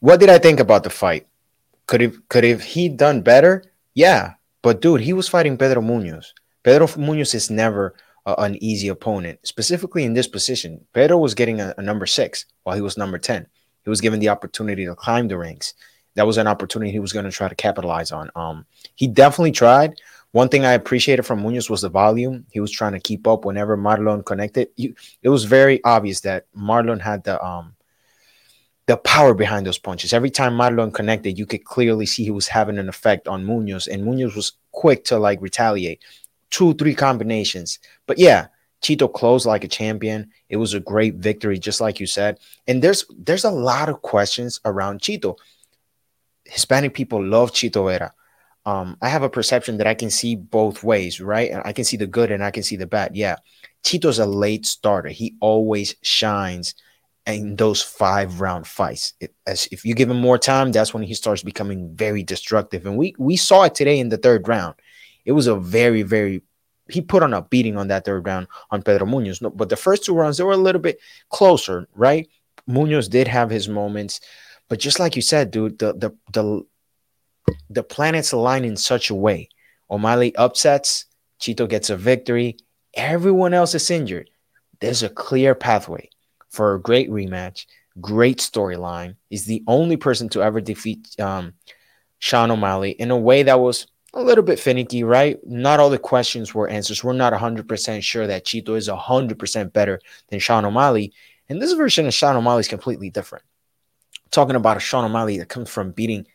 [0.00, 1.26] what did I think about the fight?
[1.86, 3.64] Could have could have he done better?
[3.94, 6.26] Yeah, but dude, he was fighting Pedro Munhoz.
[6.62, 7.94] Pedro Munhoz is never
[8.36, 10.84] an easy opponent, specifically in this position.
[10.92, 13.46] Pedro was getting a, a, number six while he was number 10.
[13.84, 15.72] He was given the opportunity to climb the ranks.
[16.18, 18.28] That was an opportunity he was going to try to capitalize on.
[18.34, 18.66] Um,
[18.96, 20.00] he definitely tried.
[20.32, 22.44] One thing I appreciated from Munhoz was the volume.
[22.50, 24.70] He was trying to keep up whenever Marlon connected.
[24.74, 27.76] He, it was very obvious that Marlon had the um,
[28.86, 30.12] the power behind those punches.
[30.12, 33.86] Every time Marlon connected, you could clearly see he was having an effect on Munhoz,
[33.86, 36.02] and Munhoz was quick to like retaliate
[36.50, 37.78] two, three combinations.
[38.06, 38.48] But yeah,
[38.82, 40.32] Chito closed like a champion.
[40.48, 42.40] It was a great victory, just like you said.
[42.66, 45.36] And there's there's a lot of questions around Chito.
[46.48, 48.12] Hispanic people love Chito Vera.
[48.66, 51.52] Um, I have a perception that I can see both ways, right?
[51.64, 53.16] I can see the good and I can see the bad.
[53.16, 53.36] Yeah,
[53.84, 55.08] Chito's a late starter.
[55.08, 56.74] He always shines
[57.26, 59.14] in those five round fights.
[59.20, 62.84] It, as if you give him more time, that's when he starts becoming very destructive.
[62.84, 64.74] And we we saw it today in the third round
[65.28, 66.42] it was a very, very
[66.90, 69.42] he put on a beating on that third round on Pedro Munhoz.
[69.42, 70.98] No, but the first two rounds, they were a little bit
[71.28, 72.26] closer, right?
[72.66, 74.22] Munhoz did have his moments,
[74.68, 76.66] but just like you said, dude, the the the
[77.70, 79.48] the planets align in such a way.
[79.90, 81.06] O'Malley upsets,
[81.40, 82.58] Chito gets a victory,
[82.94, 84.30] everyone else is injured.
[84.80, 86.10] There's a clear pathway
[86.50, 87.66] for a great rematch,
[88.00, 89.16] great storyline.
[89.30, 91.54] He's the only person to ever defeat um,
[92.18, 95.38] Sean O'Malley in a way that was a little bit finicky, right?
[95.46, 97.04] Not all the questions were answers.
[97.04, 101.12] We're not 100% sure that Chito is 100% better than Sean O'Malley.
[101.48, 103.44] And this version of Sean O'Malley is completely different.
[104.30, 106.26] Talking about a Sean O'Malley that comes from beating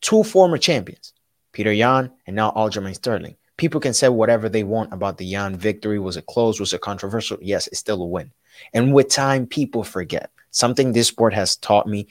[0.00, 1.12] two former champions,
[1.52, 3.36] Petr Yan and now Aljamain Sterling.
[3.56, 5.98] People can say whatever they want about the Yan victory.
[5.98, 6.58] Was it close?
[6.58, 7.38] Was it controversial?
[7.40, 8.32] Yes, it's still a win.
[8.72, 10.30] And with time, people forget.
[10.50, 12.08] Something this sport has taught me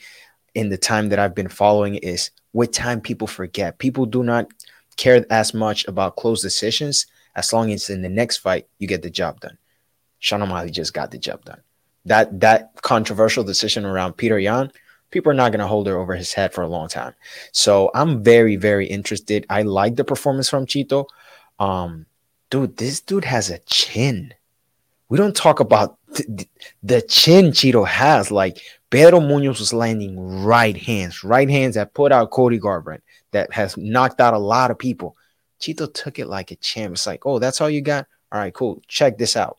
[0.54, 3.78] in the time that I've been following is with time, people forget.
[3.78, 4.48] People do not
[4.96, 9.02] care as much about close decisions as long as in the next fight you get
[9.02, 9.58] the job done.
[10.18, 11.60] Sean O'Malley just got the job done.
[12.04, 14.72] That that controversial decision around Petr Yan,
[15.12, 17.14] people are not going to hold her over his head for a long time.
[17.52, 19.46] So I'm very very interested.
[19.48, 21.06] I like the performance from Chito.
[21.60, 22.06] Um,
[22.50, 24.34] dude, this dude has a chin.
[25.08, 26.48] We don't talk about th-
[26.82, 28.30] the chin Chito has.
[28.32, 28.58] Like
[28.90, 33.76] Pedro Munhoz was landing right hands, right hands that put out Cody Garbrandt that has
[33.76, 35.16] knocked out a lot of people.
[35.60, 36.92] Chito took it like a champ.
[36.92, 38.06] It's like, oh, that's all you got?
[38.32, 38.82] All right, cool.
[38.88, 39.58] Check this out.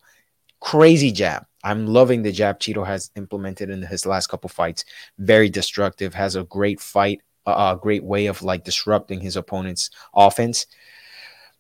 [0.59, 1.45] Crazy jab.
[1.63, 4.85] I'm loving the jab Chito has implemented in his last couple fights.
[5.17, 10.65] Very destructive, has a great fight, a great way of like disrupting his opponent's offense.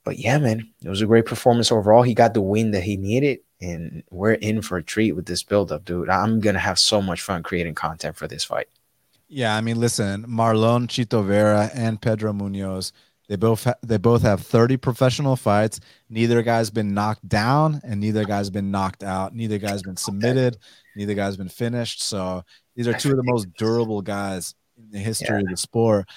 [0.03, 2.03] But yeah, man, it was a great performance overall.
[2.03, 5.43] He got the win that he needed, and we're in for a treat with this
[5.43, 6.09] buildup, dude.
[6.09, 8.67] I'm gonna have so much fun creating content for this fight.
[9.29, 12.91] Yeah, I mean, listen, Marlon Chito Vera and Pedro Munhoz,
[13.33, 15.79] they both ha- they both have 30 professional fights.
[16.07, 19.33] Neither guy's been knocked down, and neither guy's been knocked out.
[19.33, 20.55] Neither guy's been submitted.
[20.95, 22.03] Neither guy's been finished.
[22.03, 22.43] So
[22.75, 25.41] these are two of the most durable guys in the history yeah.
[25.41, 26.07] of the sport.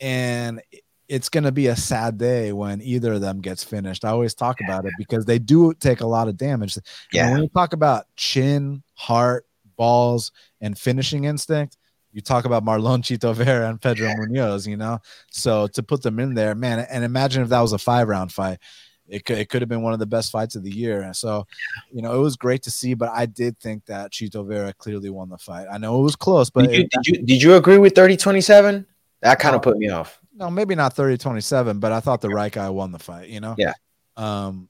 [0.00, 0.60] And
[1.08, 4.04] it's going to be a sad day when either of them gets finished.
[4.04, 6.76] I always talk about it because they do take a lot of damage.
[7.10, 7.22] Yeah.
[7.22, 9.46] And when we talk about chin, heart,
[9.78, 10.30] balls,
[10.60, 11.78] and finishing instinct,
[12.16, 14.98] you talk about Marlon Chito Vera and Pedro Munhoz, you know?
[15.30, 18.32] So to put them in there, man, and imagine if that was a five round
[18.32, 18.58] fight.
[19.06, 21.02] It could, it could have been one of the best fights of the year.
[21.02, 21.46] And so,
[21.92, 25.10] you know, it was great to see, but I did think that Chito Vera clearly
[25.10, 25.68] won the fight.
[25.70, 27.94] I know it was close, but did you, it, did you, did you agree with
[27.94, 28.86] 30 27?
[29.20, 30.18] That kind of put me off.
[30.34, 33.40] No, maybe not 30 27, but I thought the right guy won the fight, you
[33.40, 33.54] know?
[33.58, 33.74] Yeah.
[34.16, 34.68] Um,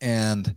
[0.00, 0.54] and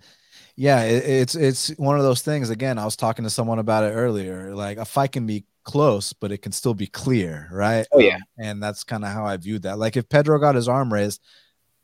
[0.57, 2.49] yeah, it, it's it's one of those things.
[2.49, 4.53] Again, I was talking to someone about it earlier.
[4.53, 7.85] Like a fight can be close, but it can still be clear, right?
[7.91, 9.77] Oh yeah, and that's kind of how I viewed that.
[9.77, 11.21] Like if Pedro got his arm raised,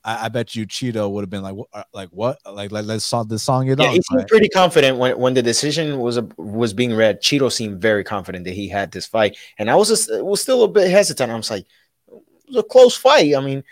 [0.05, 2.39] I, I bet you Chito would have been like, uh, like what?
[2.49, 4.27] Like like let's saw the song Yeah, he seemed right?
[4.29, 7.21] pretty confident when when the decision was a, was being read.
[7.21, 10.63] Chito seemed very confident that he had this fight, and I was just was still
[10.63, 11.29] a bit hesitant.
[11.29, 11.65] I was like,
[12.07, 13.35] it was a close fight.
[13.35, 13.65] I mean,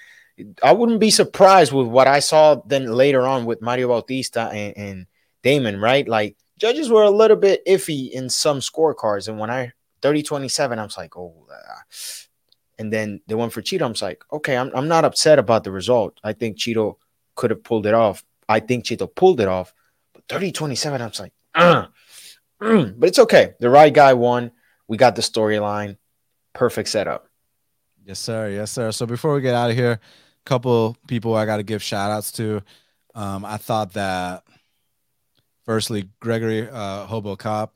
[0.62, 4.78] I wouldn't be surprised with what I saw then later on with Mario Bautista and,
[4.78, 5.06] and
[5.42, 6.06] Damon, right?
[6.06, 9.30] Like judges were a little bit iffy in some scorecards.
[9.30, 9.72] And when I
[10.02, 12.02] 30 27, I was like, oh, uh,
[12.80, 15.72] and then the one for Chito, I'm like, okay, I'm, I'm not upset about the
[15.72, 16.19] result.
[16.23, 16.95] I think Chito
[17.36, 18.23] could have pulled it off.
[18.49, 19.73] I think Chito pulled it off.
[20.14, 21.86] But 30 27, I was like, uh,
[22.61, 22.99] mm.
[22.99, 23.53] but it's okay.
[23.60, 24.52] The right guy won.
[24.88, 25.98] We got the storyline.
[26.53, 27.28] Perfect setup.
[28.03, 28.49] Yes, sir.
[28.49, 28.91] Yes, sir.
[28.91, 29.99] So before we get out of here, a
[30.45, 32.61] couple people I got to give shout outs to.
[33.14, 34.44] Um, I thought that
[35.65, 37.69] firstly, Gregory uh, Robocop,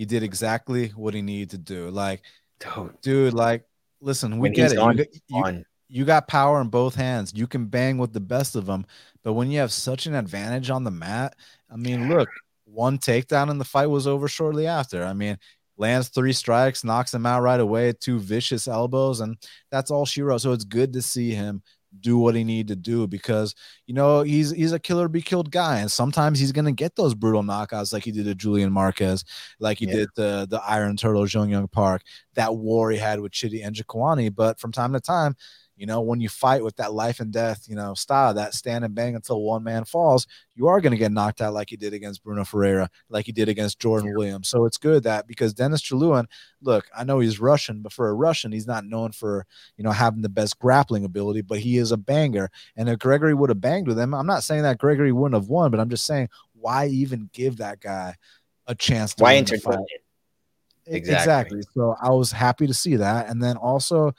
[0.00, 1.90] he did exactly what he needed to do.
[1.90, 2.22] Like,
[2.58, 3.66] dude, dude like,
[4.00, 4.78] listen, we when get it.
[4.78, 7.34] On, you, you, you got power in both hands.
[7.36, 8.86] You can bang with the best of them.
[9.22, 11.36] But when you have such an advantage on the mat,
[11.70, 12.30] I mean, look,
[12.64, 15.04] one takedown in the fight was over shortly after.
[15.04, 15.36] I mean,
[15.76, 19.36] lands three strikes, knocks him out right away, two vicious elbows, and
[19.70, 20.40] that's all she wrote.
[20.40, 21.62] So it's good to see him
[21.98, 23.54] do what he need to do because
[23.86, 27.14] you know he's he's a killer be killed guy and sometimes he's gonna get those
[27.14, 29.24] brutal knockouts like he did to Julian Marquez,
[29.58, 29.96] like he yeah.
[29.96, 32.02] did the the Iron Turtle Jun Yong Park,
[32.34, 34.34] that war he had with Chidi Njokuani.
[34.34, 35.34] But from time to time,
[35.80, 38.84] you know, when you fight with that life and death, you know, style, that stand
[38.84, 41.76] and bang until one man falls, you are going to get knocked out like he
[41.78, 44.50] did against Brunno Ferreira, like he did against Jordan Williams.
[44.50, 46.26] So it's good that because Dennis Tiuliulin,
[46.60, 49.46] look, I know he's Russian, but for a Russian, he's not known for,
[49.78, 52.50] you know, having the best grappling ability, but he is a banger.
[52.76, 55.48] And if Gregory would have banged with him, I'm not saying that Gregory wouldn't have
[55.48, 58.16] won, but I'm just saying, why even give that guy
[58.66, 60.04] a chance to why entertain it?
[60.86, 61.14] Exactly.
[61.14, 61.62] exactly.
[61.72, 63.30] So I was happy to see that.
[63.30, 64.12] And then also,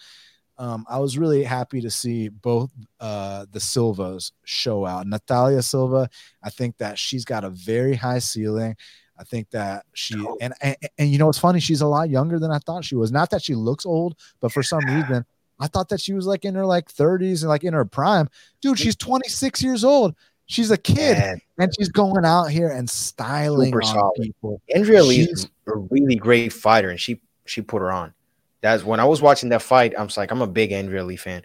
[0.61, 2.69] um, I was really happy to see both
[2.99, 5.07] uh, the Silvas show out.
[5.07, 6.07] Natalia Silva,
[6.43, 8.75] I think that she's got a very high ceiling.
[9.17, 11.59] I think that she and, and and you know what's funny?
[11.59, 13.11] She's a lot younger than I thought she was.
[13.11, 15.25] Not that she looks old, but for some reason,
[15.59, 18.29] I thought that she was like in her like 30s and like in her prime.
[18.61, 20.15] Dude, she's 26 years old.
[20.45, 21.41] She's a kid, Man.
[21.57, 23.73] and she's going out here and styling
[24.15, 24.61] people.
[24.75, 28.13] Andrea Lee is a really great fighter, and she she put her on.
[28.61, 29.93] That's when I was watching that fight.
[29.97, 31.43] I'm like, I'm a big Andrea Lee fan.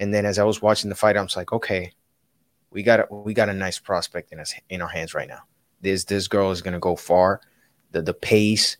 [0.00, 1.92] And then as I was watching the fight, I'm like, okay,
[2.70, 5.40] we got a, we got a nice prospect in us in our hands right now.
[5.80, 7.40] This this girl is gonna go far.
[7.92, 8.76] The the pace,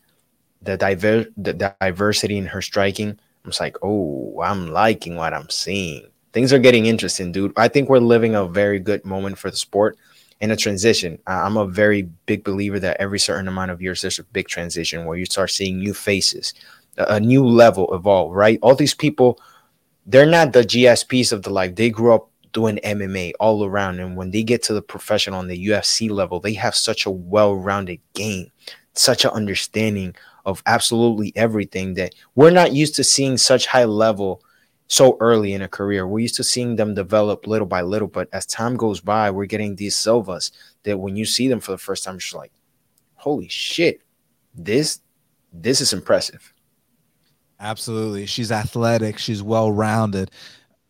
[0.61, 3.19] the diver the diversity in her striking.
[3.45, 6.09] I'm like, oh, I'm liking what I'm seeing.
[6.33, 7.53] Things are getting interesting, dude.
[7.57, 9.97] I think we're living a very good moment for the sport
[10.41, 11.19] and a transition.
[11.25, 15.05] I'm a very big believer that every certain amount of years there's a big transition
[15.05, 16.53] where you start seeing new faces,
[16.99, 18.59] a new level evolve, right?
[18.61, 19.39] All these people,
[20.05, 21.75] they're not the GSPs of the life.
[21.75, 23.99] They grew up doing MMA all around.
[23.99, 27.11] And when they get to the professional and the UFC level, they have such a
[27.11, 28.51] well rounded game,
[28.93, 30.15] such an understanding
[30.45, 34.41] of absolutely everything that we're not used to seeing such high level
[34.87, 36.07] so early in a career.
[36.07, 38.07] We're used to seeing them develop little by little.
[38.07, 40.51] But as time goes by, we're getting these Silvas
[40.83, 42.51] that when you see them for the first time, you're like,
[43.15, 44.01] holy shit,
[44.55, 45.01] this
[45.53, 46.53] this is impressive.
[47.59, 48.25] Absolutely.
[48.25, 49.17] She's athletic.
[49.17, 50.31] She's well rounded.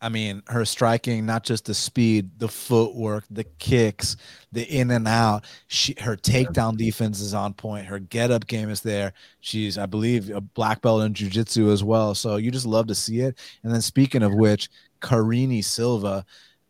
[0.02, 4.16] I mean, her striking, not just the speed, the footwork, the kicks,
[4.54, 5.44] the in and out.
[5.68, 7.86] She her takedown defense is on point.
[7.86, 9.12] Her get up game is there.
[9.42, 12.16] She's, I believe, a black belt in jiu-jitsu as well.
[12.16, 13.38] So you just love to see it.
[13.64, 14.70] And then speaking of which,
[15.02, 16.26] Karine Silva.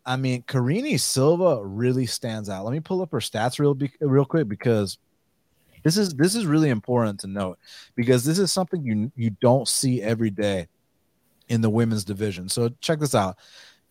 [0.05, 2.65] I mean, Karine Silva really stands out.
[2.65, 4.97] Let me pull up her stats real real quick because
[5.83, 7.57] this is this is really important to note
[7.95, 10.67] because this is something you you don't see every day
[11.47, 12.47] in the women's division.
[12.47, 13.37] So check this out.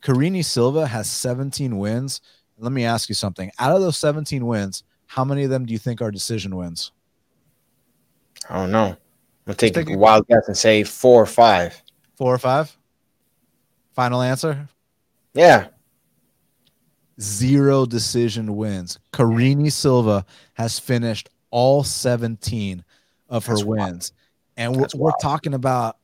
[0.00, 2.20] Karine Silva has 17 wins.
[2.56, 3.50] Let me ask you something.
[3.58, 6.92] Out of those 17 wins, how many of them do you think are decision wins?
[8.48, 8.96] I don't know.
[9.46, 11.82] I'll take, take a wild guess and say four or five.
[12.16, 12.76] Four or five?
[13.94, 14.68] Final answer?
[15.34, 15.68] Yeah.
[17.20, 18.98] Zero decision wins.
[19.12, 20.24] Karine Silva
[20.54, 22.84] has finished all 17
[23.28, 23.80] of her That's wins.
[23.86, 24.12] Wild.
[24.56, 25.98] And we're, we're talking about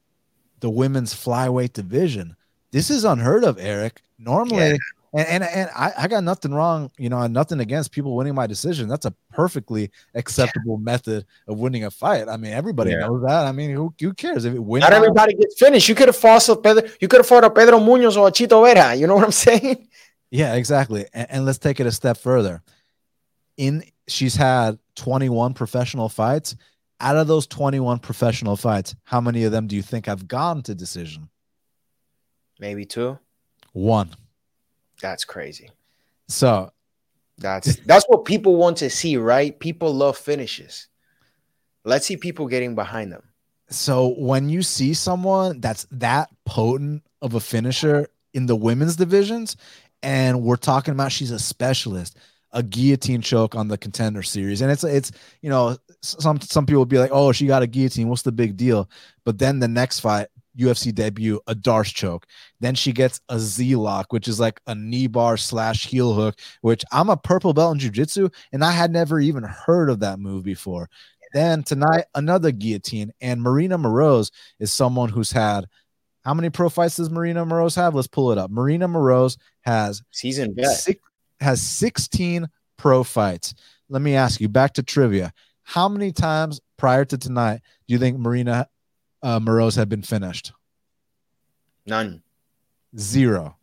[0.61, 2.37] the women's flyweight division.
[2.71, 4.03] This is unheard of, Eric.
[4.19, 4.77] Normally, yeah.
[5.13, 8.47] and, and and I, I got nothing wrong, you know, nothing against people winning my
[8.47, 8.89] decision.
[8.89, 10.85] That's a perfectly acceptable yeah.
[10.85, 12.29] method of winning a fight.
[12.29, 13.01] I mean, everybody yeah.
[13.01, 13.47] knows that.
[13.47, 14.83] I mean, who, who cares if it wins?
[14.83, 15.89] Not everybody gets finished.
[15.89, 18.65] You could have fought Pedro, you could have fought a Pedro Munhoz or a Chito
[18.65, 18.95] Vera.
[18.95, 19.89] You know what I'm saying?
[20.31, 21.07] Yeah, exactly.
[21.13, 22.63] And, and let's take it a step further.
[23.57, 26.57] In she's had 21 professional fights.
[27.01, 30.63] Out of those 21 professional fights, how many of them do you think have gone
[30.63, 31.29] to decision?
[32.61, 33.19] Maybe two.
[33.73, 34.15] One.
[35.03, 35.71] That's crazy.
[36.29, 36.73] So
[37.37, 39.59] that's that's what people want to see, right?
[39.59, 40.87] People love finishes.
[41.85, 43.25] Let's see people getting behind them.
[43.69, 49.57] So when you see someone that's that potent of a finisher, in the women's divisions,
[50.03, 52.19] and we're talking about she's a specialist,
[52.55, 55.13] a guillotine choke on the contender series, and it's it's
[55.43, 58.57] you know some some people be like, oh, she got a guillotine, what's the big
[58.57, 58.89] deal?
[59.25, 60.29] But then the next fight,
[60.59, 62.27] UFC debut, a D'Arce choke.
[62.61, 66.39] Then she gets a Z lock, which is like a knee bar slash heel hook,
[66.63, 70.19] which I'm a purple belt in jiu-jitsu, and I had never even heard of that
[70.19, 70.89] move before.
[71.33, 73.13] Then tonight, another guillotine.
[73.21, 75.67] And Marina Moroz is someone who's had
[76.25, 77.95] how many pro fights does Marina Moroz have?
[77.95, 78.51] Let's pull it up.
[78.51, 81.01] Marina Moroz has season six,
[81.41, 83.55] has 16 pro fights.
[83.89, 85.33] Let me ask you back to trivia.
[85.63, 88.69] How many times prior to tonight do you think Marina
[89.23, 90.53] uh, Moroz had been finished?
[91.87, 92.23] None.
[92.99, 93.57] Zero.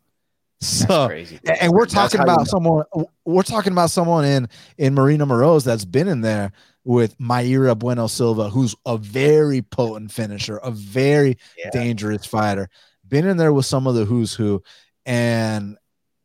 [0.64, 2.44] So, and we're talking about you know.
[2.44, 2.86] someone.
[3.26, 6.52] We're talking about someone in in Marina Moroz that's been in there
[6.84, 11.72] with Mayra Bueno Silva, who's a very potent finisher, a very yeah.
[11.72, 12.70] dangerous fighter.
[13.08, 14.62] Been in there with some of the who's who,
[15.04, 15.78] and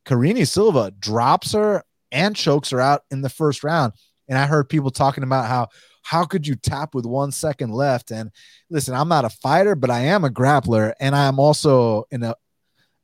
[0.07, 3.93] Karine Silva drops her and chokes her out in the first round.
[4.28, 5.69] And I heard people talking about how
[6.03, 8.12] how could you tap with one second left?
[8.12, 8.31] And
[8.70, 12.23] listen, I'm not a fighter, but I am a grappler, and I am also in
[12.23, 12.37] a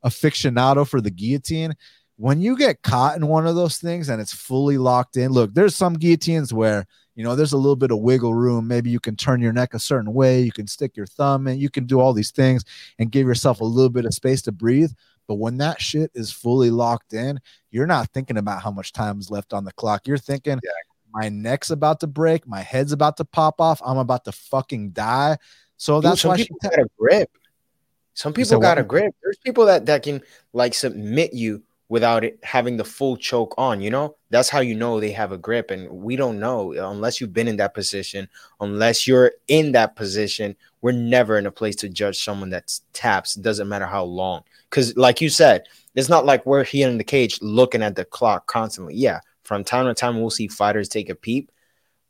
[0.05, 1.75] aficionado for the guillotine.
[2.17, 5.53] When you get caught in one of those things and it's fully locked in, look,
[5.53, 8.69] there's some guillotines where you know there's a little bit of wiggle room.
[8.69, 11.59] Maybe you can turn your neck a certain way, you can stick your thumb in,
[11.59, 12.65] you can do all these things
[13.01, 14.93] and give yourself a little bit of space to breathe.
[15.29, 17.41] But when that shit is fully locked in,
[17.71, 20.07] you're not thinking about how much time is left on the clock.
[20.07, 20.71] You're thinking, yeah
[21.13, 24.91] my neck's about to break, my head's about to pop off, I'm about to fucking
[24.91, 25.37] die.
[25.77, 27.31] So Dude, that's why people got a grip.
[28.15, 29.15] Some people got a grip.
[29.23, 30.23] There's people that that can
[30.53, 31.63] like submit you
[31.93, 33.83] without it having the full choke on.
[33.83, 37.21] You know, that's how you know they have a grip, and we don't know unless
[37.21, 38.31] you've been in that position.
[38.61, 43.35] Unless you're in that position, we're never in a place to judge someone that taps.
[43.35, 47.05] Doesn't matter how long, because like you said, it's not like we're here in the
[47.05, 48.95] cage looking at the clock constantly.
[48.95, 51.53] Yeah, from time to time, we'll see fighters take a peep,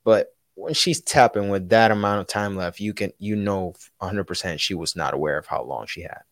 [0.05, 4.61] but when she's tapping with that amount of time left, you can you know 100%
[4.61, 6.23] she was not aware of how long she had.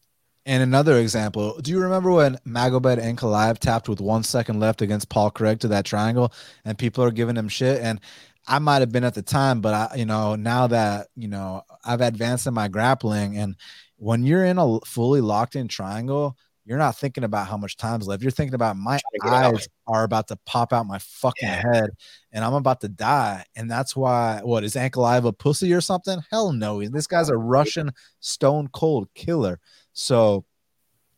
[0.50, 5.08] And another example, do you remember when Magomed Ankalaev tapped with one second left against
[5.08, 6.32] Paul Craig to that triangle
[6.64, 7.80] and people are giving him shit?
[7.80, 8.00] And
[8.48, 11.62] I might have been at the time, but I, you know, now that, you know,
[11.84, 13.54] I've advanced in my grappling and
[13.98, 18.08] when you're in a fully locked in triangle, you're not thinking about how much time's
[18.08, 18.20] left.
[18.20, 21.62] You're thinking about my eyes are about to pop out my fucking yeah.
[21.72, 21.90] head
[22.32, 23.44] and I'm about to die.
[23.54, 26.20] And that's why, what is Ankalaev a pussy or something?
[26.28, 26.84] Hell no.
[26.88, 29.60] This guy's a Russian stone cold killer.
[29.92, 30.44] So,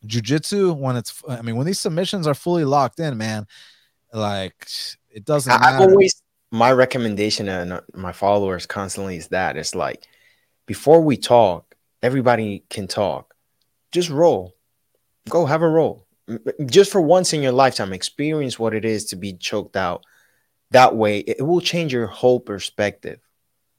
[0.06, 3.46] jujitsu, when it's, I mean, when these submissions are fully locked in, man,
[4.12, 4.68] like
[5.10, 10.06] it doesn't I've always, my recommendation and uh, my followers constantly is that it's like
[10.66, 13.34] before we talk, everybody can talk.
[13.90, 14.54] Just roll
[15.28, 16.06] Go have a roll.
[16.66, 20.04] Just for once in your lifetime, experience what it is to be choked out.
[20.70, 23.20] That way, it will change your whole perspective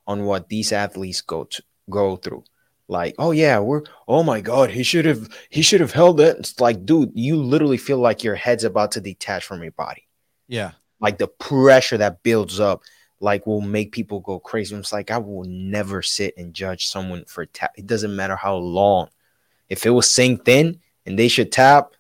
[0.06, 2.44] on what these athletes go to go through.
[2.88, 6.38] Like, oh yeah, we're oh my god, he should have he should have held it.
[6.38, 10.08] It's like, dude, you literally feel like your head's about to detach from your body.
[10.48, 10.72] Yeah.
[11.00, 12.84] Like the pressure that builds up
[13.20, 14.76] like will make people go crazy.
[14.76, 17.72] It's like I will never sit and judge someone for tap.
[17.78, 19.10] It doesn't matter how long.
[19.70, 21.94] If it was synced in, and they should tap,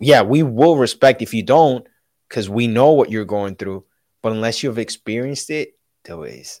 [0.00, 1.86] yeah, we will respect if you don't
[2.28, 3.84] because we know what you're going through.
[4.22, 6.60] But unless you've experienced it, there is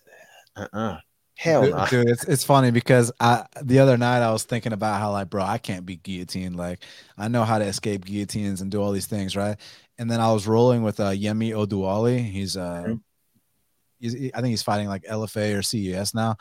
[0.56, 0.98] uh-uh.
[1.36, 1.86] Hell dude, nah.
[1.86, 5.28] dude, it's it's funny because I the other night I was thinking about how like,
[5.28, 6.56] bro, I can't be guillotined.
[6.56, 6.82] Like,
[7.18, 9.58] I know how to escape guillotines and do all these things, right?
[9.98, 12.24] And then I was rolling with uh, Yemi Oduwole.
[12.24, 12.94] He's uh, mm-hmm.
[14.00, 16.36] he's, I think he's fighting like LFA or CES now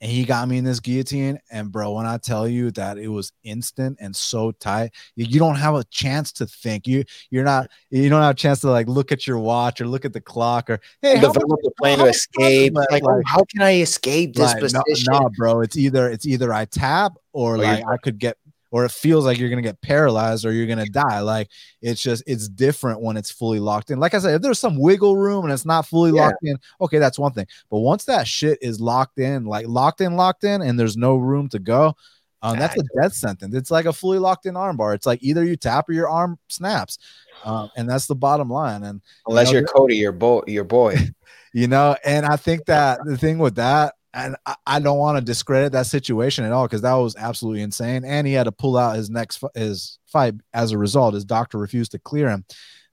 [0.00, 1.38] and he got me in this guillotine.
[1.50, 5.56] And bro, when I tell you that it was instant and so tight, you, don't
[5.56, 6.86] have a chance to think.
[6.86, 9.86] You you're not you don't have a chance to like look at your watch or
[9.86, 12.74] look at the clock or hey, develop a plan to escape.
[12.74, 15.06] Like, like, oh, how can I escape this like, position?
[15.10, 15.60] No, no, bro.
[15.60, 18.36] It's either it's either I tap or, oh, or like I could get
[18.70, 21.20] or it feels like you're gonna get paralyzed or you're gonna die.
[21.20, 21.48] Like
[21.82, 23.98] it's just it's different when it's fully locked in.
[23.98, 26.26] Like I said, if there's some wiggle room and it's not fully yeah.
[26.26, 27.46] locked in, okay, that's one thing.
[27.70, 31.16] But once that shit is locked in, like locked in, locked in, and there's no
[31.16, 31.94] room to go,
[32.42, 33.54] um, that's a death sentence.
[33.54, 34.94] It's like a fully locked in armbar.
[34.94, 36.98] It's like either you tap or your arm snaps,
[37.44, 38.82] um, and that's the bottom line.
[38.82, 40.96] And unless you are Cody, your boy, your boy,
[41.52, 41.96] you know.
[42.04, 45.72] And I think that the thing with that and I, I don't want to discredit
[45.72, 48.04] that situation at all because that was absolutely insane.
[48.04, 51.14] And he had to pull out his next his fight as a result.
[51.14, 52.44] His doctor refused to clear him.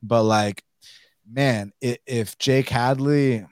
[0.04, 0.64] But like,
[1.30, 3.46] man, if Jake Hadley,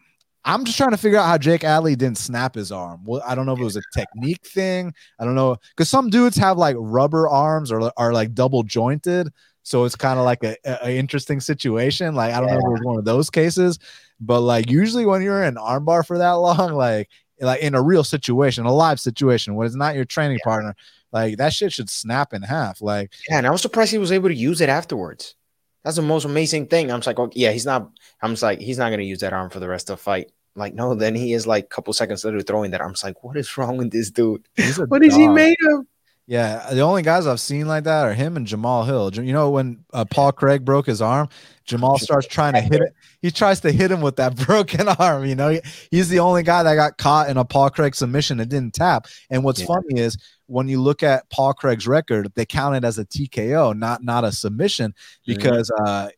[0.44, 3.02] I'm just trying to figure out how Jake Hadley didn't snap his arm.
[3.04, 4.94] Well, I don't know if it was a technique thing.
[5.20, 9.30] I don't know because some dudes have like rubber arms or are like double jointed,
[9.64, 12.14] so it's kind of like a, a, interesting situation.
[12.14, 12.54] Like I don't yeah.
[12.56, 13.80] know if it was one of those cases,
[14.20, 17.10] but like usually when you're in armbar for that long, like
[17.40, 20.50] like in a real situation, a live situation, when it's not your training yeah.
[20.50, 20.76] partner,
[21.12, 22.82] like that shit should snap in half.
[22.82, 25.36] Like yeah, and I was surprised he was able to use it afterwards.
[25.84, 26.92] That's the most amazing thing.
[26.92, 27.90] I'm just like, oh, yeah, he's not.
[28.22, 30.32] I'm just like, he's not gonna use that arm for the rest of the fight.
[30.56, 32.82] Like, no, then he is like a couple seconds later throwing that.
[32.82, 34.48] I'm just like, what is wrong with this dude?
[34.88, 35.86] What is he made of?
[36.28, 39.24] Yeah, the only guys I've seen like that are him and Jamahal Hill.
[39.24, 41.30] You know, when uh, Paul Craig broke his arm,
[41.66, 42.96] Jamal starts trying to hit it.
[43.22, 45.26] He tries to hit him with that broken arm.
[45.26, 45.62] You know, he,
[45.92, 49.06] he's the only guy that got caught in a Paul Craig submission and didn't tap.
[49.30, 49.68] And what's yeah.
[49.68, 53.78] funny is when you look at Paul Craig's record, they count it as a TKO,
[53.78, 55.34] not not a submission, mm-hmm.
[55.34, 56.10] because uh,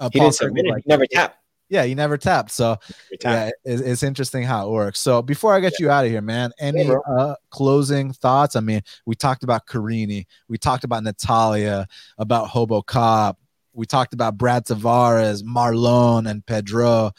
[0.00, 1.38] uh, he Paul didn't submit like, never tapped.
[1.68, 2.52] Yeah, he never tapped.
[2.52, 2.76] So
[3.22, 5.00] yeah, it's, it's, interesting how it works.
[5.00, 5.86] So before I get yeah.
[5.86, 8.54] you out of here, man, any uh, closing thoughts?
[8.54, 11.88] I mean, we talked about Karine, we talked about Natalia,
[12.18, 13.36] about Robocop,
[13.72, 17.10] we talked about Brad Tavares, Marlon, and Pedro,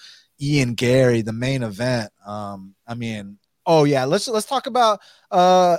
[0.41, 2.11] Ian Garry, the main event.
[2.25, 4.99] Um, I mean, oh yeah, let's let's talk about
[5.29, 5.77] uh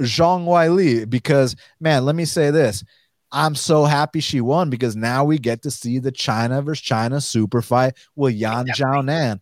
[0.00, 2.84] Zhang Weili because man, let me say this.
[3.30, 7.20] I'm so happy she won because now we get to see the China versus China
[7.20, 9.40] super fight with Yan Xiaonan.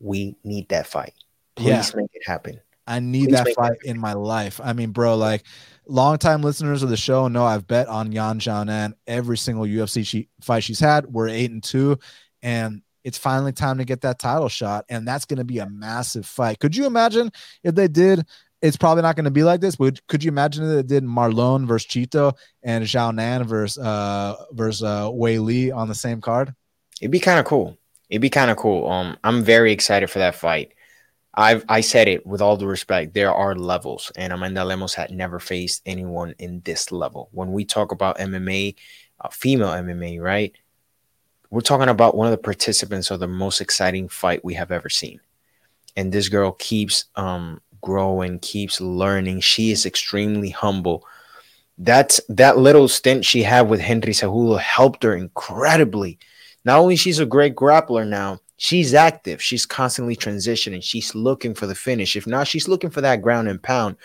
[0.00, 1.14] We need that fight.
[1.56, 1.90] Please yeah.
[1.94, 2.60] make it happen.
[2.86, 4.60] I need Please that fight in my life.
[4.62, 5.44] I mean, bro, like
[5.86, 10.28] longtime listeners of the show know I've bet on Yan Xiaonan every single UFC she,
[10.40, 11.06] fight she's had.
[11.06, 11.98] We're eight and two,
[12.42, 15.68] and it's finally time to get that title shot, and that's going to be a
[15.68, 16.58] massive fight.
[16.58, 17.30] Could you imagine
[17.62, 18.26] if they did
[18.62, 21.04] it's probably not going to be like this, but could you imagine that it did
[21.04, 26.54] Marlon versus Chito and Zhao Xiaonan versus uh versus uh Weili on the same card?
[27.00, 27.78] It'd be kind of cool.
[28.10, 28.88] It'd be kind of cool.
[28.90, 30.74] Um, I'm very excited for that fight.
[31.32, 33.14] I've I said it with all due respect.
[33.14, 37.28] There are levels, and Amanda Lemos had never faced anyone in this level.
[37.32, 38.74] When we talk about MMA,
[39.20, 40.52] uh, female MMA, right?
[41.50, 44.88] We're talking about one of the participants of the most exciting fight we have ever
[44.88, 45.20] seen,
[45.96, 49.40] and this girl keeps um growing, keeps learning.
[49.40, 51.04] She is extremely humble.
[51.78, 56.18] That's that little stint she had with Henry Cejudo helped her incredibly.
[56.64, 59.42] Not only she's a great grappler now, she's active.
[59.42, 60.82] She's constantly transitioning.
[60.82, 62.16] She's looking for the finish.
[62.16, 63.96] If not, she's looking for that ground and pound.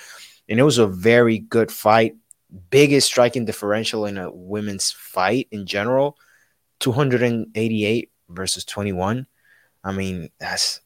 [0.48, 2.16] And it was a very good fight.
[2.70, 6.18] Biggest striking differential in a women's fight in general
[6.80, 9.28] 288 versus 21.
[9.84, 10.80] I mean, that's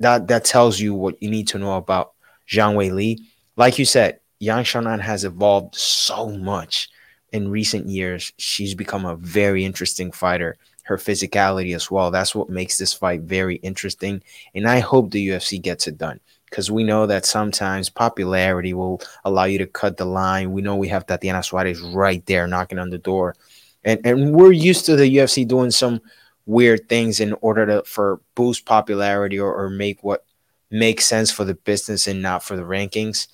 [0.00, 2.13] that that tells you what you need to know about
[2.48, 3.18] Zhang Wei Li.
[3.56, 6.88] Like you said, Yan Xiaonan has evolved so much
[7.32, 8.32] in recent years.
[8.38, 10.56] She's become a very interesting fighter.
[10.82, 12.10] Her physicality as well.
[12.10, 14.22] That's what makes this fight very interesting.
[14.54, 19.00] And I hope the UFC gets it done because we know that sometimes popularity will
[19.24, 20.52] allow you to cut the line.
[20.52, 23.34] We know we have Tatiana Suarez right there knocking on the door.
[23.82, 26.00] And, and we're used to the UFC doing some
[26.46, 30.24] weird things in order to for boost popularity or, or make what
[30.74, 33.28] makes sense for the business and not for the rankings.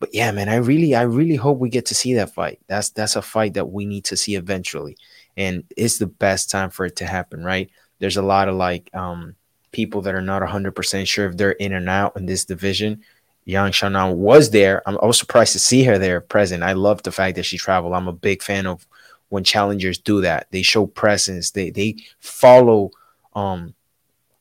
[0.00, 2.58] But yeah, man, I really, I really hope we get to see that fight.
[2.66, 4.96] That's that's a fight that we need to see eventually,
[5.36, 7.70] and it's the best time for it to happen, right?
[8.00, 9.36] There's a lot of like um,
[9.70, 13.02] people that are not 100% sure if they're in and out in this division.
[13.46, 14.82] Yan Xiaonan was there.
[14.86, 16.64] I'm, I was surprised to see her there present.
[16.64, 17.94] I love the fact that she traveled.
[17.94, 18.86] I'm a big fan of
[19.28, 20.48] when challengers do that.
[20.50, 21.52] They show presence.
[21.52, 22.90] They they follow
[23.34, 23.74] um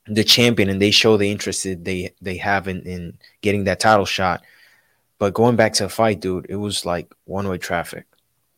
[0.08, 3.80] the champion and they show the interest that they they have in, in getting that
[3.80, 4.44] title shot.
[5.20, 8.06] But going back to the fight, dude, it was like one way traffic,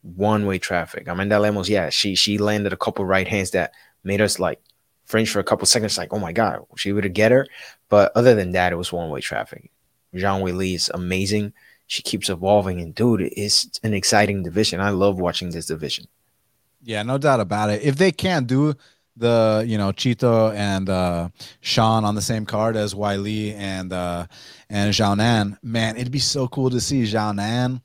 [0.01, 1.07] one way traffic.
[1.07, 3.73] Amanda Lemos, yeah, she she landed a couple right hands that
[4.03, 4.59] made us like
[5.05, 7.47] French for a couple seconds, like, oh my god, she to get her?
[7.89, 9.69] But other than that, it was one way traffic.
[10.15, 11.53] Zhang Wei Li is amazing.
[11.87, 14.79] She keeps evolving, and dude, it's an exciting division.
[14.79, 16.07] I love watching this division.
[16.81, 17.83] Yeah, no doubt about it.
[17.83, 18.73] If they can't do
[19.17, 21.29] the you know Chito and uh,
[21.61, 24.27] Sean on the same card as Weili and uh,
[24.69, 27.81] and Nan man, it'd be so cool to see Zhao Nan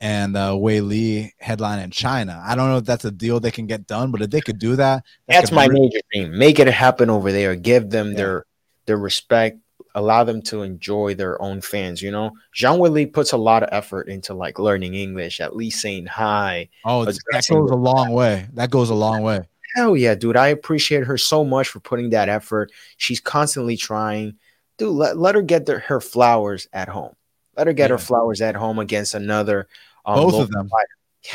[0.00, 2.42] and uh, Weili headline in China.
[2.44, 4.58] I don't know if that's a deal they can get done, but if they could
[4.58, 6.36] do that, that that's my major dream.
[6.36, 7.56] Make it happen over there.
[7.56, 8.16] Give them yeah.
[8.16, 8.46] their
[8.86, 9.58] their respect.
[9.96, 12.02] Allow them to enjoy their own fans.
[12.02, 15.54] You know, Zhang Wei Li puts a lot of effort into like learning English, at
[15.56, 16.68] least saying hi.
[16.84, 18.48] Oh, that goes a long way.
[18.54, 19.44] That goes a long way.
[19.74, 20.36] Hell yeah, dude.
[20.36, 22.70] I appreciate her so much for putting that effort.
[22.96, 24.36] She's constantly trying.
[24.78, 27.14] Dude, let, let her get the, her flowers at home.
[27.56, 27.96] Let her get yeah.
[27.96, 29.68] her flowers at home against another.
[30.04, 30.68] Um, Both of them.
[30.68, 30.88] Fighter.
[31.24, 31.34] Yeah,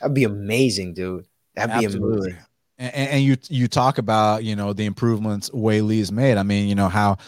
[0.00, 1.26] that'd be amazing, dude.
[1.54, 2.10] That'd Absolutely.
[2.10, 2.46] be amazing.
[2.78, 6.38] And, and you you talk about you know the improvements Weili's made.
[6.38, 7.18] I mean, you know how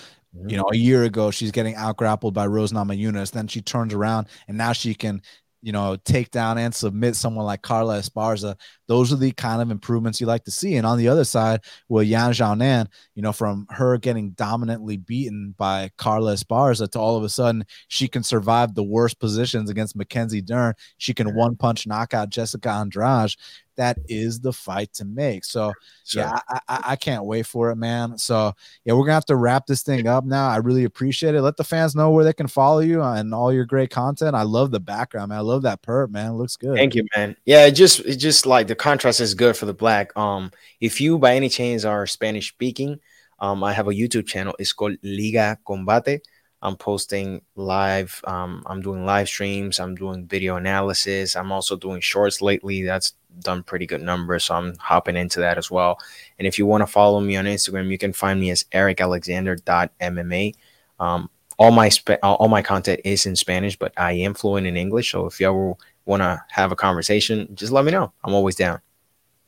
[0.47, 3.33] you know, a year ago she's getting out grappled by Rose Namajunas.
[3.33, 5.21] Then she turns around and now she can
[5.63, 8.59] you know, take down and submit someone like Carla Esparza.
[8.93, 10.77] Those are the kind of improvements you like to see.
[10.77, 15.55] And on the other side, with Yan Xiaonan, you know, from her getting dominantly beaten
[15.57, 19.97] by Carla Esparza to all of a sudden she can survive the worst positions against
[19.97, 20.75] Mackenzie Dern.
[20.99, 23.35] She can one punch knock out Jessica Andrade
[23.77, 25.45] that is the fight to make.
[25.45, 25.73] So
[26.05, 26.23] sure.
[26.23, 28.19] yeah, I, I, I, can't wait for it, man.
[28.19, 28.53] So
[28.85, 30.49] yeah, we're gonna have to wrap this thing up now.
[30.49, 31.43] I really appreciate it.
[31.43, 34.37] Let the fans know where they can follow you and all your great content.
[34.37, 35.39] I love the background, man.
[35.39, 36.33] I love that perp, man.
[36.33, 36.77] It looks good.
[36.77, 37.37] Thank you, man.
[37.45, 40.15] Yeah, it just it just like the contrast is good for the black.
[40.17, 40.51] Um,
[40.81, 42.99] if you by any chance are Spanish speaking,
[43.39, 44.57] um, I have a YouTube channel.
[44.59, 46.21] It's called Liga Combate.
[46.63, 48.21] I'm posting live.
[48.25, 49.79] Um, I'm doing live streams.
[49.79, 51.37] I'm doing video analysis.
[51.37, 52.83] I'm also doing shorts lately.
[52.83, 54.45] That's done pretty good numbers.
[54.45, 55.99] So I'm hopping into that as well.
[56.39, 60.55] And if you want to follow me on Instagram, you can find me as ericalexander.mma.
[60.99, 64.77] Um, all my sp- all my content is in Spanish, but I am fluent in
[64.77, 65.13] English.
[65.13, 68.13] So if ever want to have a conversation, just let me know.
[68.25, 68.81] I'm always down.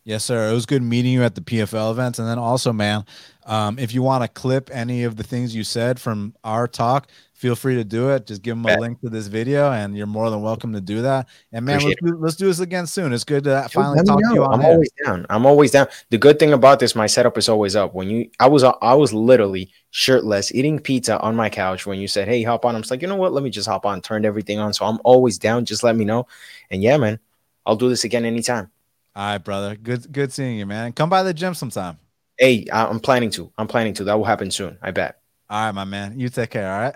[0.05, 0.51] Yes, sir.
[0.51, 2.19] It was good meeting you at the PFL events.
[2.19, 3.07] And then also, man,
[3.47, 7.09] um, if you want to clip any of the things you said from our talk,
[7.45, 8.27] feel free to do it.
[8.27, 11.03] Just give them a link to this video, and you're more than welcome to do
[11.03, 11.29] that.
[11.53, 13.13] And man, let's do, let's do, this again soon.
[13.13, 14.45] It's good to finally talk to you.
[14.45, 14.73] I'm air.
[14.73, 15.27] always down.
[15.29, 15.89] I'm always down.
[16.09, 17.93] The good thing about this, my setup is always up.
[17.93, 22.09] When you, I was, I was literally shirtless eating pizza on my couch when you
[22.09, 23.35] said, "Hey, hop on." I'm just like, you know what?
[23.35, 24.01] Let me just hop on.
[24.01, 25.67] Turned everything on, so I'm always down.
[25.67, 26.27] Just let me know.
[26.71, 27.21] And yeah, man,
[27.67, 28.71] I'll do this again anytime.
[29.15, 29.77] All right, brother.
[29.77, 30.95] Good good seeing you, man.
[30.95, 31.99] Come by the gym sometime.
[32.39, 33.53] Hey, I'm planning to.
[33.59, 34.05] I'm planning to.
[34.05, 34.79] That will happen soon.
[34.81, 35.21] I bet.
[35.51, 36.19] All right, my man.
[36.19, 36.73] You take care.
[36.73, 36.95] All right.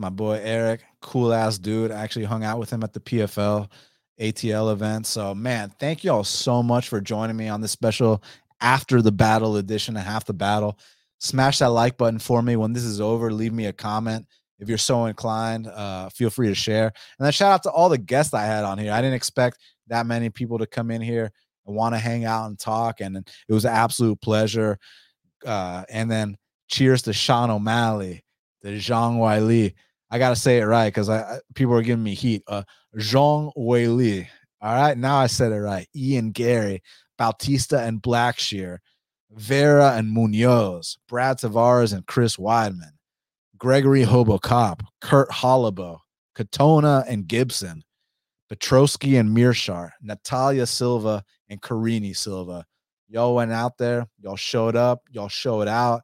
[0.00, 1.90] My boy Eric, cool ass dude.
[1.90, 3.68] I actually hung out with him at the PFL
[4.20, 5.06] ATL event.
[5.06, 8.22] So, man, thank you all so much for joining me on this special
[8.60, 10.78] after the battle edition of Half the Battle.
[11.18, 13.30] Smash that like button for me when this is over.
[13.30, 14.26] Leave me a comment
[14.60, 16.92] if you're so inclined, uh, feel free to share.
[17.18, 18.92] And then shout out to all the guests I had on here.
[18.92, 19.58] I didn't expect
[19.88, 21.32] that many people to come in here
[21.66, 24.78] and want to hang out and talk, and it was an absolute pleasure.
[25.44, 26.36] Uh, and then
[26.68, 28.22] cheers to Sean O'Malley,
[28.62, 29.74] to Zhang Weili.
[30.10, 32.42] I gotta say it right because I, people are giving me heat.
[32.46, 32.62] Uh,
[32.96, 34.26] Zhang Weili.
[34.60, 35.88] All right, now I said it right.
[35.94, 36.82] Ian Garry,
[37.16, 38.78] Bautista and Blackshear,
[39.30, 42.92] Vera and Munhoz, Brad Tavares and Chris Weidman.
[43.60, 45.98] Gregory Robocop, Kurt Holobaugh,
[46.34, 47.84] Katona and Gibson,
[48.50, 52.64] Petroski and Meerschaert, Natalia Silva and Karine Silva.
[53.08, 56.02] Y'all went out there, y'all showed up, y'all showed out,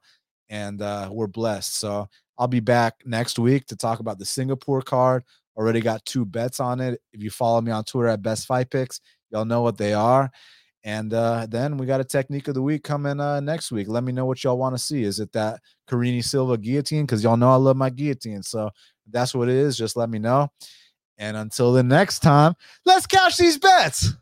[0.49, 1.77] and uh, we're blessed.
[1.77, 2.07] So
[2.37, 5.23] I'll be back next week to talk about the Singapore card.
[5.55, 7.01] Already got two bets on it.
[7.13, 9.01] If you follow me on Twitter at Best Fight Picks,
[9.31, 10.31] y'all know what they are.
[10.83, 13.87] And uh, then we got a technique of the week coming uh, next week.
[13.89, 15.03] Let me know what y'all want to see.
[15.03, 15.59] Is it that
[15.89, 17.05] Karine Silva guillotine?
[17.05, 18.43] Because y'all know I love my guillotine.
[18.43, 18.69] So
[19.09, 19.77] that's what it is.
[19.77, 20.49] Just let me know.
[21.17, 22.53] And until the next time,
[22.85, 24.13] let's cash these bets.